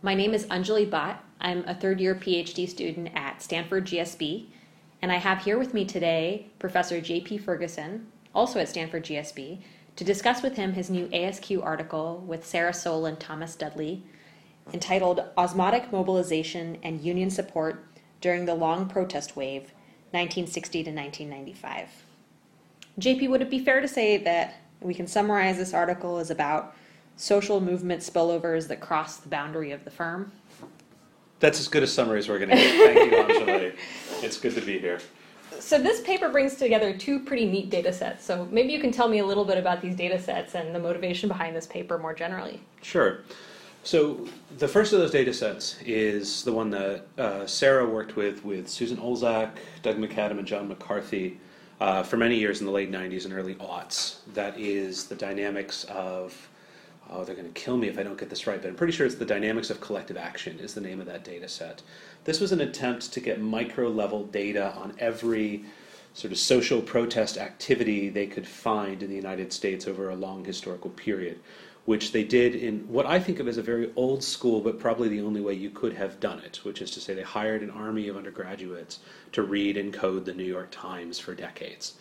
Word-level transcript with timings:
My 0.00 0.14
name 0.14 0.32
is 0.32 0.46
Anjali 0.46 0.88
Bhatt. 0.88 1.16
I'm 1.40 1.64
a 1.66 1.74
third 1.74 2.00
year 2.00 2.14
PhD 2.14 2.68
student 2.68 3.10
at 3.16 3.42
Stanford 3.42 3.84
GSB, 3.84 4.46
and 5.02 5.10
I 5.10 5.16
have 5.16 5.42
here 5.42 5.58
with 5.58 5.74
me 5.74 5.84
today 5.84 6.46
Professor 6.60 7.00
J.P. 7.00 7.38
Ferguson, 7.38 8.06
also 8.32 8.60
at 8.60 8.68
Stanford 8.68 9.06
GSB, 9.06 9.58
to 9.96 10.04
discuss 10.04 10.40
with 10.40 10.54
him 10.54 10.74
his 10.74 10.88
new 10.88 11.08
ASQ 11.08 11.64
article 11.64 12.22
with 12.24 12.46
Sarah 12.46 12.72
Soule 12.72 13.06
and 13.06 13.18
Thomas 13.18 13.56
Dudley 13.56 14.04
entitled 14.72 15.24
Osmotic 15.36 15.90
Mobilization 15.90 16.78
and 16.84 17.00
Union 17.00 17.28
Support 17.28 17.84
During 18.20 18.44
the 18.44 18.54
Long 18.54 18.88
Protest 18.88 19.34
Wave, 19.34 19.72
1960 20.12 20.84
to 20.84 20.90
1995. 20.92 21.88
JP, 23.00 23.30
would 23.30 23.42
it 23.42 23.50
be 23.50 23.58
fair 23.58 23.80
to 23.80 23.88
say 23.88 24.16
that 24.18 24.60
we 24.80 24.94
can 24.94 25.08
summarize 25.08 25.56
this 25.56 25.74
article 25.74 26.18
as 26.18 26.30
about 26.30 26.76
social 27.18 27.60
movement 27.60 28.00
spillovers 28.00 28.68
that 28.68 28.80
cross 28.80 29.18
the 29.18 29.28
boundary 29.28 29.72
of 29.72 29.84
the 29.84 29.90
firm? 29.90 30.32
That's 31.40 31.60
as 31.60 31.68
good 31.68 31.82
a 31.82 31.86
summary 31.86 32.18
as 32.18 32.28
we're 32.28 32.38
going 32.38 32.50
to 32.50 32.56
get. 32.56 32.94
Thank 32.94 33.12
you, 33.12 33.18
Anjali. 33.18 33.74
It's 34.24 34.40
good 34.40 34.54
to 34.56 34.60
be 34.60 34.80
here. 34.80 34.98
So 35.60 35.80
this 35.80 36.00
paper 36.00 36.28
brings 36.28 36.56
together 36.56 36.96
two 36.96 37.20
pretty 37.20 37.46
neat 37.46 37.70
data 37.70 37.92
sets. 37.92 38.24
So 38.24 38.48
maybe 38.50 38.72
you 38.72 38.80
can 38.80 38.90
tell 38.90 39.08
me 39.08 39.20
a 39.20 39.26
little 39.26 39.44
bit 39.44 39.58
about 39.58 39.80
these 39.80 39.94
data 39.94 40.20
sets 40.20 40.56
and 40.56 40.74
the 40.74 40.78
motivation 40.80 41.28
behind 41.28 41.54
this 41.54 41.66
paper 41.66 41.98
more 41.98 42.14
generally. 42.14 42.60
Sure. 42.82 43.20
So 43.84 44.26
the 44.58 44.66
first 44.66 44.92
of 44.92 44.98
those 44.98 45.12
data 45.12 45.32
sets 45.32 45.80
is 45.82 46.42
the 46.42 46.52
one 46.52 46.70
that 46.70 47.06
uh, 47.16 47.46
Sarah 47.46 47.86
worked 47.86 48.16
with 48.16 48.44
with 48.44 48.68
Susan 48.68 48.96
Olzak, 48.96 49.52
Doug 49.82 49.98
McAdam, 49.98 50.38
and 50.38 50.46
John 50.46 50.68
McCarthy 50.68 51.38
uh, 51.80 52.02
for 52.02 52.16
many 52.16 52.36
years 52.36 52.60
in 52.60 52.66
the 52.66 52.72
late 52.72 52.90
90s 52.90 53.24
and 53.24 53.32
early 53.32 53.54
aughts. 53.56 54.16
That 54.34 54.58
is 54.58 55.06
the 55.06 55.14
dynamics 55.14 55.84
of, 55.84 56.48
oh, 57.10 57.24
they're 57.24 57.34
going 57.34 57.52
to 57.52 57.60
kill 57.60 57.76
me 57.76 57.88
if 57.88 57.98
I 57.98 58.02
don't 58.02 58.18
get 58.18 58.30
this 58.30 58.46
right, 58.46 58.60
but 58.60 58.68
I'm 58.68 58.74
pretty 58.74 58.92
sure 58.92 59.06
it's 59.06 59.14
the 59.14 59.24
dynamics 59.24 59.70
of 59.70 59.80
collective 59.80 60.16
action 60.16 60.58
is 60.58 60.74
the 60.74 60.80
name 60.80 61.00
of 61.00 61.06
that 61.06 61.24
data 61.24 61.48
set. 61.48 61.82
This 62.24 62.40
was 62.40 62.52
an 62.52 62.60
attempt 62.60 63.12
to 63.12 63.20
get 63.20 63.40
micro 63.40 63.88
level 63.88 64.24
data 64.24 64.74
on 64.74 64.94
every 64.98 65.64
sort 66.14 66.32
of 66.32 66.38
social 66.38 66.80
protest 66.80 67.38
activity 67.38 68.08
they 68.08 68.26
could 68.26 68.46
find 68.46 69.02
in 69.02 69.08
the 69.08 69.16
United 69.16 69.52
States 69.52 69.86
over 69.86 70.10
a 70.10 70.16
long 70.16 70.44
historical 70.44 70.90
period 70.90 71.38
which 71.88 72.12
they 72.12 72.22
did 72.22 72.54
in 72.54 72.80
what 72.80 73.06
I 73.06 73.18
think 73.18 73.38
of 73.38 73.48
as 73.48 73.56
a 73.56 73.62
very 73.62 73.90
old 73.96 74.22
school, 74.22 74.60
but 74.60 74.78
probably 74.78 75.08
the 75.08 75.22
only 75.22 75.40
way 75.40 75.54
you 75.54 75.70
could 75.70 75.94
have 75.94 76.20
done 76.20 76.38
it, 76.40 76.60
which 76.62 76.82
is 76.82 76.90
to 76.90 77.00
say 77.00 77.14
they 77.14 77.22
hired 77.22 77.62
an 77.62 77.70
army 77.70 78.08
of 78.08 78.16
undergraduates 78.18 78.98
to 79.32 79.42
read 79.42 79.78
and 79.78 79.90
code 79.90 80.26
the 80.26 80.34
New 80.34 80.44
York 80.44 80.68
Times 80.70 81.18
for 81.18 81.34
decades 81.34 81.94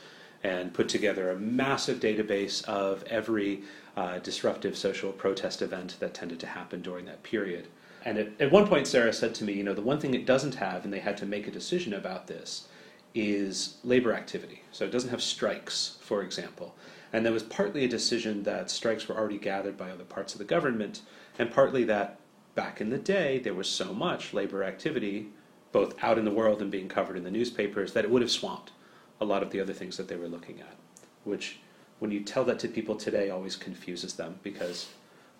and 0.43 0.73
put 0.73 0.89
together 0.89 1.31
a 1.31 1.39
massive 1.39 2.01
database 2.01 2.65
of 2.65 3.01
every 3.03 3.63
uh, 3.97 4.19
disruptive 4.19 4.77
social 4.77 5.11
protest 5.11 5.61
event 5.61 5.97
that 5.99 6.13
tended 6.13 6.39
to 6.39 6.47
happen 6.47 6.81
during 6.81 7.05
that 7.05 7.23
period. 7.23 7.67
And 8.05 8.19
at, 8.19 8.29
at 8.39 8.51
one 8.51 8.67
point, 8.67 8.85
Sarah 8.85 9.11
said 9.11 9.33
to 9.35 9.43
me, 9.43 9.53
you 9.53 9.63
know, 9.63 9.73
the 9.73 9.81
one 9.81 9.99
thing 9.99 10.13
it 10.13 10.25
doesn't 10.25 10.55
have, 10.55 10.85
and 10.85 10.93
they 10.93 10.99
had 10.99 11.17
to 11.17 11.25
make 11.25 11.47
a 11.47 11.51
decision 11.51 11.93
about 11.95 12.27
this, 12.27 12.67
is 13.15 13.77
labor 13.83 14.13
activity. 14.13 14.61
So 14.71 14.85
it 14.85 14.91
doesn't 14.91 15.09
have 15.09 15.23
strikes, 15.23 15.97
for 15.99 16.21
example. 16.21 16.75
And 17.11 17.25
that 17.25 17.33
was 17.33 17.41
partly 17.41 17.85
a 17.85 17.89
decision 17.89 18.43
that 18.43 18.69
strikes 18.69 19.07
were 19.07 19.17
already 19.17 19.39
gathered 19.39 19.77
by 19.77 19.89
other 19.89 20.03
parts 20.03 20.33
of 20.33 20.39
the 20.39 20.45
government, 20.45 21.01
and 21.39 21.49
partly 21.49 21.83
that 21.85 22.19
back 22.53 22.79
in 22.79 22.91
the 22.91 22.97
day 22.99 23.39
there 23.39 23.53
was 23.53 23.67
so 23.67 23.93
much 23.93 24.33
labor 24.33 24.63
activity, 24.63 25.29
both 25.71 25.95
out 26.03 26.19
in 26.19 26.25
the 26.25 26.31
world 26.31 26.61
and 26.61 26.69
being 26.69 26.87
covered 26.87 27.17
in 27.17 27.23
the 27.23 27.31
newspapers, 27.31 27.93
that 27.93 28.05
it 28.05 28.11
would 28.11 28.21
have 28.21 28.31
swamped 28.31 28.71
a 29.19 29.25
lot 29.25 29.41
of 29.41 29.49
the 29.49 29.59
other 29.59 29.73
things 29.73 29.97
that 29.97 30.07
they 30.07 30.15
were 30.15 30.27
looking 30.27 30.59
at. 30.59 30.75
Which, 31.23 31.59
when 31.99 32.11
you 32.11 32.21
tell 32.21 32.43
that 32.45 32.59
to 32.59 32.67
people 32.67 32.95
today, 32.95 33.29
always 33.29 33.55
confuses 33.55 34.13
them 34.13 34.39
because 34.43 34.87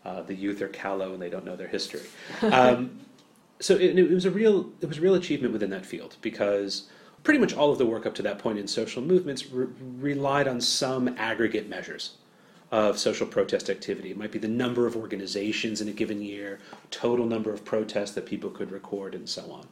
uh, 0.06 0.22
the 0.22 0.34
youth 0.34 0.62
are 0.62 0.70
callow 0.70 1.14
and 1.14 1.22
they 1.22 1.30
don't 1.30 1.46
know 1.46 1.56
their 1.56 1.68
history. 1.68 2.02
Um, 2.42 3.00
so 3.60 3.76
it, 3.76 3.98
it 3.98 4.12
was 4.12 4.26
a 4.26 4.32
real 4.32 4.70
it 4.82 4.88
was 4.88 5.00
a 5.00 5.02
real 5.02 5.16
achievement 5.16 5.52
within 5.52 5.72
that 5.72 5.84
field 5.84 6.16
because 6.22 6.90
pretty 7.24 7.40
much 7.40 7.54
all 7.54 7.72
of 7.72 7.80
the 7.80 7.86
work 7.86 8.06
up 8.06 8.14
to 8.16 8.22
that 8.22 8.38
point 8.38 8.60
in 8.60 8.68
social 8.68 9.02
movements 9.02 9.50
re- 9.50 9.68
relied 10.00 10.48
on 10.48 10.62
some 10.62 11.08
aggregate 11.18 11.68
measures 11.68 12.18
of 12.72 13.00
social 13.00 13.26
protest 13.26 13.70
activity. 13.70 14.12
It 14.12 14.18
might 14.18 14.32
be 14.32 14.40
the 14.40 14.48
number 14.48 14.86
of 14.86 14.96
organizations 14.96 15.82
in 15.82 15.88
a 15.88 15.92
given 15.92 16.22
year, 16.22 16.60
total 16.92 17.26
number 17.26 17.52
of 17.52 17.64
protests 17.64 18.12
that 18.12 18.26
people 18.26 18.50
could 18.50 18.72
record, 18.72 19.16
and 19.16 19.28
so 19.28 19.52
on. 19.52 19.68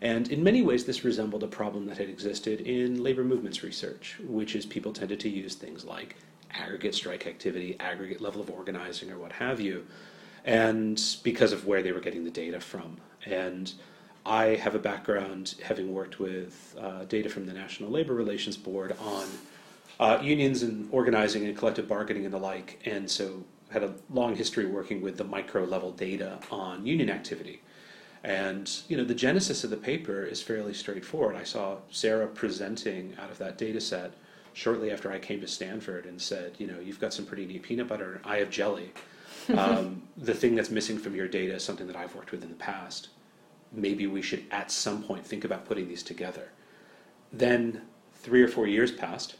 And 0.00 0.30
in 0.30 0.44
many 0.44 0.62
ways, 0.62 0.84
this 0.84 1.04
resembled 1.04 1.42
a 1.42 1.48
problem 1.48 1.86
that 1.86 1.98
had 1.98 2.08
existed 2.08 2.60
in 2.60 3.02
labor 3.02 3.24
movements 3.24 3.62
research, 3.62 4.16
which 4.26 4.54
is 4.54 4.64
people 4.64 4.92
tended 4.92 5.18
to 5.20 5.28
use 5.28 5.54
things 5.54 5.84
like 5.84 6.16
aggregate 6.52 6.94
strike 6.94 7.26
activity, 7.26 7.76
aggregate 7.80 8.20
level 8.20 8.40
of 8.40 8.50
organizing, 8.50 9.10
or 9.10 9.18
what 9.18 9.32
have 9.32 9.60
you, 9.60 9.86
and 10.44 11.02
because 11.22 11.52
of 11.52 11.66
where 11.66 11.82
they 11.82 11.92
were 11.92 12.00
getting 12.00 12.24
the 12.24 12.30
data 12.30 12.60
from. 12.60 12.98
And 13.26 13.72
I 14.24 14.56
have 14.56 14.74
a 14.74 14.78
background 14.78 15.56
having 15.64 15.92
worked 15.92 16.20
with 16.20 16.76
uh, 16.80 17.04
data 17.04 17.28
from 17.28 17.46
the 17.46 17.52
National 17.52 17.90
Labor 17.90 18.14
Relations 18.14 18.56
Board 18.56 18.94
on 19.00 19.26
uh, 19.98 20.20
unions 20.22 20.62
and 20.62 20.88
organizing 20.92 21.44
and 21.44 21.56
collective 21.56 21.88
bargaining 21.88 22.24
and 22.24 22.32
the 22.32 22.38
like, 22.38 22.80
and 22.84 23.10
so 23.10 23.42
had 23.70 23.82
a 23.82 23.94
long 24.10 24.36
history 24.36 24.64
working 24.66 25.00
with 25.00 25.16
the 25.16 25.24
micro 25.24 25.64
level 25.64 25.92
data 25.92 26.38
on 26.50 26.86
union 26.86 27.10
activity. 27.10 27.60
And 28.24 28.70
you 28.88 28.96
know 28.96 29.04
the 29.04 29.14
genesis 29.14 29.64
of 29.64 29.70
the 29.70 29.76
paper 29.76 30.24
is 30.24 30.42
fairly 30.42 30.74
straightforward. 30.74 31.36
I 31.36 31.44
saw 31.44 31.76
Sarah 31.90 32.26
presenting 32.26 33.14
out 33.20 33.30
of 33.30 33.38
that 33.38 33.58
data 33.58 33.80
set 33.80 34.12
shortly 34.52 34.90
after 34.90 35.12
I 35.12 35.18
came 35.18 35.40
to 35.40 35.46
Stanford 35.46 36.06
and 36.06 36.20
said, 36.20 36.54
you 36.58 36.66
know, 36.66 36.80
you've 36.80 37.00
got 37.00 37.14
some 37.14 37.26
pretty 37.26 37.46
neat 37.46 37.62
peanut 37.62 37.86
butter. 37.86 38.20
I 38.24 38.38
have 38.38 38.50
jelly. 38.50 38.92
um, 39.56 40.02
the 40.16 40.34
thing 40.34 40.54
that's 40.54 40.70
missing 40.70 40.98
from 40.98 41.14
your 41.14 41.28
data 41.28 41.54
is 41.54 41.62
something 41.62 41.86
that 41.86 41.96
I've 41.96 42.14
worked 42.14 42.32
with 42.32 42.42
in 42.42 42.48
the 42.48 42.56
past 42.56 43.08
maybe 43.72 44.06
we 44.06 44.22
should 44.22 44.44
at 44.50 44.70
some 44.70 45.02
point 45.02 45.26
think 45.26 45.44
about 45.44 45.66
putting 45.66 45.88
these 45.88 46.02
together. 46.02 46.48
Then 47.32 47.82
three 48.14 48.42
or 48.42 48.48
four 48.48 48.66
years 48.66 48.90
passed. 48.90 49.36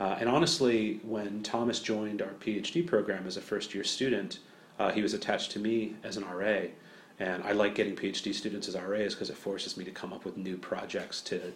Uh, 0.00 0.16
and 0.18 0.28
honestly, 0.28 1.00
when 1.02 1.42
Thomas 1.42 1.80
joined 1.80 2.22
our 2.22 2.32
PhD 2.40 2.86
program 2.86 3.26
as 3.26 3.36
a 3.36 3.40
first 3.40 3.74
year 3.74 3.84
student, 3.84 4.38
uh, 4.78 4.90
he 4.90 5.02
was 5.02 5.14
attached 5.14 5.50
to 5.52 5.58
me 5.58 5.94
as 6.02 6.16
an 6.16 6.24
RA. 6.24 6.62
And 7.22 7.44
I 7.44 7.52
like 7.52 7.76
getting 7.76 7.94
PhD 7.94 8.34
students 8.34 8.66
as 8.66 8.74
RAs 8.74 9.14
because 9.14 9.30
it 9.30 9.36
forces 9.36 9.76
me 9.76 9.84
to 9.84 9.92
come 9.92 10.12
up 10.12 10.24
with 10.24 10.36
new 10.36 10.56
projects 10.56 11.20
to, 11.22 11.52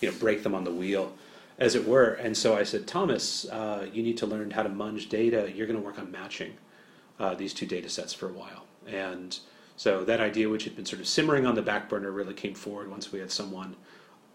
you 0.00 0.08
know, 0.08 0.16
break 0.18 0.44
them 0.44 0.54
on 0.54 0.62
the 0.62 0.70
wheel, 0.70 1.12
as 1.58 1.74
it 1.74 1.84
were. 1.84 2.12
And 2.12 2.36
so 2.36 2.56
I 2.56 2.62
said, 2.62 2.86
Thomas, 2.86 3.44
uh, 3.46 3.88
you 3.92 4.04
need 4.04 4.16
to 4.18 4.26
learn 4.26 4.52
how 4.52 4.62
to 4.62 4.68
munge 4.68 5.08
data. 5.08 5.50
You're 5.52 5.66
going 5.66 5.80
to 5.80 5.84
work 5.84 5.98
on 5.98 6.12
matching 6.12 6.52
uh, 7.18 7.34
these 7.34 7.52
two 7.52 7.66
data 7.66 7.88
sets 7.88 8.14
for 8.14 8.28
a 8.28 8.32
while. 8.32 8.66
And 8.86 9.36
so 9.76 10.04
that 10.04 10.20
idea, 10.20 10.48
which 10.48 10.62
had 10.62 10.76
been 10.76 10.86
sort 10.86 11.00
of 11.00 11.08
simmering 11.08 11.44
on 11.44 11.56
the 11.56 11.62
back 11.62 11.88
burner, 11.88 12.12
really 12.12 12.34
came 12.34 12.54
forward 12.54 12.88
once 12.88 13.10
we 13.10 13.18
had 13.18 13.32
someone. 13.32 13.74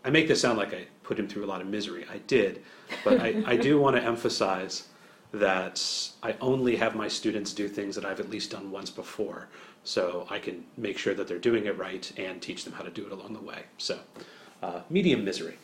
I 0.04 0.10
make 0.10 0.28
this 0.28 0.42
sound 0.42 0.58
like 0.58 0.74
I 0.74 0.88
put 1.04 1.18
him 1.18 1.30
through 1.30 1.46
a 1.46 1.48
lot 1.48 1.62
of 1.62 1.68
misery. 1.68 2.06
I 2.12 2.18
did, 2.28 2.64
but 3.06 3.22
I, 3.22 3.42
I 3.46 3.56
do 3.56 3.80
want 3.80 3.96
to 3.96 4.04
emphasize 4.04 4.90
that 5.32 5.82
I 6.22 6.36
only 6.42 6.76
have 6.76 6.96
my 6.96 7.08
students 7.08 7.54
do 7.54 7.68
things 7.68 7.96
that 7.96 8.06
I've 8.06 8.20
at 8.20 8.30
least 8.30 8.52
done 8.52 8.72
once 8.72 8.90
before, 8.90 9.48
so 9.86 10.28
I 10.30 10.40
can 10.40 10.66
make 10.76 10.98
sure 10.98 11.14
that 11.14 11.28
they're 11.28 11.40
doing 11.40 11.68
it 11.68 11.78
right 11.78 12.12
and 12.18 12.42
teach 12.42 12.66
them 12.66 12.74
how 12.74 12.84
to 12.84 12.90
do 12.92 13.06
it 13.06 13.12
along 13.12 13.34
the 13.34 13.40
way. 13.40 13.64
So, 13.78 14.00
uh, 14.62 14.82
medium 14.90 15.24
misery. 15.24 15.58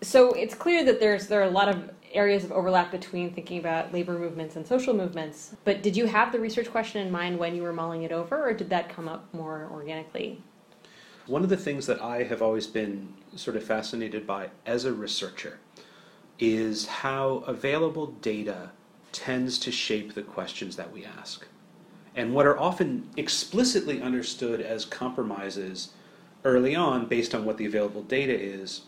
So 0.00 0.32
it's 0.32 0.54
clear 0.54 0.84
that 0.84 1.00
there's 1.00 1.26
there 1.26 1.40
are 1.40 1.48
a 1.48 1.50
lot 1.50 1.68
of 1.68 1.90
areas 2.12 2.44
of 2.44 2.52
overlap 2.52 2.90
between 2.90 3.34
thinking 3.34 3.58
about 3.58 3.92
labor 3.92 4.18
movements 4.18 4.56
and 4.56 4.66
social 4.66 4.94
movements. 4.94 5.54
But 5.64 5.82
did 5.82 5.96
you 5.96 6.06
have 6.06 6.32
the 6.32 6.40
research 6.40 6.70
question 6.70 7.04
in 7.04 7.12
mind 7.12 7.38
when 7.38 7.54
you 7.54 7.62
were 7.62 7.72
mulling 7.72 8.04
it 8.04 8.12
over, 8.12 8.48
or 8.48 8.54
did 8.54 8.70
that 8.70 8.88
come 8.88 9.08
up 9.08 9.28
more 9.34 9.68
organically? 9.72 10.40
One 11.26 11.42
of 11.42 11.50
the 11.50 11.56
things 11.56 11.86
that 11.86 12.00
I 12.00 12.22
have 12.22 12.40
always 12.40 12.66
been 12.66 13.12
sort 13.36 13.56
of 13.56 13.64
fascinated 13.64 14.26
by 14.26 14.48
as 14.64 14.86
a 14.86 14.92
researcher 14.92 15.58
is 16.38 16.86
how 16.86 17.44
available 17.46 18.06
data 18.06 18.70
tends 19.12 19.58
to 19.58 19.72
shape 19.72 20.14
the 20.14 20.22
questions 20.22 20.76
that 20.76 20.92
we 20.92 21.04
ask. 21.04 21.46
And 22.18 22.34
what 22.34 22.46
are 22.46 22.58
often 22.58 23.08
explicitly 23.16 24.02
understood 24.02 24.60
as 24.60 24.84
compromises 24.84 25.90
early 26.44 26.74
on 26.74 27.06
based 27.06 27.32
on 27.32 27.44
what 27.44 27.58
the 27.58 27.66
available 27.66 28.02
data 28.02 28.36
is 28.36 28.82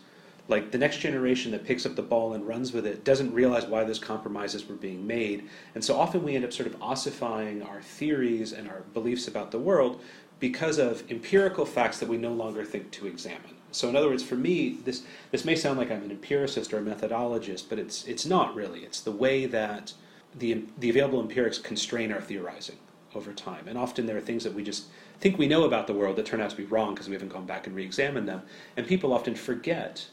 like 0.49 0.71
the 0.71 0.77
next 0.77 0.97
generation 0.97 1.53
that 1.53 1.63
picks 1.63 1.85
up 1.85 1.95
the 1.95 2.01
ball 2.01 2.33
and 2.33 2.45
runs 2.45 2.73
with 2.73 2.85
it 2.85 3.05
doesn't 3.05 3.33
realize 3.33 3.65
why 3.65 3.85
those 3.85 3.99
compromises 3.99 4.67
were 4.67 4.75
being 4.75 5.07
made. 5.07 5.47
And 5.75 5.83
so 5.85 5.97
often 5.97 6.23
we 6.23 6.35
end 6.35 6.43
up 6.43 6.51
sort 6.51 6.67
of 6.67 6.75
ossifying 6.81 7.63
our 7.63 7.81
theories 7.81 8.51
and 8.51 8.67
our 8.67 8.81
beliefs 8.93 9.29
about 9.29 9.51
the 9.51 9.59
world 9.59 10.01
because 10.41 10.77
of 10.77 11.09
empirical 11.09 11.65
facts 11.65 11.99
that 11.99 12.09
we 12.09 12.17
no 12.17 12.33
longer 12.33 12.65
think 12.65 12.91
to 12.91 13.07
examine. 13.07 13.55
So 13.71 13.87
in 13.87 13.95
other 13.95 14.09
words, 14.09 14.23
for 14.23 14.35
me, 14.35 14.79
this 14.83 15.03
this 15.31 15.45
may 15.45 15.55
sound 15.55 15.79
like 15.79 15.89
I'm 15.89 16.03
an 16.03 16.11
empiricist 16.11 16.73
or 16.73 16.79
a 16.79 16.81
methodologist, 16.81 17.69
but 17.69 17.79
it's 17.79 18.05
it's 18.05 18.25
not 18.25 18.53
really. 18.53 18.81
It's 18.81 18.99
the 18.99 19.11
way 19.13 19.45
that 19.45 19.93
the 20.37 20.65
the 20.79 20.89
available 20.89 21.21
empirics 21.21 21.59
constrain 21.59 22.11
our 22.11 22.19
theorizing 22.19 22.75
over 23.15 23.33
time. 23.33 23.67
And 23.67 23.77
often 23.77 24.05
there 24.05 24.17
are 24.17 24.21
things 24.21 24.43
that 24.43 24.53
we 24.53 24.63
just 24.63 24.85
think 25.19 25.37
we 25.37 25.47
know 25.47 25.63
about 25.65 25.87
the 25.87 25.93
world 25.93 26.15
that 26.15 26.25
turn 26.25 26.41
out 26.41 26.49
to 26.49 26.55
be 26.55 26.65
wrong 26.65 26.93
because 26.93 27.07
we 27.07 27.13
haven't 27.13 27.29
gone 27.29 27.45
back 27.45 27.67
and 27.67 27.75
re-examined 27.75 28.27
them. 28.27 28.41
And 28.77 28.87
people 28.87 29.13
often 29.13 29.35
forget 29.35 30.07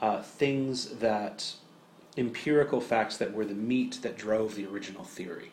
uh, 0.00 0.22
things 0.22 0.88
that 0.98 1.52
empirical 2.16 2.80
facts 2.80 3.16
that 3.16 3.32
were 3.32 3.44
the 3.44 3.54
meat 3.54 3.98
that 4.02 4.16
drove 4.16 4.54
the 4.54 4.66
original 4.66 5.04
theory. 5.04 5.50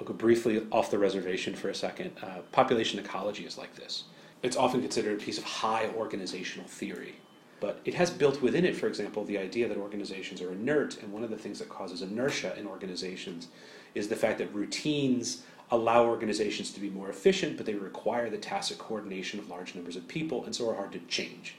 I'll 0.00 0.06
go 0.06 0.14
briefly 0.14 0.66
off 0.72 0.90
the 0.90 0.98
reservation 0.98 1.54
for 1.54 1.68
a 1.68 1.74
second. 1.74 2.12
Uh, 2.22 2.40
population 2.52 2.98
ecology 2.98 3.44
is 3.44 3.58
like 3.58 3.74
this. 3.76 4.04
It's 4.42 4.56
often 4.56 4.80
considered 4.80 5.20
a 5.20 5.24
piece 5.24 5.38
of 5.38 5.44
high 5.44 5.88
organizational 5.96 6.68
theory, 6.68 7.16
but 7.60 7.80
it 7.84 7.94
has 7.94 8.10
built 8.10 8.40
within 8.40 8.64
it, 8.64 8.76
for 8.76 8.86
example, 8.86 9.24
the 9.24 9.38
idea 9.38 9.68
that 9.68 9.76
organizations 9.76 10.40
are 10.40 10.52
inert, 10.52 11.02
and 11.02 11.12
one 11.12 11.24
of 11.24 11.30
the 11.30 11.36
things 11.36 11.58
that 11.58 11.68
causes 11.68 12.02
inertia 12.02 12.56
in 12.56 12.66
organizations 12.66 13.48
is 13.94 14.08
the 14.08 14.16
fact 14.16 14.38
that 14.38 14.54
routines 14.54 15.42
allow 15.70 16.04
organizations 16.04 16.70
to 16.72 16.80
be 16.80 16.90
more 16.90 17.10
efficient, 17.10 17.56
but 17.56 17.66
they 17.66 17.74
require 17.74 18.30
the 18.30 18.38
tacit 18.38 18.78
coordination 18.78 19.38
of 19.38 19.50
large 19.50 19.74
numbers 19.74 19.96
of 19.96 20.08
people, 20.08 20.44
and 20.44 20.54
so 20.54 20.68
are 20.68 20.74
hard 20.74 20.92
to 20.92 20.98
change. 21.00 21.54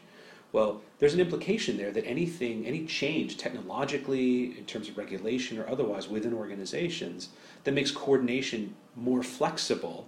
Well, 0.52 0.82
there's 0.98 1.14
an 1.14 1.20
implication 1.20 1.78
there 1.78 1.92
that 1.92 2.08
anything, 2.08 2.66
any 2.66 2.86
change 2.88 3.38
technologically, 3.38 4.58
in 4.58 4.66
terms 4.66 4.90
of 4.90 4.98
regulation 4.98 5.60
or 5.60 5.70
otherwise 5.70 6.08
within 6.08 6.34
organizations, 6.34 7.30
that 7.64 7.74
makes 7.74 7.92
coordination 7.92 8.76
more 8.96 9.22
flexible 9.22 10.08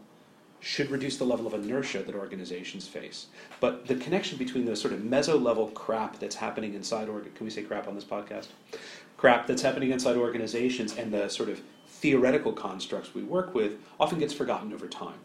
should 0.62 0.92
reduce 0.92 1.18
the 1.18 1.26
level 1.26 1.48
of 1.48 1.54
inertia 1.54 2.04
that 2.04 2.16
organizations 2.16 2.88
face. 2.88 3.28
But 3.60 3.88
the 3.88 3.96
connection 3.96 4.38
between 4.38 4.66
the 4.66 4.76
sort 4.76 4.94
of 4.94 5.02
meso 5.02 5.42
level 5.42 5.68
crap 5.70 6.20
that's 6.20 6.36
happening 6.36 6.76
inside, 6.76 7.10
org- 7.10 7.34
can 7.34 7.46
we 7.46 7.50
say 7.50 7.64
crap 7.64 7.88
on 7.88 7.96
this 7.96 8.04
podcast? 8.04 8.48
Crap 9.18 9.48
that's 9.48 9.64
happening 9.64 9.92
inside 9.92 10.18
organizations 10.18 10.96
and 10.98 11.12
the 11.12 11.30
sort 11.30 11.50
of 11.50 11.62
theoretical 12.02 12.52
constructs 12.52 13.14
we 13.14 13.22
work 13.22 13.54
with 13.54 13.74
often 14.00 14.18
gets 14.20 14.34
forgotten 14.34 14.74
over 14.74 14.88
time. 14.88 15.20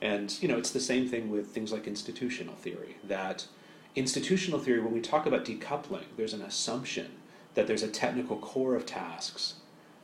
And 0.00 0.36
you 0.42 0.48
know, 0.48 0.58
it's 0.58 0.72
the 0.72 0.80
same 0.80 1.08
thing 1.08 1.30
with 1.30 1.46
things 1.46 1.72
like 1.72 1.86
institutional 1.86 2.56
theory. 2.56 2.96
That 3.04 3.46
institutional 3.94 4.58
theory, 4.58 4.80
when 4.80 4.92
we 4.92 5.00
talk 5.00 5.26
about 5.26 5.44
decoupling, 5.44 6.04
there's 6.16 6.34
an 6.34 6.42
assumption 6.42 7.12
that 7.54 7.68
there's 7.68 7.84
a 7.84 7.88
technical 7.88 8.36
core 8.36 8.74
of 8.74 8.84
tasks 8.84 9.54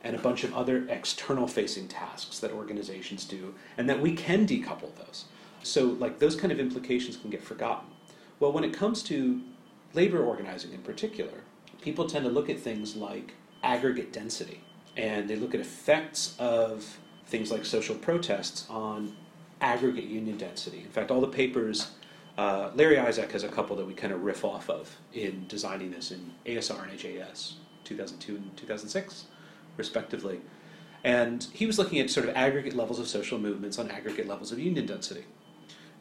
and 0.01 0.15
a 0.15 0.19
bunch 0.19 0.45
of 0.45 0.55
other 0.55 0.87
external 0.87 1.47
facing 1.47 1.87
tasks 1.89 2.39
that 2.39 2.51
organizations 2.51 3.25
do, 3.25 3.53
and 3.77 3.89
that 3.89 3.99
we 3.99 4.13
can 4.15 4.47
decouple 4.47 4.95
those. 4.95 5.25
So, 5.61 5.83
like, 5.83 6.19
those 6.19 6.37
kind 6.37 6.53
of 6.53 6.59
implications 6.59 7.17
can 7.17 7.29
get 7.29 7.43
forgotten. 7.43 7.89
Well, 8.39 8.53
when 8.53 8.63
it 8.63 8.71
comes 8.71 9.03
to 9.03 9.41
labor 9.93 10.23
organizing 10.23 10.71
in 10.71 10.81
particular, 10.83 11.41
people 11.81 12.07
tend 12.07 12.23
to 12.23 12.31
look 12.31 12.49
at 12.49 12.59
things 12.59 12.95
like 12.95 13.33
aggregate 13.61 14.13
density, 14.13 14.61
and 14.99 15.29
they 15.29 15.37
look 15.37 15.55
at 15.55 15.61
effects 15.61 16.35
of 16.39 16.99
things 17.27 17.51
like 17.51 17.63
social 17.63 17.95
protests 17.95 18.67
on 18.69 19.15
aggregate 19.61 20.03
union 20.03 20.37
density. 20.37 20.79
In 20.79 20.89
fact, 20.89 21.09
all 21.09 21.21
the 21.21 21.27
papers, 21.27 21.91
uh, 22.37 22.71
Larry 22.75 22.99
Isaac 22.99 23.31
has 23.31 23.43
a 23.43 23.47
couple 23.47 23.77
that 23.77 23.85
we 23.85 23.93
kind 23.93 24.11
of 24.11 24.23
riff 24.23 24.43
off 24.43 24.69
of 24.69 24.93
in 25.13 25.45
designing 25.47 25.91
this 25.91 26.11
in 26.11 26.33
ASR 26.45 26.83
and 26.83 26.99
AJS, 26.99 27.53
2002 27.85 28.35
and 28.35 28.57
2006 28.57 29.25
respectively. 29.77 30.41
And 31.05 31.47
he 31.53 31.65
was 31.65 31.79
looking 31.79 31.99
at 31.99 32.09
sort 32.09 32.27
of 32.27 32.35
aggregate 32.35 32.75
levels 32.75 32.99
of 32.99 33.07
social 33.07 33.39
movements 33.39 33.79
on 33.79 33.89
aggregate 33.89 34.27
levels 34.27 34.51
of 34.51 34.59
union 34.59 34.85
density. 34.85 35.23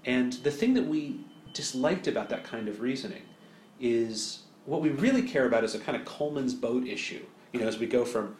And 0.05 0.33
the 0.33 0.51
thing 0.51 0.75
that 0.75 0.87
we 0.87 1.21
disliked 1.53 2.09
about 2.09 2.31
that 2.31 2.43
kind 2.43 2.67
of 2.67 2.81
reasoning 2.81 3.23
is 3.79 4.41
what 4.67 4.83
we 4.83 4.89
really 4.89 5.23
care 5.23 5.47
about 5.47 5.63
is 5.63 5.77
a 5.77 5.79
kind 5.79 5.97
of 5.97 6.05
Coleman's 6.05 6.55
boat 6.55 6.85
issue. 6.85 7.25
You 7.53 7.61
know, 7.61 7.69
as 7.69 7.79
we 7.79 7.87
go 7.87 8.05
from 8.05 8.37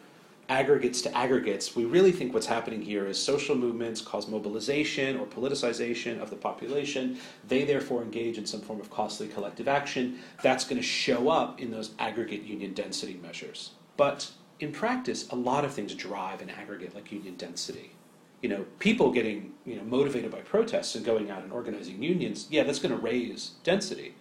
aggregates 0.49 1.01
to 1.03 1.15
aggregates, 1.15 1.75
we 1.75 1.85
really 1.85 2.11
think 2.11 2.33
what's 2.33 2.47
happening 2.47 2.81
here 2.81 3.05
is 3.05 3.21
social 3.21 3.55
movements 3.55 4.01
cause 4.01 4.27
mobilization 4.27 5.17
or 5.19 5.27
politicization 5.27 6.19
of 6.19 6.31
the 6.31 6.35
population. 6.35 7.17
They 7.47 7.63
therefore 7.63 8.01
engage 8.01 8.39
in 8.39 8.47
some 8.47 8.61
form 8.61 8.81
of 8.81 8.89
costly 8.89 9.27
collective 9.27 9.67
action. 9.67 10.19
That's 10.41 10.63
going 10.63 10.81
to 10.81 10.87
show 10.87 11.29
up 11.29 11.61
in 11.61 11.69
those 11.69 11.91
aggregate 11.99 12.43
union 12.43 12.73
density 12.73 13.19
measures. 13.21 13.71
But 13.95 14.31
in 14.59 14.71
practice, 14.71 15.29
a 15.29 15.35
lot 15.35 15.63
of 15.63 15.71
things 15.71 15.93
drive 15.93 16.41
an 16.41 16.49
aggregate 16.49 16.95
like 16.95 17.11
union 17.11 17.35
density. 17.35 17.91
You 18.41 18.49
know, 18.49 18.65
people 18.79 19.11
getting 19.11 19.53
you 19.65 19.75
know 19.75 19.83
motivated 19.83 20.31
by 20.31 20.39
protests 20.39 20.95
and 20.95 21.05
going 21.05 21.29
out 21.29 21.43
and 21.43 21.51
organizing 21.51 22.01
unions, 22.01 22.47
yeah, 22.49 22.63
that's 22.63 22.79
going 22.79 22.95
to 22.95 23.01
raise 23.01 23.51
density. 23.63 24.15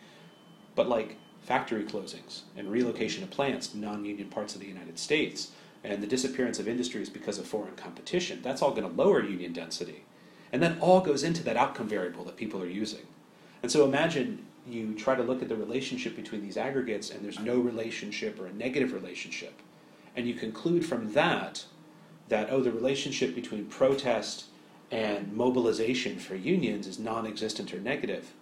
But 0.74 0.88
like 0.88 1.16
factory 1.40 1.84
closings 1.84 2.42
and 2.56 2.70
relocation 2.70 3.22
of 3.22 3.30
plants 3.30 3.68
to 3.68 3.78
non-union 3.78 4.28
parts 4.28 4.54
of 4.54 4.60
the 4.60 4.66
United 4.66 4.98
States 4.98 5.52
and 5.84 6.02
the 6.02 6.06
disappearance 6.06 6.58
of 6.58 6.68
industries 6.68 7.08
because 7.08 7.38
of 7.38 7.46
foreign 7.46 7.76
competition, 7.76 8.40
that's 8.42 8.62
all 8.62 8.70
going 8.72 8.88
to 8.88 9.02
lower 9.02 9.22
union 9.22 9.52
density. 9.52 10.04
And 10.52 10.62
that 10.62 10.80
all 10.80 11.00
goes 11.00 11.22
into 11.22 11.42
that 11.44 11.56
outcome 11.56 11.88
variable 11.88 12.24
that 12.24 12.36
people 12.36 12.62
are 12.62 12.68
using. 12.68 13.06
And 13.62 13.70
so 13.70 13.84
imagine 13.84 14.46
you 14.66 14.94
try 14.94 15.14
to 15.14 15.22
look 15.22 15.42
at 15.42 15.48
the 15.48 15.56
relationship 15.56 16.16
between 16.16 16.42
these 16.42 16.56
aggregates 16.56 17.10
and 17.10 17.24
there's 17.24 17.40
no 17.40 17.58
relationship 17.58 18.38
or 18.40 18.46
a 18.46 18.52
negative 18.52 18.92
relationship 18.92 19.60
and 20.18 20.26
you 20.26 20.34
conclude 20.34 20.84
from 20.84 21.12
that 21.12 21.64
that, 22.28 22.48
oh, 22.50 22.60
the 22.60 22.72
relationship 22.72 23.36
between 23.36 23.66
protest 23.66 24.46
and 24.90 25.32
mobilization 25.32 26.18
for 26.18 26.34
unions 26.34 26.88
is 26.88 26.98
non 26.98 27.24
existent 27.24 27.72
or 27.72 27.78
negative. 27.78 28.32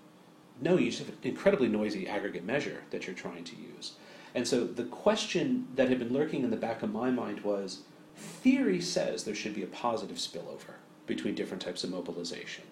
No, 0.59 0.79
you 0.79 0.87
just 0.87 1.01
have 1.01 1.11
an 1.11 1.19
incredibly 1.23 1.69
noisy 1.69 2.09
aggregate 2.09 2.45
measure 2.45 2.85
that 2.91 3.07
you're 3.07 3.15
trying 3.15 3.45
to 3.45 3.57
use. 3.57 3.93
And 4.37 4.47
so 4.47 4.65
the 4.65 4.85
question 4.85 5.67
that 5.77 5.89
had 5.89 5.99
been 5.99 6.13
lurking 6.13 6.45
in 6.45 6.51
the 6.51 6.59
back 6.59 6.83
of 6.83 6.93
my 6.93 7.11
mind 7.11 7.41
was 7.41 7.81
theory 8.15 8.83
says 8.83 9.25
there 9.25 9.35
should 9.35 9.55
be 9.55 9.63
a 9.63 9.67
positive 9.69 10.19
spillover 10.19 10.75
between 11.07 11.35
different 11.35 11.63
types 11.63 11.85
of 11.85 11.91
mobilization. 11.91 12.65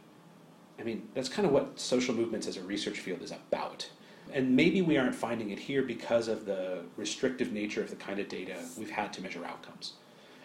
I 0.79 0.83
mean, 0.83 1.09
that's 1.15 1.31
kind 1.31 1.47
of 1.47 1.53
what 1.53 1.81
social 1.81 2.15
movements 2.15 2.47
as 2.47 2.59
a 2.59 2.63
research 2.63 3.01
field 3.01 3.23
is 3.23 3.31
about. 3.31 3.89
And 4.31 4.55
maybe 4.55 4.83
we 4.83 4.99
aren't 4.99 5.15
finding 5.15 5.51
it 5.51 5.59
here 5.59 5.83
because 5.83 6.29
of 6.29 6.45
the 6.45 6.83
restrictive 6.99 7.51
nature 7.51 7.81
of 7.81 7.89
the 7.89 7.97
kind 7.97 8.19
of 8.19 8.29
data 8.29 8.57
we've 8.77 8.91
had 8.91 9.15
to 9.15 9.23
measure 9.23 9.43
outcomes. 9.43 9.95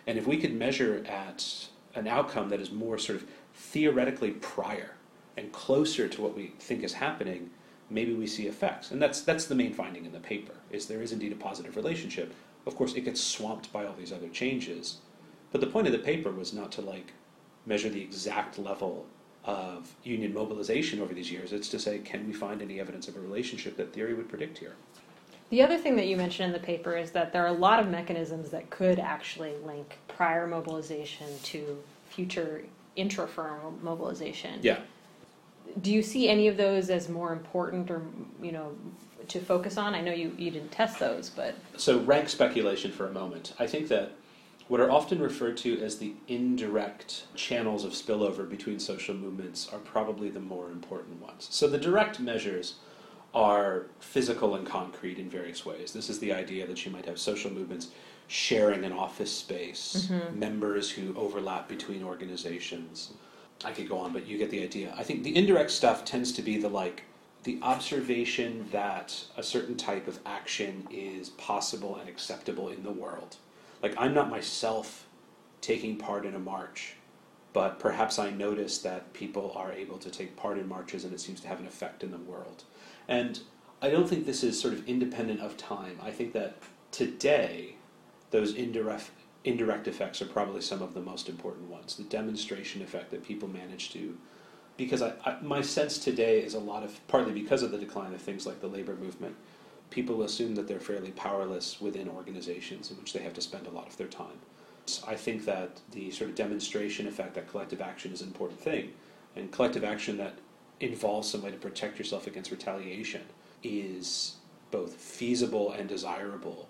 And 0.07 0.18
if 0.18 0.25
we 0.25 0.38
could 0.38 0.54
measure 0.54 1.04
at 1.06 1.68
an 1.95 2.07
outcome 2.07 2.48
that 2.48 2.62
is 2.62 2.72
more 2.72 2.98
sort 2.98 3.22
of 3.22 3.27
theoretically 3.56 4.31
prior 4.31 4.95
and 5.36 5.51
closer 5.51 6.07
to 6.07 6.22
what 6.22 6.33
we 6.33 6.54
think 6.60 6.81
is 6.81 6.94
happening, 6.94 7.50
maybe 7.89 8.13
we 8.13 8.27
see 8.27 8.47
effects. 8.47 8.91
And 8.91 9.01
that's 9.01 9.21
that's 9.21 9.45
the 9.45 9.56
main 9.56 9.74
finding 9.74 10.06
in 10.06 10.12
the 10.12 10.19
paper, 10.19 10.53
is 10.71 10.88
there 10.88 11.01
is 11.01 11.12
indeed 11.12 11.31
a 11.31 11.36
positive 11.36 11.75
relationship. 11.75 12.33
Of 12.65 12.75
course, 12.75 12.94
it 12.94 13.01
gets 13.01 13.21
swamped 13.21 13.71
by 13.71 13.86
all 13.86 13.95
these 13.97 14.12
other 14.12 14.30
changes. 14.30 14.97
But 15.51 15.62
the 15.62 15.68
point 15.68 15.88
of 15.88 15.94
the 15.94 16.00
paper 16.00 16.31
was 16.31 16.53
not 16.53 16.71
to 16.74 16.81
like 16.81 17.13
measure 17.65 17.89
the 17.89 18.01
exact 18.01 18.59
level 18.59 19.06
of 19.45 19.95
union 20.03 20.33
mobilization 20.33 21.00
over 21.00 21.13
these 21.13 21.31
years. 21.31 21.53
It's 21.53 21.69
to 21.69 21.80
say, 21.80 22.00
can 22.00 22.27
we 22.27 22.33
find 22.33 22.62
any 22.62 22.80
evidence 22.80 23.07
of 23.07 23.15
a 23.15 23.19
relationship 23.19 23.77
that 23.77 23.94
theory 23.94 24.13
would 24.13 24.30
predict 24.30 24.57
here? 24.59 24.75
The 25.50 25.63
other 25.63 25.77
thing 25.77 25.95
that 25.95 26.06
you 26.06 26.15
mentioned 26.15 26.53
in 26.53 26.62
the 26.62 26.63
paper 26.63 26.95
is 26.95 27.12
that 27.12 27.33
there 27.33 27.44
are 27.44 27.47
a 27.47 27.53
lot 27.53 27.80
of 27.80 27.89
mechanisms 27.89 28.51
that 28.51 28.69
could 28.69 29.00
actually 29.00 29.56
link 29.65 29.97
prior 30.07 30.45
mobilization 30.45 31.27
to 31.44 31.81
future 32.09 32.63
intra-firm 32.95 33.80
mobilization. 33.81 34.59
Yeah. 34.62 34.80
Do 35.81 35.94
you 35.94 36.01
see 36.01 36.30
any 36.30 36.48
of 36.48 36.57
those 36.57 36.89
as 36.89 37.10
more 37.10 37.32
important 37.32 37.89
or, 37.91 38.01
you 38.41 38.51
know, 38.51 38.72
to 39.27 39.39
focus 39.39 39.77
on? 39.77 39.94
I 39.94 40.01
know 40.01 40.12
you, 40.12 40.34
you 40.38 40.51
didn't 40.51 40.72
test 40.72 41.00
those, 41.00 41.29
but. 41.29 41.55
So, 41.77 42.00
rank 42.00 42.29
speculation 42.29 42.91
for 42.91 43.08
a 43.08 43.12
moment. 43.12 43.53
I 43.60 43.67
think 43.67 43.88
that 43.89 44.13
what 44.70 44.79
are 44.79 44.91
often 44.91 45.20
referred 45.20 45.58
to 45.58 45.82
as 45.82 45.98
the 45.98 46.13
indirect 46.27 47.24
channels 47.34 47.84
of 47.84 47.94
spillover 47.94 48.48
between 48.48 48.79
social 48.79 49.15
movements 49.15 49.67
are 49.74 49.79
probably 49.79 50.29
the 50.29 50.39
more 50.39 50.70
important 50.70 51.20
ones. 51.20 51.48
So 51.50 51.67
the 51.67 51.79
direct 51.79 52.20
measures 52.20 52.75
are 53.34 53.88
physical 54.00 54.53
and 54.53 54.67
concrete 54.67 55.17
in 55.17 55.27
various 55.27 55.65
ways. 55.65 55.91
This 55.91 56.08
is 56.08 56.20
the 56.20 56.32
idea 56.32 56.67
that 56.67 56.86
you 56.86 56.91
might 56.91 57.08
have 57.08 57.17
social 57.17 57.51
movements 57.51 57.88
sharing 58.27 58.86
an 58.86 58.94
office 58.94 59.36
space, 59.36 60.08
mm-hmm. 60.08 60.38
members 60.38 60.91
who 60.91 61.15
overlap 61.15 61.67
between 61.67 62.03
organizations. 62.03 63.13
I 63.63 63.72
could 63.72 63.89
go 63.89 64.00
on, 64.00 64.13
but 64.13 64.25
you 64.25 64.38
get 64.38 64.50
the 64.50 64.63
idea. 64.63 64.94
I 64.98 65.04
think 65.04 65.24
the 65.24 65.36
indirect 65.36 65.72
stuff 65.72 66.06
tends 66.06 66.32
to 66.34 66.42
be 66.42 66.58
the 66.58 66.70
like 66.70 67.04
the 67.44 67.60
observation 67.62 68.68
that 68.72 69.24
a 69.38 69.44
certain 69.44 69.78
type 69.78 70.08
of 70.08 70.20
action 70.25 70.88
is 70.92 71.30
possible 71.30 71.96
and 71.96 72.10
acceptable 72.10 72.70
in 72.70 72.84
the 72.84 72.92
world 72.92 73.38
like 73.82 73.96
I'm 73.98 74.13
not 74.13 74.30
myself 74.30 75.08
taking 75.62 75.98
part 75.98 76.25
in 76.25 76.36
a 76.36 76.39
march, 76.39 76.96
but 77.54 77.80
perhaps 77.80 78.20
I 78.20 78.30
notice 78.30 78.80
that 78.80 79.13
people 79.13 79.54
are 79.56 79.72
able 79.72 79.98
to 79.98 80.10
take 80.10 80.36
part 80.36 80.58
in 80.58 80.68
marches 80.68 81.04
and 81.04 81.13
it 81.13 81.20
seems 81.20 81.39
to 81.42 81.48
have 81.48 81.60
an 81.60 81.68
effect 81.68 82.04
in 82.04 82.12
the 82.12 82.18
world. 82.18 82.63
And 83.08 83.39
I 83.82 83.89
don't 83.89 84.08
think 84.08 84.25
this 84.25 84.44
is 84.44 84.60
sort 84.60 84.74
of 84.74 84.88
independent 84.88 85.39
of 85.42 85.58
time. 85.58 85.98
I 86.01 86.12
think 86.12 86.34
that 86.34 86.58
today, 86.92 87.75
those 88.32 88.54
indirect 88.54 89.10
indirect 89.50 89.88
effects 89.88 90.22
are 90.22 90.25
probably 90.25 90.62
some 90.62 90.82
of 90.82 90.94
the 90.94 91.01
most 91.01 91.29
important 91.29 91.70
ones. 91.70 91.96
The 91.96 92.03
demonstration 92.03 92.82
effect 92.82 93.12
that 93.12 93.24
people 93.24 93.48
manage 93.48 93.91
to, 93.91 94.18
because 94.77 95.01
I, 95.01 95.13
I, 95.25 95.38
my 95.41 95.62
sense 95.62 95.98
today 95.98 96.39
is 96.41 96.53
a 96.53 96.60
lot 96.60 96.84
of 96.84 97.00
partly 97.08 97.34
because 97.34 97.63
of 97.63 97.72
the 97.72 97.77
decline 97.77 98.13
of 98.13 98.22
things 98.22 98.46
like 98.46 98.62
the 98.62 98.68
labor 98.68 98.96
movement 98.96 99.36
people 99.89 100.22
assume 100.24 100.56
that 100.56 100.68
they're 100.68 100.79
fairly 100.79 101.12
powerless 101.12 101.82
within 101.82 102.08
organizations 102.10 102.91
in 102.91 102.98
which 102.98 103.13
they 103.13 103.20
have 103.20 103.34
to 103.34 103.41
spend 103.41 103.68
a 103.68 103.72
lot 103.72 103.88
of 103.88 103.98
their 103.98 104.08
time. 104.08 104.38
So 104.86 105.03
I 105.08 105.15
think 105.15 105.46
that 105.46 105.82
the 105.91 106.12
sort 106.12 106.29
of 106.29 106.36
demonstration 106.36 107.08
effect 107.08 107.36
that 107.36 107.50
collective 107.50 107.82
action 107.82 108.12
is 108.12 108.22
an 108.22 108.27
important 108.27 108.60
thing, 108.60 108.94
and 109.36 109.51
collective 109.51 109.84
action 109.84 110.18
that 110.18 110.36
involves 110.79 111.29
some 111.29 111.41
way 111.41 111.51
to 111.51 111.58
protect 111.58 111.98
yourself 111.98 112.27
against 112.27 112.51
retaliation 112.51 113.22
is 113.63 114.38
both 114.72 114.96
feasible 114.96 115.72
and 115.72 115.89
desirable. 115.89 116.70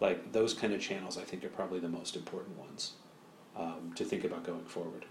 Like 0.00 0.32
those 0.32 0.54
kind 0.54 0.72
of 0.72 0.80
channels, 0.80 1.18
I 1.18 1.22
think 1.22 1.44
are 1.44 1.48
probably 1.48 1.78
the 1.80 1.88
most 1.88 2.16
important 2.16 2.58
ones. 2.58 2.92
um, 3.56 3.92
to 3.96 4.04
think 4.04 4.24
about 4.24 4.44
going 4.44 4.64
forward. 4.64 5.04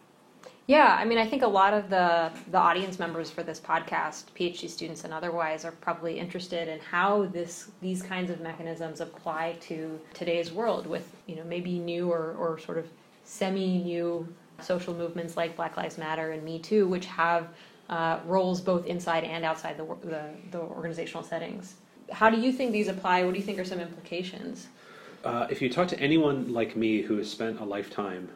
Yeah, 0.68 0.96
I 1.00 1.04
mean, 1.04 1.18
I 1.18 1.26
think 1.28 1.42
a 1.44 1.48
lot 1.48 1.74
of 1.74 1.90
the 1.90 2.32
the 2.52 2.58
audience 2.58 3.00
members 3.00 3.30
for 3.32 3.44
this 3.44 3.60
podcast, 3.60 4.26
PhD 4.38 4.70
students 4.70 5.04
and 5.04 5.14
otherwise, 5.14 5.66
are 5.66 5.72
probably 5.72 6.20
interested 6.20 6.68
in 6.68 6.80
how 6.80 7.26
this 7.28 7.72
these 7.82 8.02
kinds 8.04 8.30
of 8.32 8.40
mechanisms 8.40 9.02
apply 9.02 9.58
to 9.62 10.00
today's 10.14 10.52
world 10.52 10.88
with 10.88 11.12
you 11.28 11.36
know 11.36 11.44
maybe 11.44 11.80
new 11.80 12.12
or, 12.12 12.36
or 12.40 12.60
sort 12.60 12.78
of 12.78 12.88
semi 13.24 13.80
new 13.80 14.28
social 14.62 14.94
movements 14.94 15.36
like 15.38 15.56
Black 15.56 15.76
Lives 15.78 15.98
Matter 15.98 16.32
and 16.32 16.44
Me 16.44 16.60
Too, 16.60 16.88
which 16.88 17.06
have 17.06 17.50
uh, 17.90 18.20
roles 18.26 18.62
both 18.62 18.86
inside 18.86 19.24
and 19.24 19.44
outside 19.44 19.76
the, 19.78 19.86
the 20.04 20.24
the 20.52 20.60
organizational 20.60 21.24
settings. 21.24 21.76
How 22.12 22.30
do 22.30 22.40
you 22.40 22.52
think 22.52 22.72
these 22.72 22.88
apply? 22.88 23.24
What 23.24 23.34
do 23.34 23.40
you 23.40 23.46
think 23.46 23.60
are 23.60 23.66
some 23.66 23.80
implications? 23.80 24.68
Uh, 25.24 25.48
if 25.50 25.62
you 25.62 25.70
talk 25.70 25.88
to 25.90 26.00
anyone 26.00 26.54
like 26.54 26.76
me 26.76 27.02
who 27.02 27.18
has 27.18 27.30
spent 27.30 27.60
a 27.60 27.66
lifetime 27.66 28.30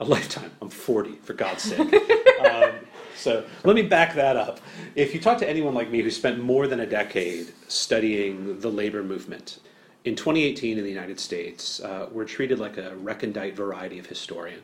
a 0.00 0.04
lifetime. 0.04 0.50
I'm 0.60 0.70
40, 0.70 1.12
for 1.16 1.34
God's 1.34 1.62
sake. 1.62 1.80
um, 2.44 2.72
so 3.16 3.44
let 3.62 3.76
me 3.76 3.82
back 3.82 4.14
that 4.14 4.36
up. 4.36 4.60
If 4.94 5.14
you 5.14 5.20
talk 5.20 5.38
to 5.38 5.48
anyone 5.48 5.74
like 5.74 5.90
me 5.90 6.02
who 6.02 6.10
spent 6.10 6.42
more 6.42 6.66
than 6.66 6.80
a 6.80 6.86
decade 6.86 7.52
studying 7.68 8.58
the 8.60 8.70
labor 8.70 9.02
movement, 9.02 9.60
in 10.04 10.14
2018 10.16 10.78
in 10.78 10.84
the 10.84 10.90
United 10.90 11.18
States, 11.18 11.80
uh, 11.80 12.08
we're 12.10 12.24
treated 12.24 12.58
like 12.58 12.76
a 12.76 12.94
recondite 12.96 13.56
variety 13.56 13.98
of 13.98 14.06
historian. 14.06 14.60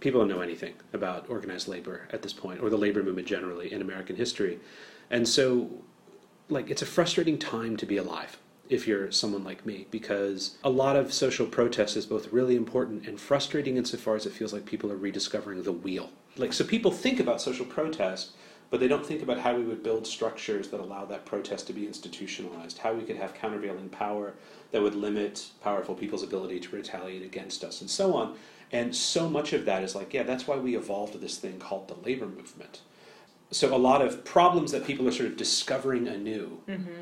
People 0.00 0.20
don't 0.20 0.28
know 0.28 0.42
anything 0.42 0.74
about 0.92 1.28
organized 1.30 1.68
labor 1.68 2.06
at 2.12 2.22
this 2.22 2.32
point, 2.32 2.60
or 2.60 2.68
the 2.68 2.76
labor 2.76 3.02
movement 3.02 3.26
generally 3.26 3.72
in 3.72 3.80
American 3.80 4.16
history. 4.16 4.58
And 5.10 5.26
so, 5.26 5.70
like, 6.48 6.70
it's 6.70 6.82
a 6.82 6.86
frustrating 6.86 7.38
time 7.38 7.76
to 7.78 7.86
be 7.86 7.96
alive 7.96 8.36
if 8.68 8.86
you're 8.86 9.10
someone 9.10 9.44
like 9.44 9.64
me, 9.64 9.86
because 9.90 10.56
a 10.62 10.70
lot 10.70 10.96
of 10.96 11.12
social 11.12 11.46
protest 11.46 11.96
is 11.96 12.06
both 12.06 12.32
really 12.32 12.56
important 12.56 13.06
and 13.06 13.20
frustrating 13.20 13.76
insofar 13.76 14.16
as 14.16 14.26
it 14.26 14.32
feels 14.32 14.52
like 14.52 14.66
people 14.66 14.92
are 14.92 14.96
rediscovering 14.96 15.62
the 15.62 15.72
wheel. 15.72 16.10
Like, 16.36 16.52
so 16.52 16.64
people 16.64 16.90
think 16.90 17.18
about 17.18 17.40
social 17.40 17.64
protest, 17.64 18.32
but 18.70 18.80
they 18.80 18.88
don't 18.88 19.04
think 19.04 19.22
about 19.22 19.38
how 19.38 19.56
we 19.56 19.64
would 19.64 19.82
build 19.82 20.06
structures 20.06 20.68
that 20.68 20.80
allow 20.80 21.04
that 21.06 21.24
protest 21.24 21.66
to 21.68 21.72
be 21.72 21.86
institutionalized, 21.86 22.78
how 22.78 22.92
we 22.92 23.04
could 23.04 23.16
have 23.16 23.34
countervailing 23.34 23.88
power 23.88 24.34
that 24.70 24.82
would 24.82 24.94
limit 24.94 25.46
powerful 25.62 25.94
people's 25.94 26.22
ability 26.22 26.60
to 26.60 26.76
retaliate 26.76 27.22
against 27.22 27.64
us, 27.64 27.80
and 27.80 27.88
so 27.88 28.14
on. 28.14 28.36
And 28.70 28.94
so 28.94 29.30
much 29.30 29.54
of 29.54 29.64
that 29.64 29.82
is 29.82 29.94
like, 29.94 30.12
yeah, 30.12 30.24
that's 30.24 30.46
why 30.46 30.56
we 30.56 30.76
evolved 30.76 31.18
this 31.20 31.38
thing 31.38 31.58
called 31.58 31.88
the 31.88 31.94
labor 32.06 32.26
movement. 32.26 32.82
So 33.50 33.74
a 33.74 33.78
lot 33.78 34.02
of 34.02 34.26
problems 34.26 34.72
that 34.72 34.84
people 34.84 35.08
are 35.08 35.12
sort 35.12 35.30
of 35.30 35.38
discovering 35.38 36.06
anew 36.06 36.60
mm-hmm 36.68 37.00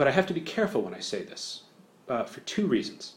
but 0.00 0.08
I 0.08 0.12
have 0.12 0.26
to 0.28 0.32
be 0.32 0.40
careful 0.40 0.80
when 0.80 0.94
I 0.94 1.00
say 1.00 1.24
this 1.24 1.64
uh, 2.08 2.24
for 2.24 2.40
two 2.40 2.66
reasons. 2.66 3.16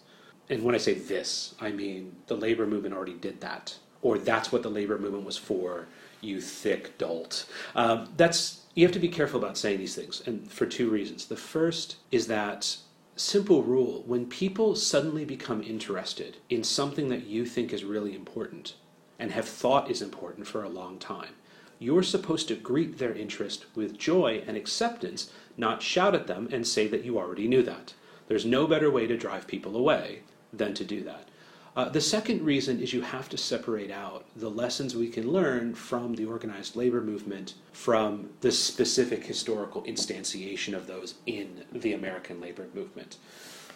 And 0.50 0.64
when 0.64 0.76
I 0.76 0.80
say 0.80 0.96
this, 0.96 1.56
I 1.62 1.72
mean 1.72 2.14
the 2.28 2.36
labor 2.36 2.68
movement 2.68 2.94
already 2.94 3.14
did 3.14 3.40
that, 3.40 3.78
or 4.02 4.18
that's 4.18 4.52
what 4.52 4.64
the 4.64 4.70
labor 4.70 4.98
movement 4.98 5.24
was 5.24 5.38
for, 5.38 5.88
you 6.20 6.42
thick 6.42 6.98
dolt. 6.98 7.46
Um, 7.74 8.10
that's 8.18 8.64
you 8.76 8.84
have 8.86 8.92
to 8.92 9.00
be 9.00 9.08
careful 9.08 9.40
about 9.40 9.58
saying 9.58 9.80
these 9.80 9.96
things, 9.96 10.24
and 10.26 10.52
for 10.52 10.66
two 10.66 10.90
reasons. 10.90 11.26
The 11.26 11.38
first 11.38 11.96
is 12.12 12.28
that 12.28 12.76
simple 13.16 13.64
rule 13.64 14.04
when 14.06 14.26
people 14.26 14.76
suddenly 14.76 15.24
become 15.24 15.64
interested 15.64 16.36
in 16.50 16.66
something 16.66 17.08
that 17.08 17.26
you 17.26 17.46
think 17.46 17.72
is 17.72 17.86
really 17.86 18.14
important 18.14 18.74
and 19.20 19.32
have 19.32 19.48
thought 19.48 19.90
is 19.90 20.02
important 20.02 20.48
for 20.48 20.64
a 20.64 20.76
long 20.82 21.00
time, 21.00 21.36
you're 21.80 22.04
supposed 22.04 22.48
to 22.50 22.56
greet 22.56 22.98
their 22.98 23.14
interest 23.14 23.66
with 23.74 23.98
joy 23.98 24.44
and 24.48 24.58
acceptance 24.58 25.32
not 25.58 25.82
shout 25.82 26.16
at 26.16 26.28
them 26.28 26.50
and 26.52 26.66
say 26.66 26.88
that 26.88 27.04
you 27.04 27.18
already 27.18 27.48
knew 27.48 27.64
that. 27.64 27.94
There's 28.28 28.46
no 28.46 28.68
better 28.68 28.90
way 28.90 29.08
to 29.08 29.18
drive 29.18 29.48
people 29.48 29.76
away 29.76 30.22
than 30.52 30.74
to 30.76 30.84
do 30.84 31.04
that. 31.04 31.28
Uh, 31.76 31.90
the 31.90 32.02
second 32.02 32.44
reason 32.44 32.80
is 32.80 32.94
you 32.94 33.02
have 33.02 33.28
to 33.30 33.38
separate 33.38 33.90
out 33.90 34.26
the 34.36 34.50
lessons 34.50 34.96
we 34.96 35.10
can 35.10 35.32
learn 35.32 35.74
from 35.74 36.14
the 36.14 36.26
organized 36.26 36.76
labor 36.76 37.02
movement 37.02 37.56
from 37.72 38.30
the 38.42 38.52
specific 38.52 39.26
historical 39.26 39.82
instantiation 39.84 40.76
of 40.76 40.86
those 40.86 41.16
in 41.26 41.64
the 41.72 41.94
American 41.94 42.40
labor 42.40 42.68
movement. 42.76 43.18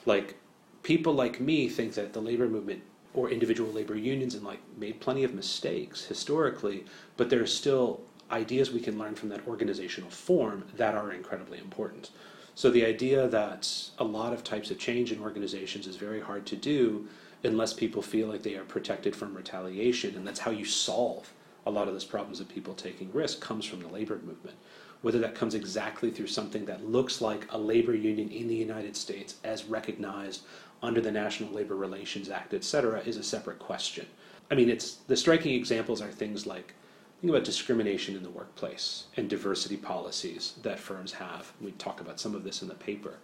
Like, 0.05 0.36
people 0.84 1.13
like 1.13 1.41
me 1.41 1.67
think 1.67 1.96
that 1.96 2.13
the 2.13 2.22
labor 2.22 2.48
movement 2.48 2.84
or 3.15 3.31
individual 3.31 3.72
labor 3.72 3.98
unions 3.98 4.36
and 4.36 4.43
like 4.43 4.60
made 4.77 5.00
plenty 5.00 5.24
of 5.24 5.34
mistakes 5.34 6.05
historically, 6.05 6.86
but 7.17 7.31
there's 7.31 7.51
still 7.51 8.01
ideas 8.31 8.72
we 8.72 8.79
can 8.79 8.98
learn 8.98 9.15
from 9.15 9.29
that 9.29 9.48
organizational 9.48 10.10
form 10.10 10.65
that 10.75 10.96
are 10.96 11.12
incredibly 11.12 11.57
important. 11.60 12.12
So 12.55 12.69
the 12.69 12.86
idea 12.86 13.27
that 13.27 13.72
a 14.00 14.03
lot 14.03 14.34
of 14.34 14.43
types 14.43 14.72
of 14.72 14.79
change 14.79 15.12
in 15.12 15.22
organizations 15.22 15.88
is 15.88 15.96
very 15.96 16.19
hard 16.19 16.46
to 16.48 16.55
do 16.55 17.07
unless 17.43 17.74
people 17.74 18.01
feel 18.01 18.27
like 18.27 18.43
they 18.43 18.55
are 18.55 18.63
protected 18.63 19.15
from 19.15 19.36
retaliation, 19.36 20.15
and 20.15 20.25
that's 20.25 20.39
how 20.39 20.51
you 20.51 20.65
solve 20.65 21.31
a 21.65 21.72
lot 21.72 21.88
of 21.88 21.93
those 21.93 22.05
problems 22.05 22.39
of 22.39 22.50
people 22.50 22.74
taking 22.74 23.12
risk 23.13 23.41
comes 23.41 23.65
from 23.65 23.81
the 23.81 23.88
labor 23.88 24.19
movement. 24.25 24.57
Whether 25.03 25.19
that 25.19 25.36
comes 25.36 25.53
exactly 25.53 26.10
through 26.10 26.27
something 26.27 26.65
that 26.65 26.84
looks 26.84 27.22
like 27.22 27.46
a 27.51 27.57
labor 27.57 27.93
union 27.93 28.29
in 28.29 28.48
the 28.48 28.55
United 28.55 28.96
States 28.96 29.36
as 29.43 29.65
recognized 29.65 30.41
under 30.81 31.01
the 31.01 31.12
National 31.12 31.51
Labor 31.53 31.75
Relations 31.75 32.29
Act, 32.29 32.53
et 32.53 32.63
cetera, 32.63 33.01
is 33.01 33.17
a 33.17 33.24
separate 33.24 33.60
question. 33.60 34.07
I 34.50 34.55
mean, 34.55 34.69
it's 34.69 34.93
the 35.07 35.15
striking 35.15 35.53
examples 35.53 36.01
are 36.01 36.10
things 36.10 36.48
like 36.48 36.74
Think 37.20 37.32
about 37.32 37.46
discrimination 37.46 38.16
in 38.16 38.22
the 38.22 38.30
workplace 38.30 39.06
and 39.18 39.28
diversity 39.28 39.76
policies 39.76 40.54
that 40.62 40.80
firms 40.80 41.14
have. 41.14 41.52
We 41.60 41.72
talk 41.72 42.00
about 42.00 42.20
some 42.20 42.36
of 42.36 42.44
this 42.44 42.62
in 42.62 42.68
the 42.68 42.76
paper. 42.76 43.16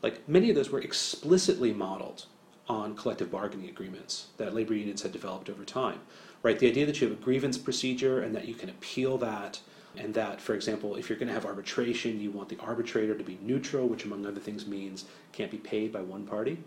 Like 0.00 0.28
many 0.28 0.48
of 0.48 0.54
those 0.54 0.70
were 0.70 0.80
explicitly 0.80 1.72
modeled 1.72 2.26
on 2.68 2.94
collective 2.94 3.32
bargaining 3.32 3.68
agreements 3.68 4.28
that 4.36 4.54
labor 4.54 4.74
unions 4.74 5.02
had 5.02 5.10
developed 5.10 5.50
over 5.50 5.64
time. 5.64 5.98
Right? 6.44 6.56
The 6.56 6.68
idea 6.68 6.86
that 6.86 7.00
you 7.00 7.08
have 7.08 7.18
a 7.18 7.20
grievance 7.20 7.58
procedure 7.58 8.22
and 8.22 8.32
that 8.36 8.46
you 8.46 8.54
can 8.54 8.68
appeal 8.68 9.18
that 9.18 9.58
and 9.96 10.14
that, 10.14 10.40
for 10.40 10.54
example, 10.54 10.94
if 10.94 11.08
you're 11.08 11.18
going 11.18 11.28
to 11.28 11.34
have 11.34 11.44
arbitration, 11.44 12.20
you 12.20 12.30
want 12.30 12.48
the 12.48 12.58
arbitrator 12.60 13.16
to 13.16 13.24
be 13.24 13.38
neutral, 13.42 13.88
which 13.88 14.04
among 14.04 14.24
other 14.24 14.40
things 14.40 14.68
means 14.68 15.04
can't 15.32 15.50
be 15.50 15.58
paid 15.58 15.92
by 15.92 16.00
one 16.00 16.24
party 16.24 16.58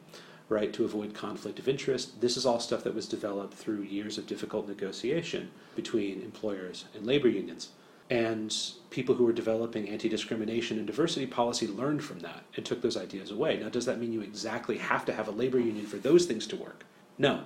right, 0.50 0.72
to 0.74 0.86
avoid 0.86 1.14
conflict 1.14 1.60
of 1.60 1.68
interest. 1.68 2.22
This 2.22 2.38
is 2.38 2.46
all 2.46 2.60
stuff 2.60 2.84
that 2.84 2.96
was 2.96 3.08
developed 3.08 3.54
through 3.54 3.82
years 3.82 4.18
of 4.18 4.28
difficult 4.28 4.68
negotiation 4.68 5.52
between 5.76 6.22
employers 6.22 6.86
and 6.94 7.06
labor 7.06 7.28
unions. 7.28 7.70
And 8.10 8.56
people 8.92 9.16
who 9.16 9.26
were 9.26 9.34
developing 9.34 9.90
anti 9.90 10.08
discrimination 10.08 10.78
and 10.78 10.86
diversity 10.86 11.26
policy 11.26 11.68
learned 11.68 12.04
from 12.04 12.20
that 12.20 12.44
and 12.56 12.64
took 12.64 12.82
those 12.82 12.98
ideas 12.98 13.32
away. 13.32 13.58
Now, 13.58 13.70
does 13.70 13.86
that 13.86 14.00
mean 14.00 14.14
you 14.14 14.22
exactly 14.22 14.78
have 14.78 15.06
to 15.06 15.14
have 15.14 15.28
a 15.28 15.32
labor 15.32 15.60
union 15.60 15.88
for 15.88 15.98
those 15.98 16.26
things 16.26 16.46
to 16.48 16.56
work? 16.56 16.86
No. 17.18 17.46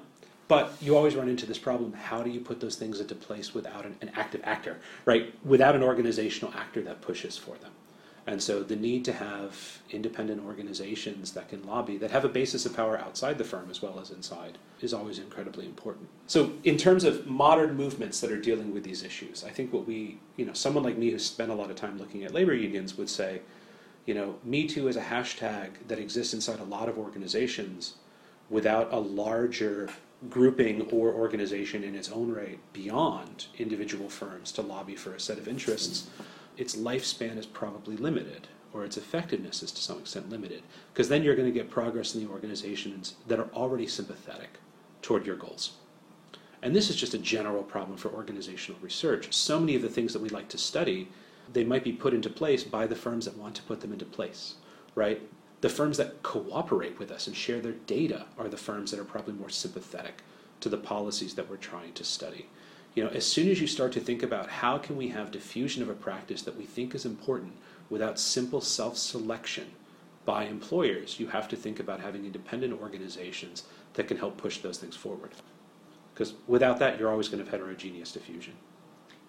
But 0.50 0.74
you 0.82 0.98
always 0.98 1.15
run 1.15 1.29
into 1.29 1.46
this 1.46 1.60
problem 1.60 1.94
how 1.94 2.24
do 2.24 2.29
you 2.29 2.41
put 2.41 2.60
those 2.60 2.75
things 2.75 3.00
into 3.00 3.15
place 3.15 3.53
without 3.53 3.86
an, 3.86 3.96
an 4.01 4.12
active 4.15 4.41
actor, 4.44 4.79
right? 5.06 5.34
Without 5.46 5.75
an 5.75 5.84
organizational 5.84 6.53
actor 6.53 6.82
that 6.82 7.01
pushes 7.01 7.38
for 7.38 7.56
them. 7.58 7.72
And 8.30 8.44
so 8.44 8.62
the 8.62 8.76
need 8.76 9.06
to 9.06 9.14
have 9.14 9.80
independent 9.90 10.46
organizations 10.46 11.32
that 11.32 11.50
can 11.50 11.66
lobby, 11.66 11.98
that 11.98 12.12
have 12.12 12.26
a 12.26 12.30
basis 12.30 12.64
of 12.64 12.76
power 12.76 12.96
outside 12.96 13.40
the 13.40 13.44
firm 13.44 13.72
as 13.72 13.82
well 13.82 14.00
as 14.00 14.12
inside, 14.12 14.60
is 14.82 14.94
always 14.94 15.18
incredibly 15.18 15.66
important. 15.66 16.08
So 16.28 16.52
in 16.64 16.78
terms 16.78 17.06
of 17.06 17.26
modern 17.26 17.76
movements 17.76 18.20
that 18.22 18.32
are 18.32 18.40
dealing 18.40 18.72
with 18.72 18.84
these 18.84 19.02
issues, 19.02 19.44
I 19.44 19.50
think 19.50 19.74
what 19.74 19.88
we, 19.88 20.20
you 20.38 20.46
know, 20.46 20.54
someone 20.54 20.84
like 20.84 20.96
me 20.96 21.10
who 21.10 21.18
spent 21.18 21.50
a 21.50 21.56
lot 21.56 21.72
of 21.72 21.76
time 21.76 21.98
looking 21.98 22.24
at 22.24 22.32
labor 22.32 22.54
unions 22.54 22.96
would 23.00 23.10
say, 23.10 23.42
you 24.06 24.14
know, 24.14 24.36
Me 24.44 24.68
Too 24.68 24.88
is 24.88 24.96
a 24.96 25.02
hashtag 25.02 25.72
that 25.88 25.98
exists 25.98 26.36
inside 26.36 26.60
a 26.60 26.66
lot 26.66 26.88
of 26.88 27.00
organizations 27.00 27.96
without 28.52 28.94
a 28.94 29.00
larger 29.00 29.90
grouping 30.30 30.84
or 30.92 31.12
organization 31.14 31.84
in 31.84 31.96
its 31.96 32.12
own 32.12 32.32
right 32.32 32.60
beyond 32.74 33.48
individual 33.58 34.08
firms 34.08 34.52
to 34.52 34.62
lobby 34.62 34.96
for 34.96 35.16
a 35.16 35.20
set 35.20 35.40
of 35.40 35.48
interests 35.48 36.10
its 36.60 36.75
lifespan 36.75 37.38
is 37.38 37.46
probably 37.46 37.96
limited 37.96 38.50
or 38.74 38.84
its 38.84 38.98
effectiveness 38.98 39.63
is 39.63 39.72
to 39.72 39.82
some 39.82 40.00
extent 40.00 40.30
limited 40.30 40.62
because 40.94 41.08
then 41.08 41.24
you're 41.24 41.36
going 41.36 41.48
to 41.48 41.58
get 41.58 41.72
progress 41.72 42.13
in 42.13 42.22
the 42.24 42.30
organizations 42.30 43.16
that 43.28 43.39
are 43.39 43.50
already 43.54 43.88
sympathetic 43.88 44.60
toward 45.01 45.25
your 45.25 45.38
goals. 45.38 45.72
And 46.62 46.75
this 46.75 46.89
is 46.89 46.98
just 46.98 47.13
a 47.13 47.18
general 47.18 47.63
problem 47.63 47.98
for 47.98 48.10
organizational 48.10 48.82
research. 48.82 49.34
So 49.34 49.58
many 49.58 49.75
of 49.75 49.82
the 49.82 49.89
things 49.89 50.12
that 50.12 50.22
we 50.22 50.28
like 50.28 50.50
to 50.50 50.58
study, 50.58 51.08
they 51.54 51.63
might 51.63 51.86
be 51.86 51.94
put 51.94 52.13
into 52.13 52.30
place 52.30 52.66
by 52.66 52.86
the 52.86 52.96
firms 52.96 53.24
that 53.24 53.38
want 53.38 53.56
to 53.56 53.63
put 53.63 53.80
them 53.80 53.94
into 53.94 54.06
place, 54.06 54.56
right? 54.96 55.22
The 55.62 55.70
firms 55.70 55.96
that 55.96 56.22
cooperate 56.24 57.00
with 57.00 57.10
us 57.10 57.28
and 57.28 57.36
share 57.36 57.62
their 57.62 57.72
data 57.72 58.25
are 58.38 58.50
the 58.50 58.58
firms 58.58 58.92
that 58.92 59.00
are 59.00 59.06
probably 59.06 59.34
more 59.34 59.50
sympathetic 59.50 60.24
to 60.60 60.68
the 60.68 60.78
policies 60.78 61.36
that 61.36 61.50
we're 61.50 61.56
trying 61.56 61.94
to 61.94 62.04
study 62.04 62.48
you 62.96 63.03
know, 63.03 63.10
as 63.10 63.25
soon 63.25 63.50
as 63.50 63.62
you 63.62 63.67
start 63.67 63.91
to 63.93 64.00
think 64.00 64.24
about 64.24 64.50
how 64.50 64.77
can 64.77 64.98
we 64.98 65.10
have 65.10 65.31
diffusion 65.31 65.84
of 65.84 65.89
a 65.89 65.93
practice 65.93 66.41
that 66.43 66.58
we 66.58 66.65
think 66.65 66.96
is 66.96 67.05
important 67.05 67.53
without 67.89 68.19
simple 68.19 68.62
self-selection 68.62 69.67
by 70.25 70.46
employers, 70.46 71.19
you 71.19 71.27
have 71.27 71.48
to 71.48 71.55
think 71.55 71.79
about 71.79 72.00
having 72.00 72.25
independent 72.25 72.79
organizations 72.79 73.63
that 73.93 74.08
can 74.08 74.17
help 74.17 74.38
push 74.38 74.60
those 74.60 74.77
things 74.77 74.96
forward. 74.96 75.31
Because 76.13 76.34
without 76.48 76.79
that, 76.79 77.00
you're 77.00 77.10
always 77.10 77.29
going 77.29 77.43
to 77.43 77.50
have 77.50 77.60
heterogeneous 77.60 78.12
diffusion. 78.12 78.53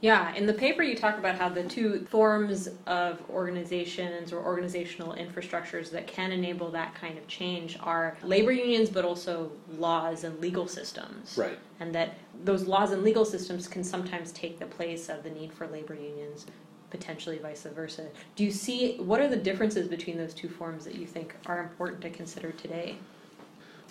Yeah, 0.01 0.35
in 0.35 0.47
the 0.47 0.55
paper 0.55 0.83
you 0.83 0.97
talk 0.97 1.19
about 1.19 1.37
how 1.37 1.51
the 1.51 1.63
two 1.65 2.07
forms 2.09 2.71
of 2.87 3.23
organizations 3.29 4.33
or 4.33 4.43
organizational 4.43 5.15
infrastructures 5.15 5.91
that 5.91 6.07
can 6.07 6.33
enable 6.33 6.71
that 6.71 6.95
kind 6.95 7.19
of 7.19 7.27
change 7.29 7.79
are 7.83 8.17
labor 8.23 8.53
unions, 8.53 8.89
but 8.89 9.05
also 9.05 9.53
laws 9.77 10.25
and 10.25 10.41
legal 10.41 10.67
systems. 10.67 11.37
Right. 11.37 11.59
And 11.81 11.95
that 11.95 12.17
those 12.45 12.67
laws 12.67 12.93
and 12.93 13.03
legal 13.03 13.27
systems 13.27 13.69
can 13.69 13.85
sometimes 13.85 14.33
take 14.33 14.59
the 14.59 14.67
place 14.67 15.11
of 15.11 15.23
the 15.23 15.31
need 15.31 15.53
for 15.53 15.67
labor 15.67 15.95
unions, 15.95 16.47
potentially 16.89 17.37
vice 17.37 17.65
versa. 17.65 18.09
Do 18.37 18.45
you 18.45 18.51
see 18.51 18.97
what 18.97 19.21
are 19.21 19.29
the 19.29 19.37
differences 19.37 19.87
between 19.87 20.17
those 20.17 20.33
two 20.33 20.49
forms 20.49 20.87
that 20.87 20.95
you 20.95 21.07
think 21.07 21.37
are 21.45 21.61
important 21.61 22.01
to 22.03 22.11
consider 22.11 22.53
today? 22.53 22.97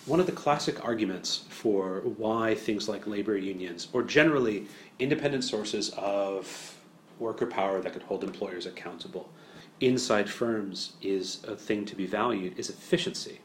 One 0.06 0.18
of 0.18 0.26
the 0.26 0.32
classic 0.32 0.84
arguments 0.84 1.44
for 1.50 2.00
why 2.00 2.54
things 2.54 2.88
like 2.88 3.06
labor 3.06 3.36
unions, 3.36 3.88
or 3.92 4.02
generally 4.02 4.66
independent 4.98 5.44
sources 5.44 5.90
of 5.90 6.76
worker 7.18 7.46
power 7.46 7.80
that 7.82 7.92
could 7.92 8.02
hold 8.02 8.24
employers 8.24 8.64
accountable 8.64 9.30
inside 9.80 10.28
firms, 10.28 10.94
is 11.02 11.44
a 11.46 11.54
thing 11.54 11.84
to 11.84 11.94
be 11.94 12.06
valued, 12.06 12.58
is 12.58 12.70
efficiency. 12.70 13.40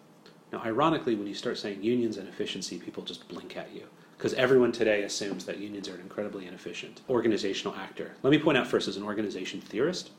Now, 0.52 0.62
ironically, 0.64 1.16
when 1.16 1.28
you 1.28 1.34
start 1.34 1.58
saying 1.58 1.84
unions 1.84 2.18
and 2.18 2.28
efficiency, 2.28 2.78
people 2.78 3.04
just 3.04 3.28
blink 3.28 3.58
at 3.58 3.74
you 3.76 3.88
because 4.18 4.34
everyone 4.36 4.72
today 4.72 5.04
assumes 5.04 5.46
that 5.46 5.58
unions 5.58 5.90
are 5.90 5.96
an 5.96 6.02
incredibly 6.02 6.48
inefficient 6.48 7.02
organizational 7.10 7.76
actor. 7.76 8.16
Let 8.24 8.32
me 8.32 8.40
point 8.40 8.58
out 8.58 8.68
first, 8.68 8.88
as 8.88 8.96
an 8.96 9.04
organization 9.04 9.60
theorist, 9.60 10.12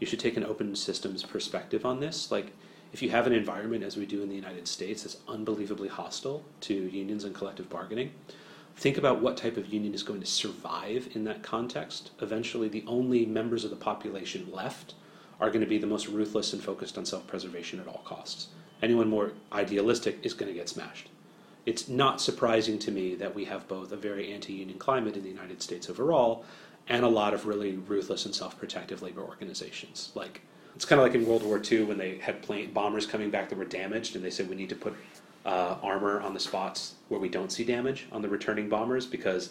you 0.00 0.06
should 0.06 0.20
take 0.20 0.38
an 0.38 0.44
open 0.44 0.74
systems 0.76 1.22
perspective 1.22 1.84
on 1.84 2.00
this. 2.00 2.30
Like, 2.30 2.52
if 2.94 3.02
you 3.02 3.10
have 3.10 3.26
an 3.26 3.32
environment, 3.32 3.82
as 3.82 3.96
we 3.96 4.06
do 4.06 4.22
in 4.22 4.28
the 4.28 4.36
United 4.36 4.68
States, 4.68 5.02
that's 5.02 5.16
unbelievably 5.26 5.88
hostile 5.88 6.44
to 6.60 6.72
unions 6.72 7.24
and 7.24 7.34
collective 7.34 7.68
bargaining, 7.68 8.12
think 8.76 8.96
about 8.96 9.20
what 9.20 9.36
type 9.36 9.56
of 9.56 9.66
union 9.66 9.92
is 9.94 10.04
going 10.04 10.20
to 10.20 10.26
survive 10.26 11.08
in 11.12 11.24
that 11.24 11.42
context. 11.42 12.12
Eventually, 12.20 12.68
the 12.68 12.84
only 12.86 13.26
members 13.26 13.64
of 13.64 13.70
the 13.70 13.76
population 13.76 14.46
left 14.52 14.94
are 15.40 15.50
going 15.50 15.60
to 15.60 15.66
be 15.66 15.76
the 15.76 15.88
most 15.88 16.06
ruthless 16.06 16.52
and 16.52 16.62
focused 16.62 16.96
on 16.96 17.04
self 17.04 17.26
preservation 17.26 17.80
at 17.80 17.88
all 17.88 18.02
costs. 18.04 18.46
Anyone 18.80 19.08
more 19.08 19.32
idealistic 19.52 20.20
is 20.22 20.32
going 20.32 20.52
to 20.52 20.56
get 20.56 20.68
smashed. 20.68 21.08
It's 21.66 21.88
not 21.88 22.20
surprising 22.20 22.78
to 22.78 22.92
me 22.92 23.16
that 23.16 23.34
we 23.34 23.46
have 23.46 23.66
both 23.66 23.90
a 23.90 23.96
very 23.96 24.32
anti 24.32 24.52
union 24.52 24.78
climate 24.78 25.16
in 25.16 25.24
the 25.24 25.30
United 25.30 25.62
States 25.62 25.90
overall 25.90 26.44
and 26.86 27.04
a 27.04 27.08
lot 27.08 27.34
of 27.34 27.44
really 27.44 27.72
ruthless 27.72 28.24
and 28.24 28.32
self 28.32 28.56
protective 28.56 29.02
labor 29.02 29.22
organizations 29.22 30.12
like 30.14 30.42
it's 30.74 30.84
kind 30.84 31.00
of 31.00 31.06
like 31.06 31.14
in 31.14 31.26
World 31.26 31.42
War 31.42 31.60
II 31.60 31.84
when 31.84 31.98
they 31.98 32.18
had 32.18 32.42
plane 32.42 32.72
bombers 32.72 33.06
coming 33.06 33.30
back 33.30 33.48
that 33.48 33.58
were 33.58 33.64
damaged, 33.64 34.16
and 34.16 34.24
they 34.24 34.30
said 34.30 34.48
we 34.48 34.56
need 34.56 34.68
to 34.70 34.76
put 34.76 34.94
uh, 35.44 35.76
armor 35.82 36.20
on 36.20 36.34
the 36.34 36.40
spots 36.40 36.94
where 37.08 37.20
we 37.20 37.28
don't 37.28 37.52
see 37.52 37.64
damage 37.64 38.06
on 38.12 38.22
the 38.22 38.28
returning 38.28 38.68
bombers 38.68 39.06
because 39.06 39.50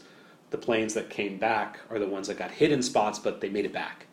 the 0.50 0.58
planes 0.58 0.94
that 0.94 1.10
came 1.10 1.38
back 1.38 1.80
are 1.90 2.00
the 2.00 2.08
ones 2.08 2.28
that 2.28 2.38
got 2.38 2.52
hit 2.52 2.72
in 2.72 2.82
spots, 2.82 3.20
but 3.20 3.42
they 3.42 3.50
made 3.50 3.66
it 3.66 3.74
back. 3.74 4.08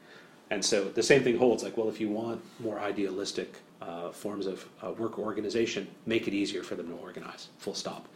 And 0.51 0.65
so 0.65 0.85
the 0.85 1.03
same 1.03 1.23
thing 1.23 1.39
holds. 1.39 1.63
Like, 1.63 1.77
well, 1.77 1.89
if 1.89 2.01
you 2.01 2.09
want 2.09 2.43
more 2.59 2.81
idealistic 2.81 3.57
uh, 3.81 4.11
forms 4.11 4.47
of 4.47 4.67
uh, 4.83 4.93
work 4.93 5.19
organization, 5.19 5.89
make 6.07 6.29
it 6.29 6.35
easier 6.35 6.63
for 6.63 6.75
them 6.75 6.89
to 6.89 6.95
organize. 6.95 7.49
Full 7.59 7.75
stop. 7.75 8.09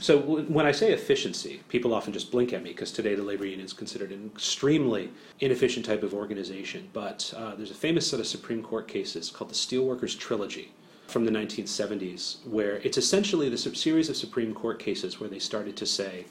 So 0.00 0.18
when 0.18 0.64
I 0.64 0.72
say 0.72 0.92
efficiency, 0.92 1.60
people 1.68 1.92
often 1.92 2.14
just 2.14 2.30
blink 2.30 2.54
at 2.54 2.62
me 2.62 2.70
because 2.70 2.90
today 2.90 3.14
the 3.14 3.22
labor 3.22 3.44
union 3.44 3.66
is 3.66 3.74
considered 3.74 4.12
an 4.12 4.30
extremely 4.34 5.10
inefficient 5.40 5.84
type 5.84 6.02
of 6.02 6.14
organization. 6.14 6.88
But 6.94 7.32
uh, 7.36 7.54
there's 7.54 7.70
a 7.70 7.74
famous 7.74 8.08
set 8.08 8.18
of 8.18 8.26
Supreme 8.26 8.62
Court 8.62 8.88
cases 8.88 9.28
called 9.30 9.50
the 9.50 9.54
Steelworkers 9.54 10.18
Trilogy 10.18 10.72
from 11.06 11.26
the 11.26 11.30
1970s, 11.30 12.46
where 12.46 12.76
it's 12.76 12.96
essentially 12.96 13.50
the 13.50 13.58
series 13.58 14.08
of 14.08 14.16
Supreme 14.16 14.54
Court 14.54 14.78
cases 14.78 15.20
where 15.20 15.28
they 15.28 15.38
started 15.38 15.76
to 15.76 15.84
say, 15.84 16.24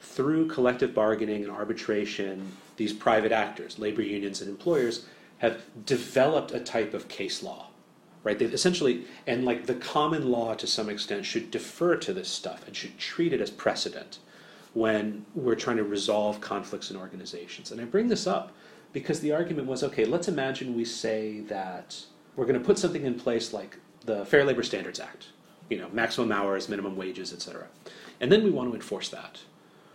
through 0.00 0.46
collective 0.46 0.94
bargaining 0.94 1.42
and 1.42 1.50
arbitration, 1.50 2.52
these 2.76 2.92
private 2.92 3.32
actors, 3.32 3.80
labor 3.80 4.02
unions 4.02 4.40
and 4.40 4.48
employers, 4.48 5.06
have 5.38 5.62
developed 5.86 6.52
a 6.52 6.60
type 6.60 6.94
of 6.94 7.08
case 7.08 7.42
law 7.42 7.67
right? 8.24 8.38
They've 8.38 8.52
essentially, 8.52 9.04
and 9.26 9.44
like 9.44 9.66
the 9.66 9.74
common 9.74 10.30
law 10.30 10.54
to 10.54 10.66
some 10.66 10.88
extent 10.88 11.24
should 11.24 11.50
defer 11.50 11.96
to 11.96 12.12
this 12.12 12.28
stuff 12.28 12.66
and 12.66 12.74
should 12.74 12.98
treat 12.98 13.32
it 13.32 13.40
as 13.40 13.50
precedent 13.50 14.18
when 14.74 15.24
we're 15.34 15.54
trying 15.54 15.76
to 15.78 15.84
resolve 15.84 16.40
conflicts 16.40 16.90
in 16.90 16.96
organizations. 16.96 17.72
And 17.72 17.80
I 17.80 17.84
bring 17.84 18.08
this 18.08 18.26
up 18.26 18.52
because 18.92 19.20
the 19.20 19.32
argument 19.32 19.68
was 19.68 19.82
okay, 19.82 20.04
let's 20.04 20.28
imagine 20.28 20.76
we 20.76 20.84
say 20.84 21.40
that 21.42 22.04
we're 22.36 22.46
going 22.46 22.58
to 22.58 22.64
put 22.64 22.78
something 22.78 23.04
in 23.04 23.14
place 23.14 23.52
like 23.52 23.78
the 24.04 24.24
Fair 24.24 24.44
Labor 24.44 24.62
Standards 24.62 25.00
Act, 25.00 25.28
you 25.68 25.78
know, 25.78 25.88
maximum 25.92 26.32
hours, 26.32 26.68
minimum 26.68 26.96
wages, 26.96 27.32
etc. 27.32 27.66
And 28.20 28.30
then 28.30 28.44
we 28.44 28.50
want 28.50 28.70
to 28.70 28.74
enforce 28.74 29.08
that. 29.10 29.40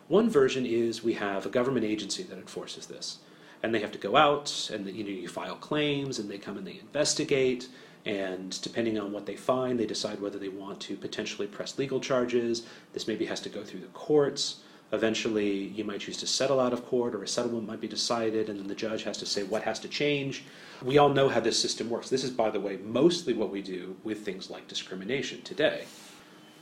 One 0.08 0.30
version 0.30 0.66
is 0.66 1.04
we 1.04 1.14
have 1.14 1.46
a 1.46 1.50
government 1.50 1.86
agency 1.86 2.24
that 2.24 2.38
enforces 2.38 2.88
this. 2.88 3.20
And 3.62 3.74
they 3.74 3.80
have 3.80 3.94
to 3.94 3.98
go 3.98 4.18
out 4.18 4.70
and 4.74 4.86
you 4.88 5.04
know 5.06 5.10
you 5.10 5.30
file 5.30 5.56
claims 5.56 6.20
and 6.20 6.30
they 6.30 6.38
come 6.38 6.58
and 6.58 6.68
they 6.68 6.80
investigate 6.82 7.70
and 8.06 8.62
depending 8.62 9.00
on 9.00 9.12
what 9.12 9.26
they 9.26 9.36
find, 9.36 9.80
they 9.80 9.86
decide 9.86 10.20
whether 10.20 10.38
they 10.38 10.50
want 10.50 10.80
to 10.82 10.98
potentially 10.98 11.48
press 11.48 11.78
legal 11.78 12.00
charges. 12.00 12.64
This 12.92 13.08
maybe 13.08 13.26
has 13.26 13.40
to 13.42 13.50
go 13.50 13.64
through 13.64 13.80
the 13.80 13.88
courts. 13.88 14.58
Eventually, 14.92 15.68
you 15.70 15.84
might 15.84 16.02
choose 16.02 16.18
to 16.18 16.28
settle 16.28 16.60
out 16.60 16.74
of 16.74 16.86
court, 16.86 17.16
or 17.16 17.24
a 17.24 17.28
settlement 17.28 17.66
might 17.66 17.82
be 17.82 17.88
decided, 17.88 18.50
and 18.50 18.60
then 18.60 18.68
the 18.68 18.76
judge 18.76 19.04
has 19.04 19.18
to 19.18 19.26
say 19.26 19.42
what 19.42 19.64
has 19.64 19.80
to 19.80 19.88
change. 19.88 20.44
We 20.84 20.98
all 20.98 21.10
know 21.10 21.30
how 21.30 21.40
this 21.40 21.60
system 21.60 21.90
works. 21.90 22.10
This 22.10 22.24
is, 22.24 22.30
by 22.30 22.52
the 22.52 22.60
way, 22.60 22.78
mostly 22.78 23.34
what 23.34 23.50
we 23.50 23.62
do 23.62 23.96
with 24.04 24.24
things 24.24 24.52
like 24.52 24.68
discrimination 24.68 25.42
today. 25.42 25.86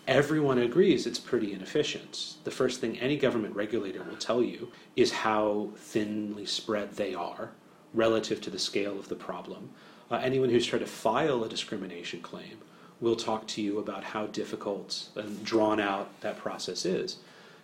Everyone 0.08 0.60
agrees 0.60 1.06
it's 1.06 1.20
pretty 1.20 1.54
inefficient. 1.54 2.36
The 2.44 2.52
first 2.52 2.80
thing 2.80 2.98
any 3.00 3.18
government 3.18 3.56
regulator 3.56 4.04
will 4.04 4.16
tell 4.16 4.42
you 4.42 4.72
is 4.96 5.12
how 5.12 5.72
thinly 5.76 6.46
spread 6.46 6.94
they 6.94 7.14
are 7.14 7.52
relative 7.94 8.40
to 8.42 8.50
the 8.50 8.60
scale 8.60 8.98
of 8.98 9.10
the 9.10 9.16
problem 9.16 9.70
uh, 10.12 10.18
anyone 10.18 10.50
who's 10.50 10.66
tried 10.66 10.80
to 10.80 10.86
file 10.86 11.44
a 11.44 11.50
discrimination 11.50 12.22
claim 12.22 12.58
will 13.00 13.16
talk 13.16 13.48
to 13.48 13.62
you 13.62 13.80
about 13.80 14.04
how 14.04 14.28
difficult 14.28 15.10
and 15.16 15.44
drawn 15.44 15.80
out 15.80 16.20
that 16.22 16.38
process 16.38 16.86
is. 16.86 17.18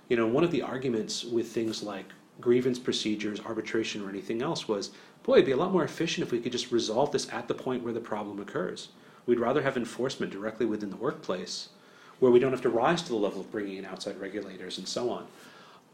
You 0.09 0.17
know, 0.17 0.25
one 0.25 0.43
of 0.43 0.51
the 0.51 0.61
arguments 0.61 1.23
with 1.23 1.49
things 1.49 1.83
like 1.83 2.05
grievance 2.39 2.79
procedures, 2.79 3.41
arbitration, 3.41 4.03
or 4.03 4.09
anything 4.09 4.41
else 4.41 4.67
was 4.67 4.91
boy, 5.23 5.33
it'd 5.33 5.45
be 5.45 5.51
a 5.51 5.57
lot 5.57 5.73
more 5.73 5.83
efficient 5.83 6.25
if 6.25 6.31
we 6.31 6.39
could 6.39 6.53
just 6.53 6.71
resolve 6.71 7.11
this 7.11 7.31
at 7.33 7.49
the 7.49 7.53
point 7.53 7.83
where 7.83 7.93
the 7.93 7.99
problem 7.99 8.39
occurs. 8.39 8.89
We'd 9.25 9.39
rather 9.39 9.61
have 9.61 9.75
enforcement 9.75 10.31
directly 10.31 10.65
within 10.65 10.89
the 10.89 10.95
workplace 10.95 11.69
where 12.19 12.31
we 12.31 12.39
don't 12.39 12.51
have 12.51 12.61
to 12.61 12.69
rise 12.69 13.01
to 13.03 13.09
the 13.09 13.15
level 13.15 13.41
of 13.41 13.51
bringing 13.51 13.77
in 13.77 13.85
outside 13.85 14.19
regulators 14.19 14.77
and 14.77 14.87
so 14.87 15.09
on. 15.09 15.27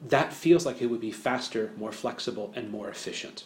That 0.08 0.32
feels 0.32 0.66
like 0.66 0.82
it 0.82 0.88
would 0.88 1.02
be 1.02 1.12
faster, 1.12 1.72
more 1.78 1.92
flexible, 1.92 2.54
and 2.56 2.70
more 2.70 2.90
efficient. 2.90 3.46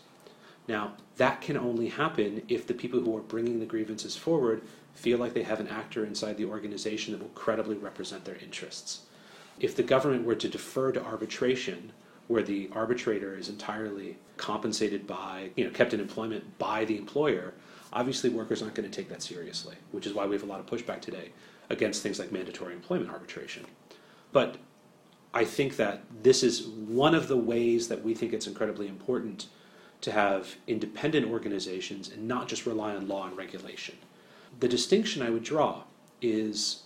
Now, 0.68 0.94
that 1.16 1.42
can 1.42 1.58
only 1.58 1.88
happen 1.90 2.44
if 2.48 2.68
the 2.68 2.74
people 2.74 3.00
who 3.00 3.16
are 3.18 3.22
bringing 3.22 3.60
the 3.60 3.66
grievances 3.66 4.16
forward 4.16 4.62
feel 4.94 5.18
like 5.18 5.34
they 5.34 5.44
have 5.44 5.60
an 5.60 5.68
actor 5.68 6.06
inside 6.06 6.38
the 6.38 6.46
organization 6.46 7.14
that 7.14 7.22
will 7.22 7.30
credibly 7.30 7.78
represent 7.78 8.26
their 8.26 8.36
interests. 8.36 9.02
If 9.60 9.76
the 9.76 9.84
government 9.84 10.26
were 10.26 10.36
to 10.36 10.50
defer 10.50 10.92
to 10.92 11.04
arbitration, 11.04 11.94
where 12.28 12.44
the 12.44 12.70
arbitrator 12.74 13.38
is 13.38 13.48
entirely 13.48 14.18
compensated 14.36 15.08
by, 15.08 15.50
you 15.56 15.64
know, 15.64 15.72
kept 15.72 15.94
in 15.94 16.00
employment 16.00 16.58
by 16.60 16.84
the 16.86 16.98
employer, 16.98 17.54
obviously 17.94 18.30
workers 18.30 18.62
aren't 18.62 18.76
going 18.76 18.90
to 18.90 18.96
take 18.96 19.10
that 19.10 19.22
seriously, 19.22 19.76
which 19.92 20.06
is 20.06 20.14
why 20.14 20.26
we 20.26 20.36
have 20.36 20.44
a 20.44 20.48
lot 20.48 20.60
of 20.60 20.66
pushback 20.66 21.02
today 21.02 21.32
against 21.70 22.04
things 22.04 22.20
like 22.20 22.32
mandatory 22.32 22.74
employment 22.74 23.10
arbitration. 23.10 23.66
But 24.34 24.58
I 25.34 25.46
think 25.46 25.78
that 25.78 26.04
this 26.24 26.44
is 26.44 26.68
one 26.68 27.16
of 27.16 27.28
the 27.28 27.38
ways 27.38 27.88
that 27.88 28.04
we 28.04 28.14
think 28.14 28.34
it's 28.34 28.48
incredibly 28.48 28.88
important 28.88 29.48
to 30.02 30.12
have 30.12 30.56
independent 30.68 31.28
organizations 31.28 32.10
and 32.10 32.28
not 32.28 32.48
just 32.48 32.66
rely 32.66 32.96
on 32.96 33.08
law 33.08 33.28
and 33.28 33.38
regulation. 33.38 33.96
The 34.60 34.68
distinction 34.68 35.22
I 35.22 35.30
would 35.30 35.44
draw 35.44 35.84
is 36.22 36.84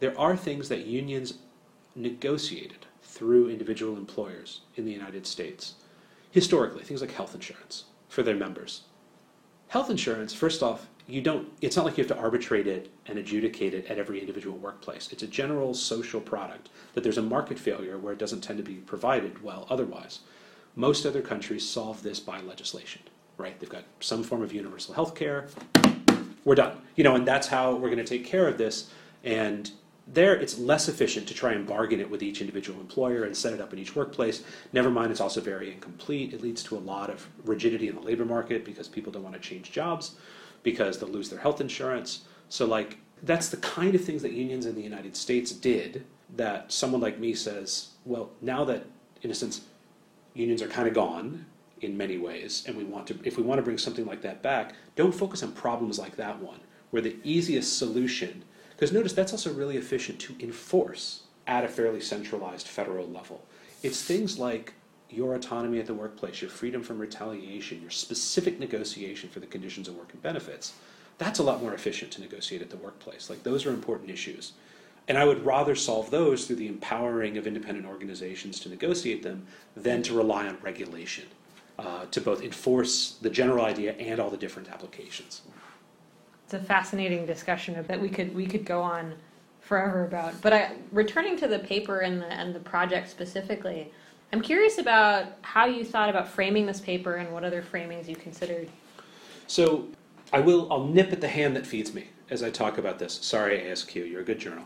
there 0.00 0.18
are 0.18 0.36
things 0.36 0.68
that 0.68 0.86
unions 0.86 1.34
negotiated 1.94 2.86
through 3.02 3.48
individual 3.48 3.96
employers 3.96 4.62
in 4.76 4.84
the 4.84 4.92
United 4.92 5.26
States. 5.26 5.74
Historically, 6.30 6.82
things 6.82 7.00
like 7.00 7.12
health 7.12 7.34
insurance 7.34 7.84
for 8.08 8.22
their 8.22 8.34
members. 8.34 8.82
Health 9.68 9.90
insurance, 9.90 10.34
first 10.34 10.62
off, 10.62 10.88
you 11.06 11.20
don't 11.20 11.48
it's 11.60 11.76
not 11.76 11.84
like 11.84 11.98
you 11.98 12.04
have 12.04 12.16
to 12.16 12.22
arbitrate 12.22 12.66
it 12.66 12.90
and 13.06 13.18
adjudicate 13.18 13.74
it 13.74 13.86
at 13.86 13.98
every 13.98 14.20
individual 14.20 14.56
workplace. 14.56 15.10
It's 15.12 15.22
a 15.22 15.26
general 15.26 15.74
social 15.74 16.20
product 16.20 16.70
that 16.94 17.02
there's 17.02 17.18
a 17.18 17.22
market 17.22 17.58
failure 17.58 17.98
where 17.98 18.12
it 18.12 18.18
doesn't 18.18 18.40
tend 18.40 18.56
to 18.58 18.64
be 18.64 18.76
provided 18.76 19.42
well 19.42 19.66
otherwise. 19.68 20.20
Most 20.76 21.06
other 21.06 21.22
countries 21.22 21.68
solve 21.68 22.02
this 22.02 22.20
by 22.20 22.40
legislation, 22.40 23.02
right? 23.38 23.58
They've 23.60 23.68
got 23.68 23.84
some 24.00 24.22
form 24.22 24.42
of 24.42 24.52
universal 24.52 24.94
health 24.94 25.14
care. 25.14 25.48
We're 26.44 26.56
done. 26.56 26.78
You 26.96 27.04
know, 27.04 27.14
and 27.14 27.26
that's 27.26 27.46
how 27.46 27.74
we're 27.74 27.90
going 27.90 27.98
to 27.98 28.04
take 28.04 28.24
care 28.24 28.48
of 28.48 28.58
this. 28.58 28.90
And 29.22 29.70
there, 30.06 30.34
it's 30.34 30.58
less 30.58 30.88
efficient 30.88 31.26
to 31.28 31.34
try 31.34 31.52
and 31.52 31.66
bargain 31.66 32.00
it 32.00 32.10
with 32.10 32.22
each 32.22 32.40
individual 32.40 32.80
employer 32.80 33.24
and 33.24 33.36
set 33.36 33.52
it 33.54 33.60
up 33.60 33.72
in 33.72 33.78
each 33.78 33.96
workplace. 33.96 34.44
Never 34.72 34.90
mind, 34.90 35.10
it's 35.10 35.20
also 35.20 35.40
very 35.40 35.72
incomplete. 35.72 36.34
It 36.34 36.42
leads 36.42 36.62
to 36.64 36.76
a 36.76 36.78
lot 36.78 37.08
of 37.08 37.26
rigidity 37.44 37.88
in 37.88 37.94
the 37.94 38.02
labor 38.02 38.24
market 38.24 38.64
because 38.64 38.88
people 38.88 39.12
don't 39.12 39.22
want 39.22 39.34
to 39.34 39.40
change 39.40 39.72
jobs 39.72 40.16
because 40.62 40.98
they'll 40.98 41.08
lose 41.08 41.30
their 41.30 41.38
health 41.40 41.60
insurance. 41.60 42.24
So, 42.48 42.66
like, 42.66 42.98
that's 43.22 43.48
the 43.48 43.56
kind 43.58 43.94
of 43.94 44.04
things 44.04 44.22
that 44.22 44.32
unions 44.32 44.66
in 44.66 44.74
the 44.74 44.82
United 44.82 45.16
States 45.16 45.52
did 45.52 46.04
that 46.36 46.70
someone 46.70 47.00
like 47.00 47.18
me 47.18 47.32
says, 47.32 47.90
well, 48.04 48.30
now 48.42 48.64
that, 48.64 48.84
in 49.22 49.30
a 49.30 49.34
sense, 49.34 49.62
unions 50.34 50.62
are 50.62 50.68
kind 50.68 50.88
of 50.88 50.94
gone 50.94 51.46
in 51.80 51.96
many 51.96 52.18
ways, 52.18 52.64
and 52.66 52.76
we 52.76 52.84
want 52.84 53.06
to, 53.06 53.18
if 53.24 53.36
we 53.36 53.42
want 53.42 53.58
to 53.58 53.62
bring 53.62 53.78
something 53.78 54.06
like 54.06 54.22
that 54.22 54.42
back, 54.42 54.74
don't 54.96 55.14
focus 55.14 55.42
on 55.42 55.52
problems 55.52 55.98
like 55.98 56.16
that 56.16 56.40
one, 56.40 56.60
where 56.90 57.02
the 57.02 57.16
easiest 57.22 57.78
solution, 57.78 58.44
because 58.70 58.92
notice 58.92 59.12
that's 59.12 59.32
also 59.32 59.52
really 59.52 59.76
efficient 59.76 60.18
to 60.20 60.34
enforce 60.40 61.22
at 61.46 61.64
a 61.64 61.68
fairly 61.68 62.00
centralized 62.00 62.66
federal 62.66 63.06
level. 63.06 63.44
It's 63.82 64.02
things 64.02 64.38
like 64.38 64.74
your 65.10 65.34
autonomy 65.34 65.78
at 65.78 65.86
the 65.86 65.94
workplace, 65.94 66.40
your 66.40 66.50
freedom 66.50 66.82
from 66.82 66.98
retaliation, 66.98 67.80
your 67.80 67.90
specific 67.90 68.58
negotiation 68.58 69.28
for 69.28 69.40
the 69.40 69.46
conditions 69.46 69.88
of 69.88 69.96
work 69.96 70.12
and 70.12 70.22
benefits. 70.22 70.74
That's 71.18 71.38
a 71.38 71.42
lot 71.42 71.62
more 71.62 71.74
efficient 71.74 72.10
to 72.12 72.20
negotiate 72.20 72.62
at 72.62 72.70
the 72.70 72.76
workplace. 72.76 73.30
Like 73.30 73.42
those 73.42 73.66
are 73.66 73.70
important 73.70 74.10
issues. 74.10 74.52
And 75.06 75.18
I 75.18 75.24
would 75.24 75.44
rather 75.44 75.74
solve 75.74 76.10
those 76.10 76.46
through 76.46 76.56
the 76.56 76.66
empowering 76.66 77.36
of 77.36 77.46
independent 77.46 77.86
organizations 77.86 78.58
to 78.60 78.68
negotiate 78.68 79.22
them 79.22 79.46
than 79.76 80.02
to 80.04 80.14
rely 80.14 80.46
on 80.46 80.56
regulation 80.62 81.26
uh, 81.78 82.06
to 82.06 82.20
both 82.20 82.42
enforce 82.42 83.16
the 83.20 83.30
general 83.30 83.64
idea 83.64 83.92
and 83.94 84.18
all 84.20 84.30
the 84.30 84.36
different 84.36 84.70
applications. 84.70 85.42
It's 86.44 86.54
a 86.54 86.58
fascinating 86.58 87.26
discussion 87.26 87.84
that 87.86 88.00
we 88.00 88.08
could 88.08 88.34
we 88.34 88.46
could 88.46 88.64
go 88.64 88.80
on 88.82 89.14
forever 89.60 90.04
about. 90.04 90.40
But 90.40 90.52
I, 90.52 90.72
returning 90.92 91.36
to 91.38 91.48
the 91.48 91.58
paper 91.58 92.00
and 92.00 92.20
the 92.20 92.32
and 92.32 92.54
the 92.54 92.60
project 92.60 93.08
specifically, 93.08 93.90
I'm 94.32 94.40
curious 94.40 94.78
about 94.78 95.26
how 95.42 95.66
you 95.66 95.84
thought 95.84 96.08
about 96.08 96.28
framing 96.28 96.66
this 96.66 96.80
paper 96.80 97.16
and 97.16 97.32
what 97.32 97.44
other 97.44 97.62
framings 97.62 98.08
you 98.08 98.16
considered. 98.16 98.68
So 99.46 99.88
I 100.32 100.40
will 100.40 100.70
I'll 100.72 100.84
nip 100.84 101.12
at 101.12 101.20
the 101.20 101.28
hand 101.28 101.56
that 101.56 101.66
feeds 101.66 101.92
me 101.92 102.08
as 102.30 102.42
I 102.42 102.50
talk 102.50 102.78
about 102.78 102.98
this. 102.98 103.14
Sorry, 103.14 103.58
ASQ, 103.58 103.94
you're 103.94 104.20
a 104.20 104.24
good 104.24 104.38
journal. 104.38 104.64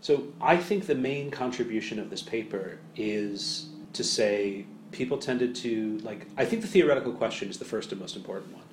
So 0.00 0.24
I 0.40 0.56
think 0.56 0.86
the 0.86 0.94
main 0.94 1.30
contribution 1.30 1.98
of 1.98 2.10
this 2.10 2.22
paper 2.22 2.78
is 2.96 3.66
to 3.92 4.02
say 4.02 4.66
people 4.90 5.16
tended 5.16 5.54
to 5.56 5.98
like 5.98 6.26
I 6.36 6.44
think 6.44 6.62
the 6.62 6.68
theoretical 6.68 7.12
question 7.12 7.48
is 7.48 7.58
the 7.58 7.64
first 7.64 7.92
and 7.92 8.00
most 8.00 8.16
important 8.16 8.52
one. 8.52 8.64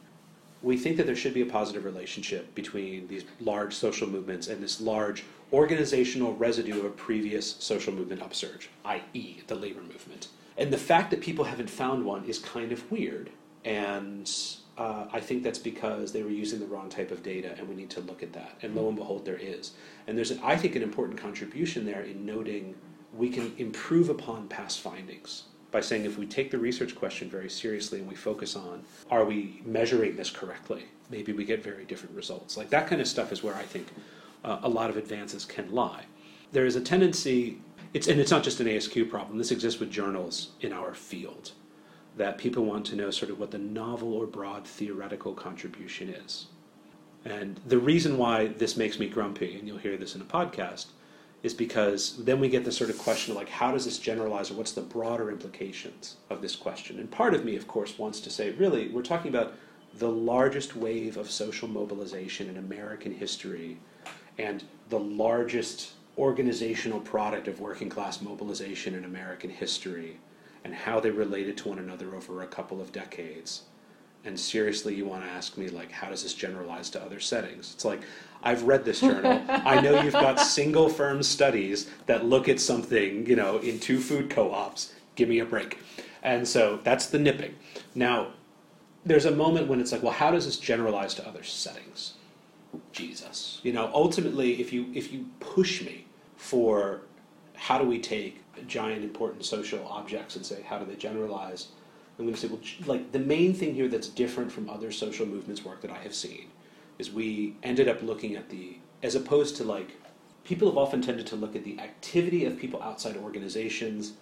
We 0.62 0.76
think 0.76 0.98
that 0.98 1.06
there 1.06 1.16
should 1.16 1.34
be 1.34 1.42
a 1.42 1.46
positive 1.46 1.86
relationship 1.86 2.54
between 2.54 3.08
these 3.08 3.24
large 3.40 3.74
social 3.74 4.10
movements 4.10 4.48
and 4.48 4.62
this 4.62 4.82
large 4.82 5.24
organizational 5.54 6.36
residue 6.36 6.80
of 6.80 6.86
a 6.86 6.90
previous 6.90 7.56
social 7.60 7.94
movement 7.94 8.22
upsurge, 8.22 8.70
i.e., 8.84 9.38
the 9.48 9.56
labor 9.56 9.82
movement. 9.82 10.28
And 10.58 10.72
the 10.74 10.78
fact 10.78 11.12
that 11.12 11.22
people 11.22 11.46
haven't 11.46 11.70
found 11.70 12.04
one 12.04 12.26
is 12.26 12.40
kind 12.40 12.74
of 12.74 12.92
weird. 12.92 13.30
And 13.64 14.30
uh, 14.80 15.08
I 15.12 15.20
think 15.20 15.44
that's 15.44 15.60
because 15.60 16.14
they 16.14 16.24
were 16.24 16.30
using 16.30 16.60
the 16.60 16.66
wrong 16.66 16.88
type 16.88 17.12
of 17.12 17.22
data, 17.22 17.54
and 17.58 17.68
we 17.68 17.76
need 17.76 17.90
to 17.92 18.00
look 18.00 18.24
at 18.24 18.32
that. 18.34 18.58
And 18.62 18.76
lo 18.76 18.88
and 18.88 18.98
behold, 18.98 19.26
there 19.26 19.38
is. 19.38 19.74
And 20.08 20.18
there's, 20.18 20.32
an, 20.32 20.40
I 20.42 20.56
think, 20.56 20.76
an 20.78 20.82
important 20.82 21.20
contribution 21.20 21.86
there 21.86 22.02
in 22.02 22.26
noting 22.26 22.76
we 23.14 23.30
can 23.30 23.54
improve 23.58 24.10
upon 24.10 24.48
past 24.48 24.80
findings 24.80 25.44
by 25.72 25.82
saying 25.82 26.06
if 26.06 26.18
we 26.18 26.26
take 26.26 26.50
the 26.50 26.58
research 26.58 26.96
question 26.96 27.30
very 27.30 27.50
seriously 27.50 28.00
and 28.00 28.08
we 28.08 28.16
focus 28.16 28.56
on 28.56 28.84
are 29.12 29.26
we 29.26 29.62
measuring 29.66 30.16
this 30.16 30.30
correctly, 30.30 30.86
maybe 31.10 31.34
we 31.34 31.44
get 31.44 31.62
very 31.64 31.86
different 31.86 32.16
results. 32.16 32.56
Like 32.56 32.70
that 32.70 32.88
kind 32.88 33.02
of 33.02 33.08
stuff 33.08 33.32
is 33.32 33.44
where 33.44 33.56
I 33.56 33.64
think 33.64 33.88
uh, 34.44 34.60
a 34.64 34.70
lot 34.70 34.90
of 34.90 34.98
advances 34.98 35.46
can 35.46 35.72
lie. 35.72 36.06
There 36.52 36.66
is 36.66 36.76
a 36.76 36.82
tendency, 36.82 37.60
it's, 37.94 38.08
and 38.08 38.20
it's 38.20 38.32
not 38.32 38.44
just 38.44 38.60
an 38.62 38.68
ASQ 38.68 39.10
problem, 39.10 39.38
this 39.38 39.52
exists 39.52 39.80
with 39.80 39.92
journals 39.92 40.52
in 40.62 40.72
our 40.72 40.94
field, 40.94 41.52
that 42.20 42.38
people 42.38 42.66
want 42.66 42.86
to 42.86 42.98
know 42.98 43.10
sort 43.10 43.32
of 43.32 43.40
what 43.40 43.50
the 43.50 43.58
novel 43.58 44.14
or 44.14 44.28
broad 44.28 44.68
theoretical 44.68 45.34
contribution 45.34 46.10
is. 46.10 46.48
And 47.24 47.62
the 47.66 47.80
reason 47.80 48.18
why 48.18 48.48
this 48.48 48.76
makes 48.76 49.00
me 49.00 49.08
grumpy, 49.08 49.58
and 49.58 49.66
you'll 49.66 49.78
hear 49.78 49.96
this 49.96 50.16
in 50.16 50.22
a 50.22 50.26
podcast, 50.26 50.88
is 51.44 51.54
because 51.54 52.22
then 52.26 52.42
we 52.42 52.50
get 52.50 52.66
the 52.66 52.74
sort 52.74 52.90
of 52.90 52.98
question 52.98 53.32
of 53.32 53.38
like 53.38 53.48
how 53.48 53.72
does 53.72 53.86
this 53.86 53.98
generalize 53.98 54.52
or 54.52 54.56
what's 54.56 54.74
the 54.74 54.82
broader 54.82 55.32
implications 55.32 56.18
of 56.30 56.42
this 56.42 56.58
question 56.58 57.00
and 57.00 57.10
part 57.10 57.34
of 57.34 57.46
me 57.46 57.56
of 57.56 57.66
course 57.66 57.98
wants 57.98 58.20
to 58.20 58.30
say 58.30 58.52
really 58.52 58.90
we're 58.90 59.02
talking 59.02 59.34
about 59.34 59.54
the 60.00 60.10
largest 60.10 60.76
wave 60.76 61.16
of 61.16 61.32
social 61.32 61.70
mobilization 61.70 62.50
in 62.50 62.58
american 62.58 63.14
history 63.14 63.78
and 64.38 64.66
the 64.90 65.00
largest 65.00 65.94
organizational 66.18 67.00
product 67.00 67.48
of 67.48 67.62
working 67.62 67.88
class 67.88 68.22
mobilization 68.22 68.94
in 68.94 69.06
american 69.06 69.50
history 69.50 70.20
and 70.64 70.74
how 70.74 71.00
they 71.00 71.12
related 71.12 71.58
to 71.58 71.70
one 71.70 71.80
another 71.80 72.16
over 72.16 72.42
a 72.42 72.48
couple 72.48 72.82
of 72.82 72.92
decades 72.92 73.64
and 74.26 74.40
seriously 74.40 74.94
you 74.94 75.06
want 75.06 75.24
to 75.24 75.30
ask 75.30 75.58
me 75.58 75.70
like 75.70 75.92
how 75.92 76.10
does 76.10 76.24
this 76.24 76.34
generalize 76.34 76.90
to 76.90 77.02
other 77.02 77.20
settings 77.20 77.74
it's 77.74 77.86
like 77.86 78.02
I've 78.42 78.64
read 78.64 78.86
this 78.86 79.02
journal. 79.02 79.44
I 79.50 79.82
know 79.82 80.02
you've 80.02 80.14
got 80.14 80.40
single 80.40 80.90
firm 80.90 81.24
studies 81.24 81.90
that 82.06 82.26
look 82.26 82.48
at 82.48 82.60
something, 82.60 83.26
you 83.26 83.36
know, 83.36 83.58
in 83.58 83.80
two 83.80 84.00
food 84.00 84.30
co-ops. 84.30 84.94
Give 85.16 85.28
me 85.28 85.40
a 85.40 85.46
break. 85.46 85.80
And 86.24 86.48
so 86.48 86.80
that's 86.84 87.08
the 87.08 87.20
nipping. 87.20 87.56
Now, 87.96 88.34
there's 89.06 89.26
a 89.26 89.32
moment 89.32 89.68
when 89.68 89.80
it's 89.80 89.92
like, 89.92 90.04
well, 90.04 90.14
how 90.14 90.32
does 90.32 90.46
this 90.46 90.58
generalize 90.58 91.14
to 91.16 91.28
other 91.28 91.44
settings? 91.44 92.14
Jesus. 92.92 93.60
You 93.64 93.74
know, 93.74 93.90
ultimately, 93.94 94.62
if 94.62 94.72
you 94.72 94.88
if 94.94 95.12
you 95.12 95.26
push 95.40 95.82
me 95.82 96.06
for 96.38 97.02
how 97.56 97.78
do 97.78 97.86
we 97.86 98.00
take 98.00 98.42
giant 98.64 99.04
important 99.04 99.46
social 99.46 99.86
objects 99.88 100.36
and 100.36 100.46
say 100.46 100.62
how 100.62 100.80
do 100.80 100.86
they 100.86 100.96
generalize, 100.96 101.68
I'm 102.18 102.26
going 102.26 102.36
to 102.36 102.40
say, 102.40 102.48
well, 102.48 102.60
like 102.86 103.12
the 103.12 103.20
main 103.20 103.54
thing 103.54 103.74
here 103.74 103.88
that's 103.88 104.08
different 104.08 104.52
from 104.52 104.70
other 104.70 104.92
social 104.92 105.26
movements 105.26 105.64
work 105.64 105.82
that 105.82 105.92
I 105.92 106.00
have 106.00 106.16
seen 106.16 106.48
is 106.98 107.12
we 107.12 107.56
ended 107.64 107.88
up 107.88 108.02
looking 108.02 108.36
at 108.36 108.50
the 108.50 108.78
as 109.02 109.16
opposed 109.16 109.56
to 109.56 109.64
like 109.64 109.92
people 110.44 110.68
have 110.68 110.78
often 110.78 111.02
tended 111.02 111.26
to 111.28 111.36
look 111.36 111.56
at 111.56 111.64
the 111.64 111.80
activity 111.80 112.46
of 112.46 112.58
people 112.58 112.82
outside 112.82 113.16
organizations 113.16 114.14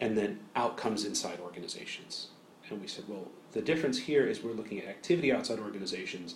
and 0.00 0.16
then 0.16 0.38
outcomes 0.54 1.04
inside 1.04 1.40
organizations. 1.40 2.28
And 2.68 2.80
we 2.80 2.86
said, 2.86 3.04
well, 3.08 3.28
the 3.52 3.62
difference 3.62 3.98
here 3.98 4.26
is 4.26 4.42
we're 4.42 4.52
looking 4.52 4.78
at 4.80 4.86
activity 4.86 5.32
outside 5.32 5.58
organizations 5.58 6.34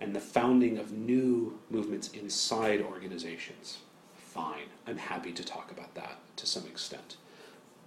and 0.00 0.14
the 0.14 0.20
founding 0.20 0.78
of 0.78 0.92
new 0.92 1.58
movements 1.70 2.08
inside 2.08 2.80
organizations. 2.80 3.78
Fine, 4.34 4.66
I'm 4.86 4.98
happy 4.98 5.32
to 5.32 5.44
talk 5.44 5.70
about 5.70 5.94
that 5.94 6.18
to 6.36 6.46
some 6.46 6.66
extent. 6.66 7.16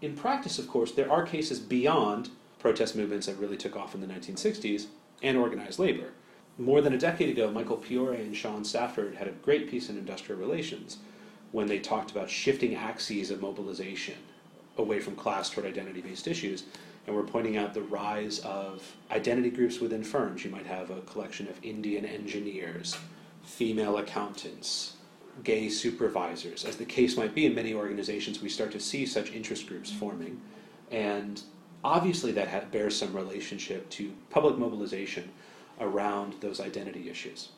In 0.02 0.16
practice, 0.16 0.58
of 0.58 0.68
course, 0.68 0.92
there 0.92 1.12
are 1.12 1.26
cases 1.26 1.60
beyond 1.60 2.30
protest 2.60 2.96
movements 2.96 3.28
that 3.28 3.38
really 3.38 3.58
took 3.58 3.76
off 3.76 3.94
in 3.94 4.02
the 4.02 4.08
1960s 4.08 4.86
and 5.22 5.38
organized 5.38 5.80
labor 5.80 6.12
more 6.58 6.82
than 6.82 6.94
a 6.94 6.98
decade 6.98 7.30
ago, 7.30 7.52
Michael 7.52 7.78
Piore 7.78 8.16
and 8.16 8.36
Sean 8.36 8.66
Safford 8.66 9.16
had 9.16 9.28
a 9.28 9.32
great 9.32 9.70
piece 9.70 9.90
in 9.90 9.98
Industrial 9.98 10.40
Relations 10.40 10.98
when 11.52 11.68
they 11.68 11.80
talked 11.80 12.12
about 12.12 12.30
shifting 12.30 12.76
axes 12.76 13.30
of 13.30 13.42
mobilization 13.42 14.16
away 14.78 15.00
from 15.00 15.16
class 15.16 15.50
toward 15.50 15.68
identity 15.68 16.02
based 16.02 16.28
issues. 16.28 16.64
And 17.06 17.16
we're 17.16 17.24
pointing 17.24 17.58
out 17.58 17.74
the 17.74 17.84
rise 17.84 18.40
of 18.40 18.96
identity 19.12 19.50
groups 19.50 19.80
within 19.80 20.04
firms. 20.04 20.44
You 20.44 20.52
might 20.52 20.66
have 20.66 20.90
a 20.90 21.02
collection 21.02 21.48
of 21.48 21.64
Indian 21.64 22.06
engineers, 22.06 22.98
female 23.44 23.98
accountants, 23.98 24.97
gay 25.44 25.70
supervisors. 25.70 26.66
As 26.66 26.78
the 26.78 26.86
case 26.86 27.18
might 27.18 27.36
be 27.36 27.46
in 27.46 27.56
many 27.56 27.74
organizations, 27.74 28.42
we 28.42 28.50
start 28.50 28.72
to 28.72 28.80
see 28.80 29.06
such 29.06 29.32
interest 29.32 29.68
groups 29.68 29.90
mm-hmm. 29.90 30.00
forming. 30.00 30.42
And 30.92 31.42
obviously, 31.84 32.32
that 32.34 32.72
bears 32.72 32.98
some 32.98 33.14
relationship 33.14 33.90
to 33.92 34.14
public 34.30 34.58
mobilization 34.58 35.30
around 35.80 36.36
those 36.42 36.60
identity 36.60 37.10
issues. 37.10 37.50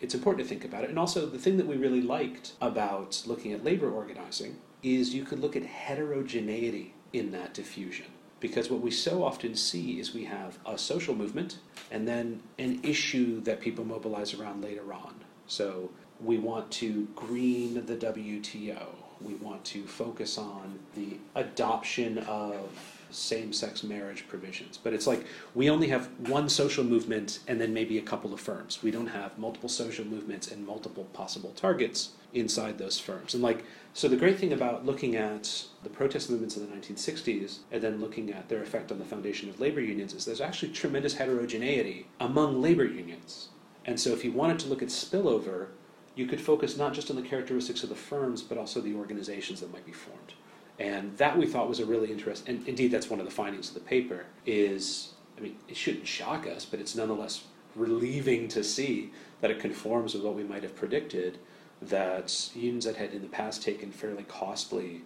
It's 0.00 0.14
important 0.14 0.46
to 0.46 0.48
think 0.48 0.64
about 0.64 0.84
it. 0.84 0.90
And 0.90 0.98
also, 0.98 1.26
the 1.26 1.38
thing 1.38 1.56
that 1.56 1.66
we 1.66 1.76
really 1.76 2.02
liked 2.02 2.52
about 2.60 3.22
looking 3.26 3.52
at 3.52 3.64
labor 3.64 3.90
organizing 3.90 4.56
is 4.82 5.14
you 5.14 5.24
could 5.24 5.40
look 5.40 5.56
at 5.56 5.64
heterogeneity 5.64 6.94
in 7.12 7.32
that 7.32 7.54
diffusion. 7.54 8.06
Because 8.38 8.70
what 8.70 8.82
we 8.82 8.90
so 8.90 9.24
often 9.24 9.54
see 9.54 9.98
is 9.98 10.14
we 10.14 10.24
have 10.24 10.58
a 10.66 10.76
social 10.76 11.14
movement 11.14 11.58
and 11.90 12.06
then 12.06 12.42
an 12.58 12.80
issue 12.82 13.40
that 13.42 13.60
people 13.60 13.84
mobilize 13.84 14.34
around 14.34 14.62
later 14.62 14.92
on. 14.92 15.14
So 15.46 15.90
we 16.20 16.38
want 16.38 16.70
to 16.72 17.08
green 17.14 17.86
the 17.86 17.96
WTO. 17.96 18.86
We 19.20 19.34
want 19.34 19.64
to 19.66 19.84
focus 19.86 20.38
on 20.38 20.78
the 20.94 21.16
adoption 21.34 22.18
of 22.18 22.68
same 23.10 23.52
sex 23.52 23.82
marriage 23.82 24.26
provisions. 24.28 24.76
But 24.76 24.92
it's 24.92 25.06
like 25.06 25.24
we 25.54 25.70
only 25.70 25.88
have 25.88 26.08
one 26.28 26.48
social 26.48 26.84
movement 26.84 27.40
and 27.48 27.60
then 27.60 27.72
maybe 27.72 27.98
a 27.98 28.02
couple 28.02 28.34
of 28.34 28.40
firms. 28.40 28.82
We 28.82 28.90
don't 28.90 29.06
have 29.08 29.38
multiple 29.38 29.68
social 29.68 30.04
movements 30.04 30.50
and 30.50 30.66
multiple 30.66 31.04
possible 31.12 31.52
targets 31.56 32.10
inside 32.34 32.78
those 32.78 32.98
firms. 32.98 33.34
And 33.34 33.42
like, 33.42 33.64
so 33.94 34.08
the 34.08 34.16
great 34.16 34.38
thing 34.38 34.52
about 34.52 34.84
looking 34.84 35.16
at 35.16 35.64
the 35.82 35.88
protest 35.88 36.28
movements 36.28 36.56
in 36.56 36.68
the 36.68 36.76
1960s 36.76 37.58
and 37.72 37.82
then 37.82 38.00
looking 38.00 38.30
at 38.32 38.48
their 38.48 38.62
effect 38.62 38.92
on 38.92 38.98
the 38.98 39.04
foundation 39.04 39.48
of 39.48 39.60
labor 39.60 39.80
unions 39.80 40.12
is 40.12 40.24
there's 40.24 40.40
actually 40.40 40.72
tremendous 40.72 41.14
heterogeneity 41.14 42.06
among 42.20 42.60
labor 42.60 42.84
unions. 42.84 43.48
And 43.86 43.98
so 43.98 44.10
if 44.10 44.24
you 44.24 44.32
wanted 44.32 44.58
to 44.60 44.68
look 44.68 44.82
at 44.82 44.88
spillover, 44.88 45.68
you 46.16 46.26
could 46.26 46.40
focus 46.40 46.76
not 46.76 46.94
just 46.94 47.10
on 47.10 47.16
the 47.16 47.22
characteristics 47.22 47.82
of 47.82 47.88
the 47.88 47.94
firms, 47.94 48.42
but 48.42 48.58
also 48.58 48.80
the 48.80 48.94
organizations 48.94 49.60
that 49.60 49.72
might 49.72 49.86
be 49.86 49.92
formed. 49.92 50.32
And 50.78 51.16
that 51.18 51.38
we 51.38 51.46
thought 51.46 51.68
was 51.68 51.78
a 51.78 51.86
really 51.86 52.10
interesting, 52.10 52.56
and 52.56 52.68
indeed 52.68 52.90
that's 52.90 53.08
one 53.08 53.20
of 53.20 53.26
the 53.26 53.32
findings 53.32 53.68
of 53.68 53.74
the 53.74 53.80
paper, 53.80 54.26
is, 54.44 55.12
I 55.38 55.40
mean, 55.40 55.56
it 55.68 55.76
shouldn't 55.76 56.06
shock 56.06 56.46
us, 56.46 56.64
but 56.64 56.80
it's 56.80 56.96
nonetheless 56.96 57.44
relieving 57.74 58.48
to 58.48 58.64
see 58.64 59.12
that 59.40 59.50
it 59.50 59.60
conforms 59.60 60.14
with 60.14 60.22
what 60.22 60.34
we 60.34 60.42
might 60.42 60.62
have 60.62 60.74
predicted, 60.74 61.38
that 61.80 62.50
unions 62.54 62.86
that 62.86 62.96
had 62.96 63.12
in 63.12 63.22
the 63.22 63.28
past 63.28 63.62
taken 63.62 63.92
fairly 63.92 64.24
costly 64.24 65.02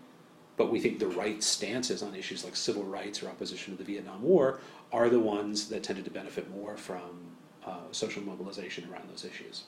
but 0.61 0.71
we 0.71 0.79
think 0.79 0.99
the 0.99 1.07
right 1.07 1.43
stances 1.43 2.03
on 2.03 2.15
issues 2.15 2.45
like 2.45 2.55
civil 2.55 2.85
rights 2.85 3.23
or 3.23 3.31
opposition 3.31 3.75
to 3.75 3.83
the 3.83 3.93
Vietnam 3.95 4.21
War 4.21 4.61
are 4.93 5.09
the 5.09 5.19
ones 5.19 5.71
that 5.71 5.83
tended 5.83 6.05
to 6.05 6.11
benefit 6.11 6.51
more 6.51 6.77
from 6.77 7.33
uh, 7.65 7.79
social 7.93 8.23
mobilization 8.23 8.87
around 8.93 9.09
those 9.09 9.25
issues. 9.25 9.65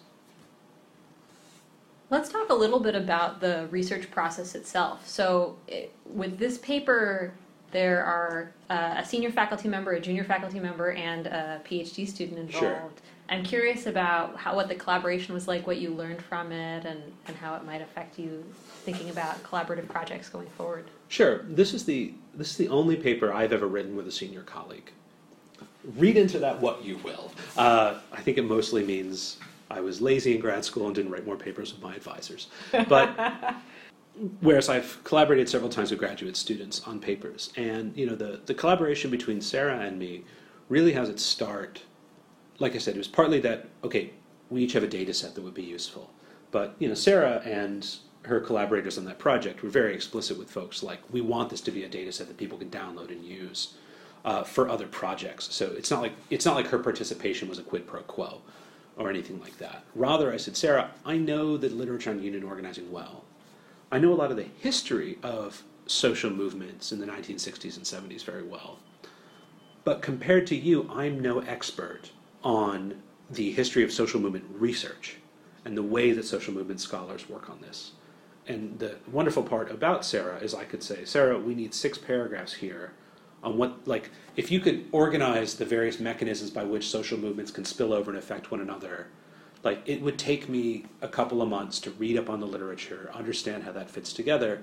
Let's 2.13 2.29
talk 2.29 2.51
a 2.51 2.55
little 2.55 2.79
bit 2.79 2.95
about 2.95 3.41
the 3.41 3.69
research 3.71 4.11
process 4.11 4.55
itself. 4.55 5.09
So, 5.09 5.57
it, 5.67 5.95
with 6.05 6.39
this 6.39 6.59
paper, 6.59 7.33
there 7.71 8.05
are 8.05 8.53
uh, 8.69 8.97
a 8.99 9.05
senior 9.05 9.31
faculty 9.31 9.67
member, 9.67 9.93
a 9.93 10.01
junior 10.01 10.23
faculty 10.23 10.61
member, 10.61 10.93
and 10.93 11.27
a 11.27 11.63
PhD 11.65 12.07
student 12.07 12.39
involved. 12.39 12.61
Sure. 12.61 12.91
I'm 13.31 13.43
curious 13.43 13.87
about 13.87 14.37
how 14.37 14.55
what 14.55 14.69
the 14.69 14.75
collaboration 14.75 15.33
was 15.33 15.49
like, 15.49 15.67
what 15.67 15.79
you 15.79 15.89
learned 15.89 16.21
from 16.21 16.53
it, 16.53 16.85
and, 16.85 17.01
and 17.29 17.37
how 17.39 17.55
it 17.55 17.65
might 17.65 17.81
affect 17.81 18.19
you 18.19 18.45
thinking 18.85 19.09
about 19.09 19.43
collaborative 19.43 19.89
projects 19.89 20.29
going 20.29 20.49
forward. 20.49 20.85
Sure. 21.09 21.45
This 21.45 21.73
is 21.73 21.87
the 21.87 22.13
this 22.35 22.51
is 22.51 22.59
the 22.59 22.69
only 22.69 22.97
paper 22.97 23.33
I've 23.33 23.55
ever 23.55 23.67
written 23.67 23.97
with 23.97 24.07
a 24.07 24.13
senior 24.13 24.43
colleague. 24.43 24.91
Read 25.97 26.19
into 26.19 26.39
that 26.41 26.61
what 26.61 26.85
you 26.85 26.99
will. 26.99 27.33
Uh, 27.57 28.01
I 28.13 28.21
think 28.21 28.37
it 28.37 28.45
mostly 28.45 28.85
means 28.85 29.39
I 29.73 29.81
was 29.81 30.01
lazy 30.01 30.35
in 30.35 30.41
grad 30.41 30.65
school 30.65 30.87
and 30.87 30.95
didn't 30.95 31.11
write 31.11 31.27
more 31.27 31.37
papers 31.37 31.73
with 31.73 31.83
my 31.83 31.95
advisors. 31.97 32.49
But 32.89 33.17
whereas 34.41 34.69
I've 34.69 35.03
collaborated 35.05 35.49
several 35.49 35.71
times 35.71 35.91
with 35.91 35.99
graduate 35.99 36.37
students 36.37 36.87
on 36.87 37.01
papers, 37.01 37.53
and 37.57 37.97
you 37.97 38.07
know 38.07 38.15
the 38.15 38.41
the 38.47 38.55
collaboration 38.55 39.11
between 39.11 39.41
Sarah 39.41 39.81
and 39.81 39.99
me 39.99 40.25
really 40.69 40.93
has 40.93 41.09
its 41.09 41.23
start. 41.23 41.83
Like 42.59 42.75
I 42.75 42.79
said, 42.79 42.95
it 42.95 42.99
was 42.99 43.09
partly 43.09 43.41
that 43.41 43.69
okay, 43.83 44.13
we 44.51 44.63
each 44.63 44.75
have 44.75 44.83
a 44.83 44.89
data 44.89 45.15
set 45.15 45.35
that 45.35 45.43
would 45.43 45.55
be 45.55 45.63
useful, 45.63 46.11
but 46.51 46.75
you 46.79 46.89
know 46.89 46.95
Sarah 46.95 47.41
and 47.45 47.89
her 48.25 48.41
collaborators 48.41 48.99
on 48.99 49.05
that 49.07 49.19
project 49.19 49.63
were 49.63 49.69
very 49.69 49.95
explicit 49.95 50.39
with 50.39 50.49
folks 50.49 50.81
like 50.81 51.01
we 51.11 51.21
want 51.21 51.51
this 51.51 51.61
to 51.61 51.73
be 51.73 51.83
a 51.83 51.89
data 51.89 52.13
set 52.13 52.29
that 52.29 52.37
people 52.37 52.57
can 52.57 52.71
download 52.71 53.11
and 53.11 53.25
use 53.25 53.75
uh, 54.25 54.45
for 54.45 54.69
other 54.69 54.87
projects. 54.87 55.53
So 55.53 55.73
it's 55.77 55.91
not 55.91 56.03
like 56.03 56.13
it's 56.31 56.45
not 56.45 56.55
like 56.55 56.69
her 56.69 56.79
participation 56.79 57.49
was 57.49 57.59
a 57.59 57.63
quid 57.63 57.87
pro 57.87 58.03
quo 58.03 58.43
or 59.03 59.11
anything 59.11 59.41
like 59.41 59.59
that. 59.59 59.85
Rather, 59.95 60.33
I 60.33 60.37
said, 60.37 60.57
Sarah, 60.57 60.91
I 61.05 61.17
know 61.17 61.57
the 61.57 61.69
literature 61.69 62.11
on 62.11 62.23
union 62.23 62.45
organizing 62.45 62.91
well. 62.91 63.25
I 63.91 63.99
know 63.99 64.13
a 64.13 64.15
lot 64.15 64.31
of 64.31 64.37
the 64.37 64.49
history 64.61 65.19
of 65.23 65.63
social 65.87 66.31
movements 66.31 66.93
in 66.93 67.01
the 67.01 67.07
1960s 67.07 67.77
and 67.77 67.85
70s 67.85 68.25
very 68.25 68.43
well. 68.43 68.79
But 69.85 70.01
compared 70.01 70.47
to 70.49 70.57
you, 70.57 70.89
I'm 70.91 71.21
no 71.21 71.41
expert 71.41 72.11
on 72.45 73.03
the 73.29 73.51
history 73.53 73.83
of 73.83 73.93
social 73.93 74.21
movement 74.21 74.45
research 74.51 75.17
and 75.65 75.77
the 75.77 75.83
way 75.83 76.13
that 76.13 76.25
social 76.25 76.55
movement 76.55 76.81
scholars 76.81 77.29
work 77.29 77.51
on 77.51 77.61
this. 77.61 77.93
And 78.47 78.79
the 78.79 78.97
wonderful 79.11 79.43
part 79.43 79.71
about 79.71 80.05
Sarah 80.05 80.39
is 80.39 80.55
I 80.55 80.65
could 80.65 80.83
say, 80.83 81.05
Sarah, 81.05 81.39
we 81.39 81.55
need 81.55 81.75
six 81.75 81.99
paragraphs 81.99 82.55
here 82.55 82.93
on 83.43 83.59
what, 83.59 83.87
like, 83.87 84.11
if 84.37 84.51
you 84.51 84.61
could 84.61 84.87
organize 84.93 85.55
the 85.55 85.65
various 85.65 85.99
mechanisms 86.01 86.51
by 86.51 86.65
which 86.65 86.89
social 86.89 87.19
movements 87.19 87.51
can 87.51 87.65
spill 87.65 87.93
over 87.93 88.11
and 88.11 88.19
affect 88.19 88.51
one 88.51 88.61
another, 88.61 89.09
like, 89.65 89.83
it 89.87 90.01
would 90.01 90.19
take 90.19 90.49
me 90.49 90.87
a 91.01 91.09
couple 91.09 91.43
of 91.43 91.49
months 91.49 91.79
to 91.81 91.91
read 91.93 92.19
up 92.19 92.29
on 92.29 92.41
the 92.41 92.47
literature, 92.47 93.11
understand 93.15 93.65
how 93.65 93.73
that 93.73 93.91
fits 93.91 94.13
together. 94.13 94.63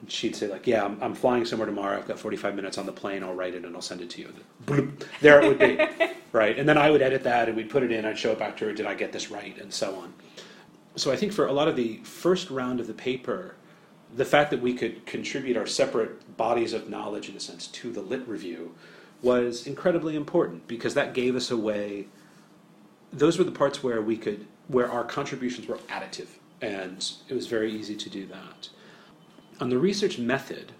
And 0.00 0.10
she'd 0.10 0.36
say, 0.36 0.46
like, 0.48 0.66
yeah, 0.66 0.84
I'm, 0.84 1.02
I'm 1.02 1.14
flying 1.14 1.44
somewhere 1.44 1.66
tomorrow. 1.66 1.98
I've 1.98 2.08
got 2.08 2.18
45 2.18 2.54
minutes 2.54 2.78
on 2.78 2.86
the 2.86 2.92
plane. 2.92 3.22
I'll 3.22 3.34
write 3.34 3.54
it 3.54 3.64
and 3.64 3.74
I'll 3.74 3.82
send 3.82 4.00
it 4.00 4.10
to 4.10 4.20
you. 4.22 4.32
Bloop, 4.66 5.04
there 5.20 5.42
it 5.42 5.48
would 5.48 5.58
be, 5.58 6.08
right? 6.32 6.58
And 6.58 6.68
then 6.68 6.78
I 6.78 6.90
would 6.90 7.02
edit 7.02 7.24
that 7.24 7.48
and 7.48 7.56
we'd 7.56 7.70
put 7.70 7.82
it 7.82 7.92
in. 7.92 8.04
I'd 8.04 8.18
show 8.18 8.32
it 8.32 8.38
back 8.38 8.56
to 8.58 8.66
her. 8.66 8.72
Did 8.72 8.86
I 8.86 8.94
get 8.94 9.12
this 9.12 9.30
right? 9.30 9.56
And 9.58 9.72
so 9.72 9.96
on. 9.96 10.14
So 10.96 11.10
I 11.12 11.16
think 11.16 11.32
for 11.32 11.46
a 11.46 11.52
lot 11.52 11.68
of 11.68 11.76
the 11.76 11.98
first 11.98 12.50
round 12.50 12.80
of 12.80 12.86
the 12.86 12.94
paper, 12.94 13.56
the 14.14 14.24
fact 14.24 14.50
that 14.50 14.60
we 14.60 14.74
could 14.74 15.06
contribute 15.06 15.56
our 15.56 15.66
separate 15.66 16.36
bodies 16.36 16.72
of 16.72 16.88
knowledge, 16.88 17.28
in 17.28 17.36
a 17.36 17.40
sense, 17.40 17.66
to 17.68 17.92
the 17.92 18.00
lit 18.00 18.26
review 18.26 18.74
was 19.22 19.66
incredibly 19.66 20.16
important 20.16 20.66
because 20.66 20.94
that 20.94 21.14
gave 21.14 21.36
us 21.36 21.50
a 21.50 21.56
way. 21.56 22.06
Those 23.12 23.38
were 23.38 23.44
the 23.44 23.52
parts 23.52 23.82
where 23.82 24.00
we 24.00 24.16
could, 24.16 24.46
where 24.68 24.90
our 24.90 25.04
contributions 25.04 25.66
were 25.66 25.78
additive, 25.88 26.28
and 26.60 27.12
it 27.28 27.34
was 27.34 27.46
very 27.46 27.72
easy 27.72 27.96
to 27.96 28.10
do 28.10 28.26
that. 28.26 28.68
On 29.60 29.68
the 29.68 29.78
research 29.78 30.18
method, 30.18 30.72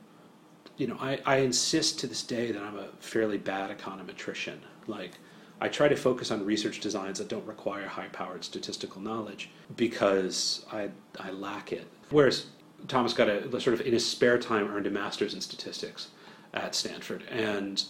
you 0.77 0.87
know, 0.87 0.97
I, 0.99 1.21
I 1.27 1.37
insist 1.37 1.99
to 2.01 2.07
this 2.07 2.23
day 2.23 2.53
that 2.53 2.62
I'm 2.62 2.79
a 2.79 2.88
fairly 3.01 3.37
bad 3.37 3.77
econometrician. 3.77 4.59
Like, 4.87 5.12
I 5.61 5.69
try 5.69 5.88
to 5.88 5.97
focus 5.97 6.31
on 6.31 6.45
research 6.47 6.81
designs 6.81 7.19
that 7.19 7.29
don't 7.29 7.47
require 7.47 7.87
high-powered 7.87 8.43
statistical 8.43 9.03
knowledge 9.03 9.51
because 9.77 10.64
I, 10.73 10.88
I 11.19 11.33
lack 11.33 11.73
it. 11.73 11.87
Whereas 12.09 12.47
Thomas 12.88 13.12
got 13.12 13.29
a 13.29 13.61
sort 13.61 13.75
of 13.75 13.81
in 13.87 13.93
his 13.93 14.07
spare 14.07 14.38
time 14.38 14.69
earned 14.69 14.87
a 14.87 14.90
master's 14.90 15.35
in 15.35 15.40
statistics 15.40 16.09
at 16.55 16.75
Stanford, 16.75 17.25
and 17.31 17.83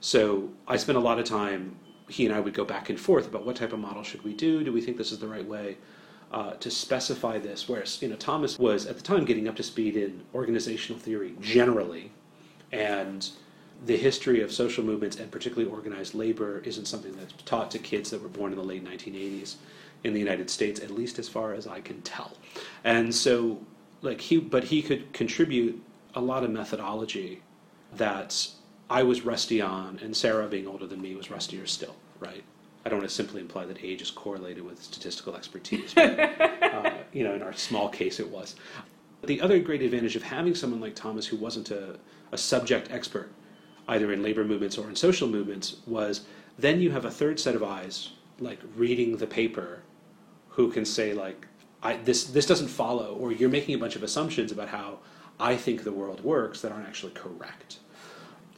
so 0.00 0.50
I 0.66 0.76
spent 0.76 0.98
a 0.98 1.00
lot 1.00 1.18
of 1.18 1.24
time. 1.24 1.76
He 2.08 2.26
and 2.26 2.34
I 2.34 2.40
would 2.40 2.52
go 2.52 2.64
back 2.64 2.90
and 2.90 3.00
forth 3.00 3.26
about 3.26 3.46
what 3.46 3.56
type 3.56 3.72
of 3.72 3.78
model 3.78 4.02
should 4.02 4.22
we 4.22 4.34
do. 4.34 4.62
Do 4.62 4.72
we 4.72 4.82
think 4.82 4.98
this 4.98 5.12
is 5.12 5.18
the 5.18 5.28
right 5.28 5.46
way 5.46 5.78
uh, 6.30 6.54
to 6.54 6.70
specify 6.70 7.38
this? 7.38 7.68
Whereas 7.68 8.02
you 8.02 8.08
know 8.08 8.16
Thomas 8.16 8.58
was 8.58 8.86
at 8.86 8.96
the 8.96 9.02
time 9.02 9.24
getting 9.24 9.48
up 9.48 9.56
to 9.56 9.62
speed 9.62 9.96
in 9.96 10.22
organizational 10.34 11.00
theory 11.00 11.34
generally, 11.40 12.10
and 12.70 13.28
the 13.84 13.96
history 13.96 14.40
of 14.42 14.52
social 14.52 14.84
movements 14.84 15.16
and 15.16 15.30
particularly 15.30 15.70
organized 15.70 16.14
labor 16.14 16.60
isn't 16.60 16.86
something 16.86 17.12
that's 17.16 17.32
taught 17.44 17.70
to 17.72 17.78
kids 17.78 18.10
that 18.10 18.22
were 18.22 18.28
born 18.28 18.52
in 18.52 18.58
the 18.58 18.64
late 18.64 18.84
1980s 18.84 19.56
in 20.04 20.12
the 20.12 20.20
United 20.20 20.50
States, 20.50 20.80
at 20.80 20.90
least 20.90 21.18
as 21.18 21.28
far 21.28 21.52
as 21.52 21.66
I 21.66 21.80
can 21.80 22.00
tell. 22.02 22.36
And 22.84 23.14
so 23.14 23.60
like 24.02 24.20
he 24.20 24.38
but 24.38 24.64
he 24.64 24.82
could 24.82 25.12
contribute 25.12 25.82
a 26.14 26.20
lot 26.20 26.44
of 26.44 26.50
methodology 26.50 27.42
that 27.94 28.48
I 28.90 29.02
was 29.02 29.22
rusty 29.22 29.60
on, 29.60 29.98
and 30.02 30.14
Sarah, 30.14 30.46
being 30.48 30.66
older 30.66 30.86
than 30.86 31.00
me, 31.00 31.14
was 31.14 31.30
rustier 31.30 31.66
still. 31.66 31.96
Right? 32.20 32.44
I 32.84 32.88
don't 32.88 32.98
want 32.98 33.08
to 33.08 33.14
simply 33.14 33.40
imply 33.40 33.64
that 33.66 33.82
age 33.82 34.02
is 34.02 34.10
correlated 34.10 34.64
with 34.64 34.82
statistical 34.82 35.36
expertise. 35.36 35.94
But, 35.94 36.18
uh, 36.62 36.90
you 37.12 37.22
know, 37.24 37.34
in 37.34 37.42
our 37.42 37.52
small 37.52 37.88
case, 37.88 38.18
it 38.18 38.28
was. 38.28 38.56
The 39.24 39.40
other 39.40 39.60
great 39.60 39.82
advantage 39.82 40.16
of 40.16 40.22
having 40.24 40.54
someone 40.54 40.80
like 40.80 40.96
Thomas, 40.96 41.26
who 41.26 41.36
wasn't 41.36 41.70
a, 41.70 41.96
a 42.32 42.38
subject 42.38 42.90
expert, 42.90 43.30
either 43.88 44.12
in 44.12 44.22
labor 44.22 44.44
movements 44.44 44.78
or 44.78 44.88
in 44.88 44.96
social 44.96 45.28
movements, 45.28 45.76
was 45.86 46.22
then 46.58 46.80
you 46.80 46.90
have 46.90 47.04
a 47.04 47.10
third 47.10 47.38
set 47.38 47.54
of 47.54 47.62
eyes, 47.62 48.10
like 48.40 48.58
reading 48.76 49.16
the 49.16 49.26
paper, 49.26 49.82
who 50.48 50.70
can 50.70 50.84
say 50.84 51.14
like, 51.14 51.46
I, 51.82 51.96
this 51.96 52.24
this 52.24 52.46
doesn't 52.46 52.68
follow, 52.68 53.14
or 53.14 53.32
you're 53.32 53.48
making 53.50 53.74
a 53.74 53.78
bunch 53.78 53.96
of 53.96 54.02
assumptions 54.02 54.52
about 54.52 54.68
how 54.68 54.98
I 55.40 55.56
think 55.56 55.82
the 55.82 55.92
world 55.92 56.22
works 56.22 56.60
that 56.60 56.70
aren't 56.70 56.86
actually 56.86 57.12
correct, 57.12 57.78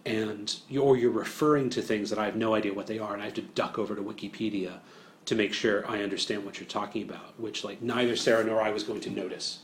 and 0.04 0.54
you, 0.68 0.82
or 0.82 0.96
you're 0.96 1.10
referring 1.10 1.70
to 1.70 1.82
things 1.82 2.10
that 2.10 2.18
I 2.18 2.26
have 2.26 2.36
no 2.36 2.54
idea 2.54 2.74
what 2.74 2.86
they 2.86 2.98
are, 2.98 3.14
and 3.14 3.22
I 3.22 3.26
have 3.26 3.34
to 3.34 3.42
duck 3.42 3.78
over 3.78 3.94
to 3.94 4.02
Wikipedia 4.02 4.78
to 5.24 5.34
make 5.34 5.54
sure 5.54 5.88
I 5.90 6.02
understand 6.02 6.44
what 6.44 6.60
you're 6.60 6.68
talking 6.68 7.02
about, 7.02 7.38
which 7.40 7.64
like 7.64 7.80
neither 7.80 8.14
Sarah 8.14 8.44
nor 8.44 8.60
I 8.60 8.70
was 8.70 8.82
going 8.82 9.00
to 9.00 9.10
notice 9.10 9.60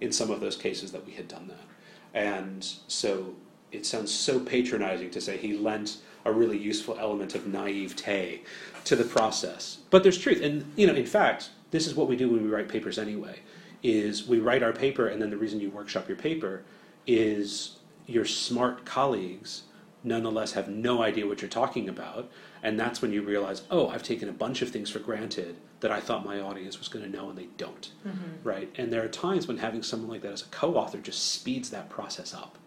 in 0.00 0.10
some 0.10 0.30
of 0.30 0.40
those 0.40 0.56
cases 0.56 0.90
that 0.92 1.06
we 1.06 1.12
had 1.12 1.28
done 1.28 1.48
that, 1.48 2.18
and 2.18 2.66
so 2.88 3.34
it 3.72 3.84
sounds 3.84 4.10
so 4.10 4.40
patronizing 4.40 5.10
to 5.10 5.20
say 5.20 5.36
he 5.36 5.56
lent 5.56 5.98
a 6.24 6.32
really 6.32 6.58
useful 6.58 6.96
element 6.98 7.34
of 7.34 7.46
naivete 7.46 8.42
to 8.84 8.96
the 8.96 9.04
process, 9.04 9.78
but 9.90 10.02
there's 10.02 10.16
truth, 10.16 10.40
and 10.40 10.64
you 10.76 10.86
know, 10.86 10.94
in 10.94 11.04
fact 11.04 11.50
this 11.72 11.88
is 11.88 11.96
what 11.96 12.08
we 12.08 12.14
do 12.14 12.30
when 12.30 12.44
we 12.44 12.48
write 12.48 12.68
papers 12.68 12.98
anyway 12.98 13.40
is 13.82 14.28
we 14.28 14.38
write 14.38 14.62
our 14.62 14.72
paper 14.72 15.08
and 15.08 15.20
then 15.20 15.30
the 15.30 15.36
reason 15.36 15.58
you 15.58 15.70
workshop 15.70 16.06
your 16.06 16.16
paper 16.16 16.62
is 17.06 17.78
your 18.06 18.24
smart 18.24 18.84
colleagues 18.84 19.64
nonetheless 20.04 20.52
have 20.52 20.68
no 20.68 21.02
idea 21.02 21.26
what 21.26 21.40
you're 21.42 21.48
talking 21.48 21.88
about 21.88 22.30
and 22.62 22.78
that's 22.78 23.02
when 23.02 23.12
you 23.12 23.22
realize 23.22 23.62
oh 23.70 23.88
i've 23.88 24.02
taken 24.02 24.28
a 24.28 24.32
bunch 24.32 24.62
of 24.62 24.70
things 24.70 24.90
for 24.90 25.00
granted 25.00 25.56
that 25.80 25.90
i 25.90 25.98
thought 25.98 26.24
my 26.24 26.40
audience 26.40 26.78
was 26.78 26.88
going 26.88 27.04
to 27.04 27.10
know 27.10 27.28
and 27.28 27.38
they 27.38 27.48
don't 27.56 27.90
mm-hmm. 28.06 28.18
right 28.42 28.72
and 28.76 28.92
there 28.92 29.04
are 29.04 29.08
times 29.08 29.48
when 29.48 29.58
having 29.58 29.82
someone 29.82 30.10
like 30.10 30.22
that 30.22 30.32
as 30.32 30.42
a 30.42 30.46
co-author 30.46 30.98
just 30.98 31.32
speeds 31.32 31.70
that 31.70 31.88
process 31.88 32.34
up 32.34 32.58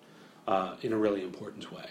uh, 0.48 0.76
in 0.82 0.94
a 0.94 0.98
really 0.98 1.24
important 1.24 1.72
way 1.72 1.90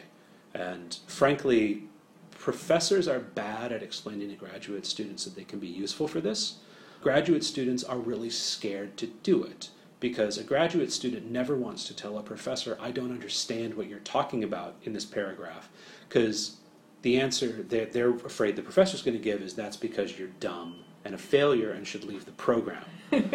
and 0.54 0.98
frankly 1.06 1.84
professors 2.30 3.08
are 3.08 3.20
bad 3.20 3.72
at 3.72 3.82
explaining 3.82 4.28
to 4.28 4.36
graduate 4.36 4.84
students 4.84 5.24
that 5.24 5.34
they 5.34 5.44
can 5.44 5.58
be 5.58 5.66
useful 5.66 6.06
for 6.06 6.20
this 6.20 6.58
graduate 7.04 7.44
students 7.44 7.84
are 7.84 7.98
really 7.98 8.30
scared 8.30 8.96
to 8.96 9.06
do 9.06 9.44
it 9.44 9.68
because 10.00 10.38
a 10.38 10.42
graduate 10.42 10.90
student 10.90 11.30
never 11.30 11.54
wants 11.54 11.84
to 11.84 11.94
tell 11.94 12.16
a 12.16 12.22
professor, 12.22 12.78
I 12.80 12.92
don't 12.92 13.12
understand 13.12 13.74
what 13.74 13.90
you're 13.90 13.98
talking 13.98 14.42
about 14.42 14.76
in 14.84 14.94
this 14.94 15.04
paragraph. 15.04 15.68
Because 16.08 16.56
the 17.02 17.20
answer 17.20 17.62
that 17.68 17.92
they're 17.92 18.14
afraid 18.14 18.56
the 18.56 18.62
professor's 18.62 19.02
going 19.02 19.18
to 19.18 19.22
give 19.22 19.42
is 19.42 19.52
that's 19.52 19.76
because 19.76 20.18
you're 20.18 20.28
dumb 20.40 20.76
and 21.04 21.14
a 21.14 21.18
failure 21.18 21.72
and 21.72 21.86
should 21.86 22.04
leave 22.04 22.24
the 22.24 22.32
program. 22.32 22.84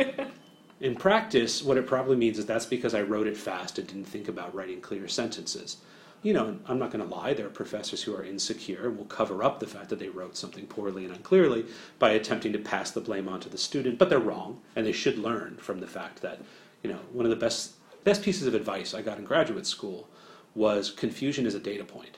in 0.81 0.95
practice, 0.95 1.61
what 1.61 1.77
it 1.77 1.85
probably 1.85 2.17
means 2.17 2.39
is 2.39 2.47
that's 2.47 2.65
because 2.65 2.95
I 2.95 3.03
wrote 3.03 3.27
it 3.27 3.37
fast 3.37 3.77
and 3.77 3.87
didn't 3.87 4.05
think 4.05 4.27
about 4.27 4.55
writing 4.55 4.81
clear 4.81 5.07
sentences 5.07 5.77
you 6.21 6.33
know, 6.33 6.57
I'm 6.65 6.79
not 6.79 6.91
going 6.91 7.07
to 7.07 7.15
lie, 7.15 7.33
there 7.33 7.45
are 7.45 7.51
professors 7.51 8.03
who 8.03 8.15
are 8.15 8.23
insecure 8.23 8.87
and 8.87 8.97
will 8.97 9.05
cover 9.05 9.43
up 9.43 9.59
the 9.59 9.67
fact 9.67 9.89
that 9.89 9.99
they 9.99 10.09
wrote 10.09 10.35
something 10.35 10.67
poorly 10.67 11.05
and 11.05 11.13
unclearly 11.13 11.65
by 11.97 12.11
attempting 12.11 12.51
to 12.53 12.59
pass 12.59 12.91
the 12.91 13.01
blame 13.01 13.29
onto 13.29 13.49
the 13.49 13.57
student, 13.57 13.97
but 13.97 14.09
they're 14.09 14.19
wrong, 14.19 14.61
and 14.75 14.85
they 14.85 14.91
should 14.91 15.17
learn 15.17 15.57
from 15.57 15.79
the 15.79 15.87
fact 15.87 16.21
that, 16.21 16.39
you 16.83 16.89
know, 16.89 16.99
one 17.13 17.25
of 17.25 17.29
the 17.29 17.35
best 17.35 17.73
best 18.03 18.23
pieces 18.23 18.47
of 18.47 18.53
advice 18.53 18.93
I 18.93 19.01
got 19.01 19.17
in 19.17 19.25
graduate 19.25 19.67
school 19.67 20.07
was 20.55 20.89
confusion 20.89 21.45
is 21.45 21.53
a 21.53 21.59
data 21.59 21.83
point, 21.83 22.17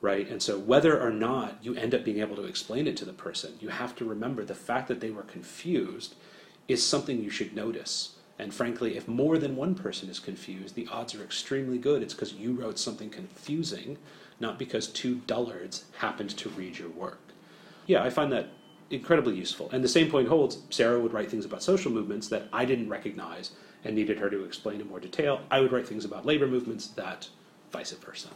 right? 0.00 0.28
And 0.28 0.40
so 0.40 0.58
whether 0.58 1.00
or 1.00 1.10
not 1.10 1.58
you 1.62 1.74
end 1.74 1.94
up 1.94 2.04
being 2.04 2.20
able 2.20 2.36
to 2.36 2.44
explain 2.44 2.86
it 2.86 2.96
to 2.98 3.04
the 3.04 3.12
person, 3.12 3.54
you 3.60 3.68
have 3.68 3.94
to 3.96 4.04
remember 4.04 4.44
the 4.44 4.54
fact 4.54 4.88
that 4.88 5.00
they 5.00 5.10
were 5.10 5.22
confused 5.22 6.14
is 6.68 6.84
something 6.84 7.22
you 7.22 7.30
should 7.30 7.54
notice. 7.54 8.15
And 8.38 8.52
frankly, 8.52 8.96
if 8.96 9.08
more 9.08 9.38
than 9.38 9.56
one 9.56 9.74
person 9.74 10.10
is 10.10 10.18
confused, 10.18 10.74
the 10.74 10.88
odds 10.88 11.14
are 11.14 11.22
extremely 11.22 11.78
good 11.78 12.02
it's 12.02 12.14
because 12.14 12.34
you 12.34 12.52
wrote 12.52 12.78
something 12.78 13.08
confusing, 13.08 13.98
not 14.40 14.58
because 14.58 14.88
two 14.88 15.16
dullards 15.26 15.84
happened 15.98 16.30
to 16.30 16.48
read 16.50 16.78
your 16.78 16.90
work. 16.90 17.20
Yeah, 17.86 18.02
I 18.02 18.10
find 18.10 18.30
that 18.32 18.48
incredibly 18.90 19.34
useful. 19.34 19.70
And 19.72 19.82
the 19.82 19.88
same 19.88 20.10
point 20.10 20.28
holds 20.28 20.58
Sarah 20.70 21.00
would 21.00 21.12
write 21.12 21.30
things 21.30 21.44
about 21.44 21.62
social 21.62 21.90
movements 21.90 22.28
that 22.28 22.48
I 22.52 22.64
didn't 22.64 22.88
recognize 22.88 23.52
and 23.84 23.94
needed 23.94 24.18
her 24.18 24.30
to 24.30 24.44
explain 24.44 24.80
in 24.80 24.88
more 24.88 25.00
detail. 25.00 25.40
I 25.50 25.60
would 25.60 25.72
write 25.72 25.88
things 25.88 26.04
about 26.04 26.26
labor 26.26 26.46
movements 26.46 26.88
that 26.88 27.28
vice 27.72 27.92
versa. 27.92 28.28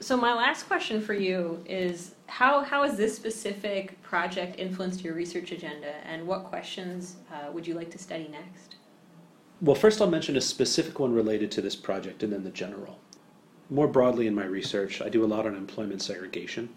So 0.00 0.16
my 0.16 0.34
last 0.34 0.64
question 0.64 1.00
for 1.00 1.14
you 1.14 1.62
is 1.64 2.16
how, 2.26 2.62
how 2.62 2.82
has 2.82 2.96
this 2.96 3.14
specific 3.14 4.02
project 4.02 4.58
influenced 4.58 5.04
your 5.04 5.14
research 5.14 5.52
agenda 5.52 5.94
and 6.04 6.26
what 6.26 6.44
questions 6.44 7.16
uh, 7.32 7.52
would 7.52 7.66
you 7.66 7.74
like 7.74 7.90
to 7.92 7.98
study 7.98 8.28
next? 8.28 8.76
Well, 9.62 9.76
first 9.76 10.00
I'll 10.00 10.10
mention 10.10 10.36
a 10.36 10.40
specific 10.40 10.98
one 10.98 11.14
related 11.14 11.52
to 11.52 11.60
this 11.60 11.76
project 11.76 12.24
and 12.24 12.32
then 12.32 12.42
the 12.42 12.50
general. 12.50 12.98
More 13.70 13.86
broadly 13.86 14.26
in 14.26 14.34
my 14.34 14.44
research, 14.44 15.00
I 15.00 15.08
do 15.08 15.24
a 15.24 15.26
lot 15.26 15.46
on 15.46 15.54
employment 15.54 16.02
segregation. 16.02 16.68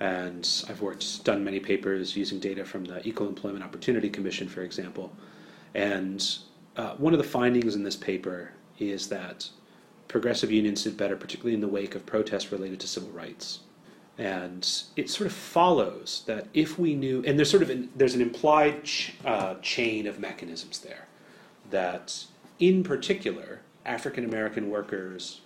And 0.00 0.48
I've 0.70 0.80
worked, 0.80 1.22
done 1.22 1.44
many 1.44 1.60
papers 1.60 2.16
using 2.16 2.40
data 2.40 2.64
from 2.64 2.86
the 2.86 3.06
Equal 3.06 3.28
Employment 3.28 3.62
Opportunity 3.62 4.08
Commission, 4.08 4.48
for 4.48 4.62
example. 4.62 5.12
And 5.74 6.26
uh, 6.76 6.94
one 6.94 7.12
of 7.12 7.18
the 7.18 7.28
findings 7.28 7.74
in 7.74 7.82
this 7.82 7.94
paper 7.94 8.52
is 8.78 9.08
that 9.08 9.50
progressive 10.08 10.50
unions 10.50 10.84
did 10.84 10.96
better, 10.96 11.14
particularly 11.14 11.54
in 11.54 11.60
the 11.60 11.68
wake 11.68 11.94
of 11.94 12.06
protests 12.06 12.52
related 12.52 12.80
to 12.80 12.88
civil 12.88 13.10
rights. 13.10 13.60
And 14.16 14.66
it 14.96 15.10
sort 15.10 15.26
of 15.26 15.34
follows 15.34 16.22
that 16.24 16.46
if 16.54 16.78
we 16.78 16.94
knew, 16.94 17.22
and 17.26 17.38
there's 17.38 17.50
sort 17.50 17.62
of 17.62 17.68
an, 17.68 17.90
there's 17.94 18.14
an 18.14 18.22
implied 18.22 18.82
ch- 18.84 19.12
uh, 19.26 19.56
chain 19.60 20.06
of 20.06 20.18
mechanisms 20.18 20.78
there 20.78 21.06
that, 21.72 22.24
in 22.58 22.84
particular, 22.84 23.60
African 23.84 24.24
American 24.24 24.70
workers 24.70 25.40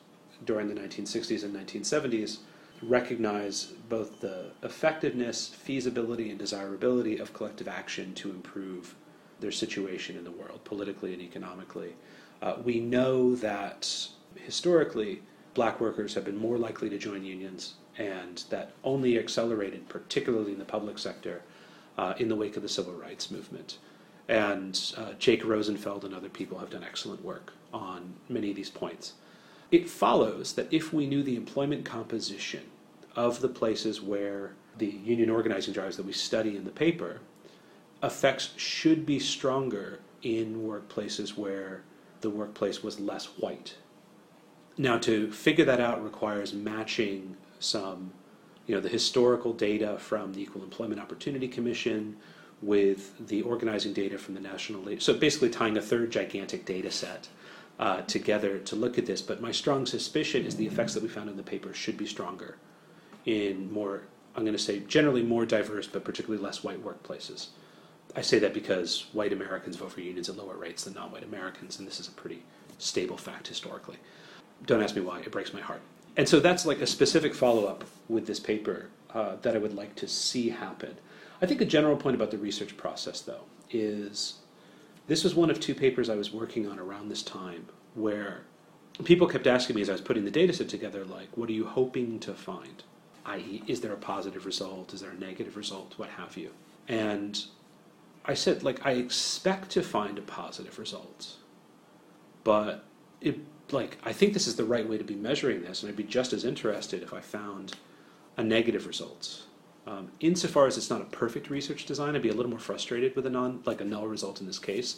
during 0.44 0.68
the 0.68 0.74
1960s 0.74 1.42
and 1.42 1.54
1970s 1.56 2.38
recognize 2.82 3.72
both 3.88 4.20
the 4.20 4.50
effectiveness, 4.62 5.48
feasibility, 5.48 6.28
and 6.28 6.38
desirability 6.38 7.16
of 7.16 7.32
collective 7.32 7.68
action 7.68 8.12
to 8.14 8.30
improve 8.30 8.94
their 9.40 9.50
situation 9.50 10.16
in 10.16 10.24
the 10.24 10.30
world, 10.30 10.62
politically 10.64 11.12
and 11.14 11.22
economically. 11.22 11.94
Uh, 12.42 12.56
we 12.62 12.80
know 12.80 13.34
that 13.36 14.08
historically, 14.34 15.22
black 15.54 15.80
workers 15.80 16.14
have 16.14 16.24
been 16.24 16.36
more 16.36 16.58
likely 16.58 16.90
to 16.90 16.98
join 16.98 17.24
unions, 17.24 17.74
and 17.96 18.44
that 18.50 18.72
only 18.84 19.18
accelerated, 19.18 19.88
particularly 19.88 20.52
in 20.52 20.58
the 20.58 20.64
public 20.64 20.98
sector, 20.98 21.42
uh, 21.96 22.12
in 22.18 22.28
the 22.28 22.36
wake 22.36 22.56
of 22.56 22.62
the 22.62 22.68
civil 22.68 22.92
rights 22.92 23.30
movement. 23.30 23.78
And 24.28 24.94
uh, 24.96 25.12
Jake 25.18 25.44
Rosenfeld 25.44 26.04
and 26.04 26.14
other 26.14 26.28
people 26.28 26.58
have 26.58 26.70
done 26.70 26.84
excellent 26.84 27.24
work 27.24 27.52
on 27.72 28.14
many 28.28 28.50
of 28.50 28.56
these 28.56 28.70
points. 28.70 29.12
It 29.70 29.88
follows 29.88 30.52
that 30.54 30.72
if 30.72 30.92
we 30.92 31.06
knew 31.06 31.22
the 31.22 31.36
employment 31.36 31.84
composition 31.84 32.62
of 33.14 33.40
the 33.40 33.48
places 33.48 34.00
where 34.00 34.52
the 34.78 34.86
union 34.86 35.30
organizing 35.30 35.72
drives 35.72 35.96
that 35.96 36.06
we 36.06 36.12
study 36.12 36.56
in 36.56 36.64
the 36.64 36.70
paper, 36.70 37.20
effects 38.02 38.50
should 38.56 39.06
be 39.06 39.18
stronger 39.18 40.00
in 40.22 40.62
workplaces 40.62 41.36
where 41.36 41.82
the 42.20 42.30
workplace 42.30 42.82
was 42.82 43.00
less 43.00 43.26
white. 43.26 43.76
Now, 44.78 44.98
to 44.98 45.32
figure 45.32 45.64
that 45.64 45.80
out 45.80 46.04
requires 46.04 46.52
matching 46.52 47.36
some, 47.58 48.12
you 48.66 48.74
know, 48.74 48.80
the 48.80 48.88
historical 48.88 49.52
data 49.52 49.98
from 49.98 50.34
the 50.34 50.42
Equal 50.42 50.62
Employment 50.62 51.00
Opportunity 51.00 51.48
Commission 51.48 52.16
with 52.62 53.26
the 53.28 53.42
organizing 53.42 53.92
data 53.92 54.18
from 54.18 54.34
the 54.34 54.40
National 54.40 54.82
Labor. 54.82 55.00
So 55.00 55.14
basically, 55.14 55.50
tying 55.50 55.76
a 55.76 55.82
third 55.82 56.10
gigantic 56.10 56.64
data 56.64 56.90
set 56.90 57.28
uh, 57.78 58.02
together 58.02 58.58
to 58.58 58.76
look 58.76 58.98
at 58.98 59.06
this. 59.06 59.22
But 59.22 59.40
my 59.40 59.52
strong 59.52 59.86
suspicion 59.86 60.44
is 60.44 60.56
the 60.56 60.66
effects 60.66 60.94
that 60.94 61.02
we 61.02 61.08
found 61.08 61.28
in 61.28 61.36
the 61.36 61.42
paper 61.42 61.72
should 61.74 61.96
be 61.96 62.06
stronger 62.06 62.56
in 63.26 63.70
more, 63.72 64.02
I'm 64.34 64.44
going 64.44 64.56
to 64.56 64.62
say, 64.62 64.80
generally 64.80 65.22
more 65.22 65.44
diverse, 65.44 65.86
but 65.86 66.04
particularly 66.04 66.42
less 66.42 66.64
white 66.64 66.82
workplaces. 66.82 67.48
I 68.14 68.22
say 68.22 68.38
that 68.38 68.54
because 68.54 69.06
white 69.12 69.32
Americans 69.32 69.76
vote 69.76 69.92
for 69.92 70.00
unions 70.00 70.28
at 70.28 70.36
lower 70.36 70.56
rates 70.56 70.84
than 70.84 70.94
non 70.94 71.10
white 71.10 71.24
Americans, 71.24 71.78
and 71.78 71.86
this 71.86 72.00
is 72.00 72.08
a 72.08 72.12
pretty 72.12 72.42
stable 72.78 73.18
fact 73.18 73.48
historically. 73.48 73.96
Don't 74.64 74.82
ask 74.82 74.94
me 74.94 75.02
why, 75.02 75.20
it 75.20 75.30
breaks 75.30 75.52
my 75.52 75.60
heart. 75.60 75.82
And 76.16 76.26
so 76.26 76.40
that's 76.40 76.64
like 76.64 76.80
a 76.80 76.86
specific 76.86 77.34
follow 77.34 77.66
up 77.66 77.84
with 78.08 78.26
this 78.26 78.40
paper 78.40 78.88
uh, 79.12 79.36
that 79.42 79.54
I 79.54 79.58
would 79.58 79.74
like 79.74 79.94
to 79.96 80.08
see 80.08 80.48
happen. 80.48 80.96
I 81.40 81.46
think 81.46 81.60
a 81.60 81.66
general 81.66 81.96
point 81.96 82.16
about 82.16 82.30
the 82.30 82.38
research 82.38 82.76
process, 82.76 83.20
though, 83.20 83.44
is 83.70 84.36
this 85.06 85.24
was 85.24 85.34
one 85.34 85.50
of 85.50 85.60
two 85.60 85.74
papers 85.74 86.08
I 86.08 86.16
was 86.16 86.32
working 86.32 86.68
on 86.68 86.78
around 86.78 87.08
this 87.08 87.22
time 87.22 87.66
where 87.94 88.42
people 89.04 89.26
kept 89.26 89.46
asking 89.46 89.76
me 89.76 89.82
as 89.82 89.88
I 89.88 89.92
was 89.92 90.00
putting 90.00 90.24
the 90.24 90.30
data 90.30 90.52
set 90.52 90.68
together, 90.68 91.04
like, 91.04 91.28
what 91.36 91.48
are 91.48 91.54
you 91.54 91.66
hoping 91.66 92.18
to 92.20 92.34
find? 92.34 92.82
i.e., 93.26 93.62
is 93.66 93.80
there 93.80 93.92
a 93.92 93.96
positive 93.96 94.46
result? 94.46 94.94
Is 94.94 95.00
there 95.00 95.10
a 95.10 95.18
negative 95.18 95.56
result? 95.56 95.94
What 95.96 96.08
have 96.10 96.36
you? 96.36 96.52
And 96.88 97.44
I 98.24 98.34
said, 98.34 98.62
like, 98.62 98.84
I 98.86 98.92
expect 98.92 99.70
to 99.70 99.82
find 99.82 100.18
a 100.18 100.22
positive 100.22 100.78
result, 100.78 101.34
but 102.44 102.84
it, 103.20 103.38
like, 103.72 103.98
I 104.04 104.12
think 104.12 104.32
this 104.32 104.46
is 104.46 104.56
the 104.56 104.64
right 104.64 104.88
way 104.88 104.98
to 104.98 105.04
be 105.04 105.14
measuring 105.16 105.62
this, 105.62 105.82
and 105.82 105.90
I'd 105.90 105.96
be 105.96 106.04
just 106.04 106.32
as 106.32 106.44
interested 106.44 107.02
if 107.02 107.12
I 107.12 107.20
found 107.20 107.74
a 108.36 108.44
negative 108.44 108.86
result. 108.86 109.45
Um, 109.86 110.10
insofar 110.20 110.66
as 110.66 110.76
it's 110.76 110.90
not 110.90 111.00
a 111.00 111.04
perfect 111.04 111.48
research 111.48 111.86
design, 111.86 112.16
I'd 112.16 112.22
be 112.22 112.28
a 112.28 112.34
little 112.34 112.50
more 112.50 112.58
frustrated 112.58 113.14
with 113.14 113.26
a 113.26 113.30
non, 113.30 113.62
like 113.64 113.80
a 113.80 113.84
null 113.84 114.08
result 114.08 114.40
in 114.40 114.46
this 114.46 114.58
case, 114.58 114.96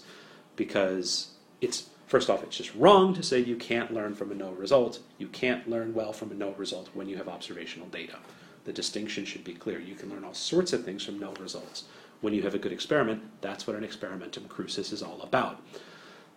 because 0.57 1.33
it's 1.61 1.91
first 2.07 2.31
off, 2.31 2.43
it's 2.43 2.57
just 2.57 2.75
wrong 2.75 3.15
to 3.15 3.23
say 3.23 3.39
you 3.39 3.57
can't 3.57 3.93
learn 3.93 4.15
from 4.15 4.33
a 4.33 4.35
null 4.35 4.53
result. 4.53 5.01
You 5.19 5.29
can't 5.29 5.69
learn 5.69 5.95
well 5.95 6.13
from 6.13 6.31
a 6.31 6.35
null 6.35 6.55
result 6.55 6.89
when 6.95 7.09
you 7.09 7.17
have 7.19 7.29
observational 7.29 7.89
data. 7.89 8.17
The 8.65 8.73
distinction 8.73 9.25
should 9.25 9.45
be 9.45 9.55
clear. 9.55 9.79
You 9.79 9.95
can 9.95 10.11
learn 10.11 10.25
all 10.25 10.35
sorts 10.35 10.73
of 10.73 10.85
things 10.85 11.05
from 11.05 11.19
null 11.19 11.35
results. 11.35 11.85
When 12.21 12.35
you 12.35 12.43
have 12.43 12.55
a 12.55 12.59
good 12.59 12.73
experiment, 12.73 13.23
that's 13.41 13.67
what 13.67 13.77
an 13.77 13.85
experimentum 13.85 14.49
crucis 14.49 14.93
is 14.93 15.03
all 15.03 15.21
about. 15.23 15.63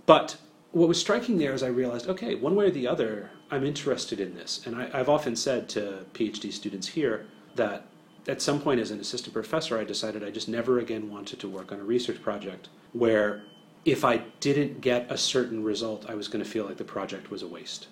But 0.06 0.38
what 0.72 0.88
was 0.88 1.00
striking 1.00 1.38
there 1.38 1.54
is 1.54 1.64
I 1.64 1.68
realized, 1.68 2.08
okay, 2.08 2.36
one 2.36 2.56
way 2.56 2.66
or 2.66 2.72
the 2.72 2.88
other, 2.88 3.32
I'm 3.50 3.66
interested 3.66 4.20
in 4.20 4.36
this. 4.36 4.66
And 4.66 4.76
I, 4.76 4.90
I've 4.94 5.10
often 5.10 5.36
said 5.36 5.68
to 5.70 6.06
PhD 6.14 6.52
students 6.52 6.88
here 6.88 7.26
that 7.56 7.86
at 8.28 8.42
some 8.42 8.62
point 8.62 8.80
as 8.80 8.92
an 8.92 9.00
assistant 9.00 9.34
professor, 9.34 9.78
I 9.78 9.84
decided 9.84 10.24
I 10.24 10.32
just 10.32 10.48
never 10.48 10.80
again 10.80 11.10
wanted 11.10 11.40
to 11.40 11.50
work 11.50 11.72
on 11.72 11.80
a 11.80 11.84
research 11.84 12.22
project 12.22 12.70
where 12.94 13.44
if 13.84 14.06
I 14.06 14.18
didn't 14.40 14.82
get 14.82 15.12
a 15.12 15.18
certain 15.18 15.64
result, 15.64 16.10
I 16.10 16.16
was 16.16 16.28
going 16.28 16.44
to 16.44 16.50
feel 16.50 16.66
like 16.66 16.78
the 16.78 16.84
project 16.84 17.32
was 17.32 17.42
a 17.42 17.48
waste. 17.48 17.88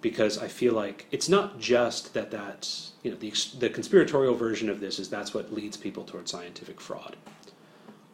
Because 0.00 0.38
I 0.38 0.48
feel 0.48 0.74
like 0.74 1.06
it's 1.10 1.28
not 1.28 1.58
just 1.58 2.14
that 2.14 2.30
that's, 2.30 2.92
you 3.02 3.10
know, 3.10 3.16
the, 3.16 3.32
the 3.58 3.68
conspiratorial 3.68 4.34
version 4.34 4.68
of 4.68 4.80
this 4.80 4.98
is 4.98 5.08
that's 5.08 5.34
what 5.34 5.52
leads 5.52 5.76
people 5.76 6.04
towards 6.04 6.30
scientific 6.30 6.80
fraud. 6.80 7.16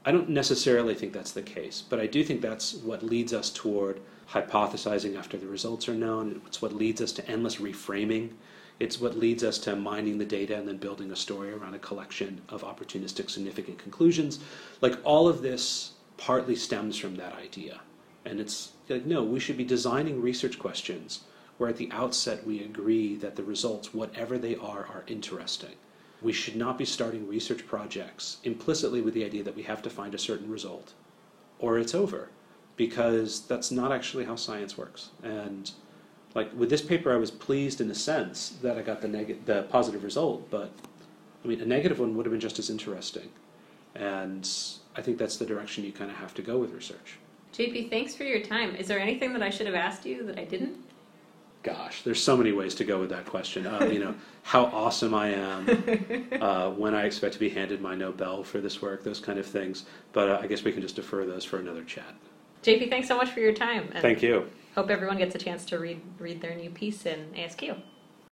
I 0.06 0.12
don't 0.12 0.28
necessarily 0.28 0.94
think 0.94 1.12
that's 1.12 1.32
the 1.32 1.42
case, 1.42 1.82
but 1.88 1.98
I 1.98 2.06
do 2.06 2.22
think 2.22 2.42
that's 2.42 2.74
what 2.74 3.02
leads 3.02 3.32
us 3.32 3.50
toward 3.50 4.00
hypothesizing 4.30 5.16
after 5.16 5.36
the 5.36 5.46
results 5.46 5.88
are 5.88 5.94
known. 5.94 6.42
It's 6.46 6.60
what 6.60 6.74
leads 6.74 7.00
us 7.00 7.12
to 7.12 7.26
endless 7.30 7.56
reframing. 7.56 8.30
It's 8.80 9.00
what 9.00 9.16
leads 9.16 9.44
us 9.44 9.58
to 9.58 9.76
mining 9.76 10.18
the 10.18 10.24
data 10.24 10.56
and 10.56 10.66
then 10.66 10.78
building 10.78 11.10
a 11.10 11.16
story 11.16 11.52
around 11.52 11.74
a 11.74 11.78
collection 11.78 12.40
of 12.48 12.62
opportunistic 12.62 13.30
significant 13.30 13.78
conclusions. 13.78 14.40
Like 14.80 14.98
all 15.04 15.28
of 15.28 15.42
this 15.42 15.92
partly 16.16 16.56
stems 16.56 16.96
from 16.96 17.16
that 17.16 17.34
idea. 17.34 17.80
And 18.24 18.40
it's 18.40 18.72
like, 18.88 19.06
no, 19.06 19.22
we 19.22 19.40
should 19.40 19.56
be 19.56 19.64
designing 19.64 20.20
research 20.20 20.58
questions 20.58 21.24
where 21.58 21.70
at 21.70 21.76
the 21.76 21.90
outset 21.92 22.46
we 22.46 22.60
agree 22.62 23.14
that 23.16 23.36
the 23.36 23.44
results, 23.44 23.94
whatever 23.94 24.38
they 24.38 24.56
are, 24.56 24.86
are 24.86 25.04
interesting. 25.06 25.74
We 26.20 26.32
should 26.32 26.56
not 26.56 26.78
be 26.78 26.84
starting 26.84 27.28
research 27.28 27.66
projects 27.66 28.38
implicitly 28.44 29.02
with 29.02 29.14
the 29.14 29.24
idea 29.24 29.44
that 29.44 29.54
we 29.54 29.62
have 29.64 29.82
to 29.82 29.90
find 29.90 30.14
a 30.14 30.18
certain 30.18 30.50
result 30.50 30.94
or 31.58 31.78
it's 31.78 31.94
over 31.94 32.30
because 32.76 33.42
that's 33.46 33.70
not 33.70 33.92
actually 33.92 34.24
how 34.24 34.36
science 34.36 34.76
works. 34.76 35.10
And 35.22 35.70
like 36.34 36.52
with 36.54 36.68
this 36.70 36.82
paper, 36.82 37.12
I 37.12 37.16
was 37.16 37.30
pleased 37.30 37.80
in 37.80 37.90
a 37.90 37.94
sense 37.94 38.50
that 38.62 38.76
I 38.76 38.82
got 38.82 39.00
the 39.00 39.08
neg- 39.08 39.44
the 39.46 39.62
positive 39.64 40.02
result, 40.02 40.50
but 40.50 40.72
I 41.44 41.48
mean, 41.48 41.60
a 41.60 41.66
negative 41.66 42.00
one 42.00 42.16
would 42.16 42.26
have 42.26 42.32
been 42.32 42.40
just 42.40 42.58
as 42.58 42.70
interesting. 42.70 43.30
And 43.94 44.48
I 44.96 45.02
think 45.02 45.18
that's 45.18 45.36
the 45.36 45.46
direction 45.46 45.84
you 45.84 45.92
kind 45.92 46.10
of 46.10 46.16
have 46.16 46.34
to 46.34 46.42
go 46.42 46.58
with 46.58 46.72
research. 46.72 47.18
JP, 47.52 47.90
thanks 47.90 48.16
for 48.16 48.24
your 48.24 48.40
time. 48.40 48.74
Is 48.74 48.88
there 48.88 48.98
anything 48.98 49.32
that 49.34 49.42
I 49.42 49.50
should 49.50 49.66
have 49.66 49.76
asked 49.76 50.04
you 50.04 50.24
that 50.26 50.38
I 50.38 50.44
didn't? 50.44 50.76
Gosh, 51.62 52.02
there's 52.02 52.22
so 52.22 52.36
many 52.36 52.52
ways 52.52 52.74
to 52.74 52.84
go 52.84 53.00
with 53.00 53.08
that 53.10 53.24
question. 53.24 53.66
Uh, 53.66 53.84
you 53.84 54.00
know, 54.00 54.14
how 54.42 54.64
awesome 54.66 55.14
I 55.14 55.28
am, 55.28 56.28
uh, 56.40 56.70
when 56.70 56.94
I 56.94 57.04
expect 57.04 57.34
to 57.34 57.40
be 57.40 57.48
handed 57.48 57.80
my 57.80 57.94
Nobel 57.94 58.42
for 58.42 58.60
this 58.60 58.82
work, 58.82 59.04
those 59.04 59.20
kind 59.20 59.38
of 59.38 59.46
things. 59.46 59.84
But 60.12 60.28
uh, 60.28 60.38
I 60.42 60.46
guess 60.48 60.64
we 60.64 60.72
can 60.72 60.82
just 60.82 60.96
defer 60.96 61.24
those 61.24 61.44
for 61.44 61.58
another 61.58 61.84
chat. 61.84 62.12
JP, 62.64 62.90
thanks 62.90 63.08
so 63.08 63.16
much 63.16 63.30
for 63.30 63.40
your 63.40 63.52
time. 63.52 63.88
and 63.92 64.02
Thank 64.02 64.22
you. 64.22 64.50
Hope 64.74 64.90
everyone 64.90 65.18
gets 65.18 65.36
a 65.36 65.38
chance 65.38 65.64
to 65.66 65.78
read 65.78 66.00
read 66.18 66.40
their 66.40 66.56
new 66.56 66.70
piece 66.70 67.06
in 67.06 67.32
ASQ. 67.36 67.76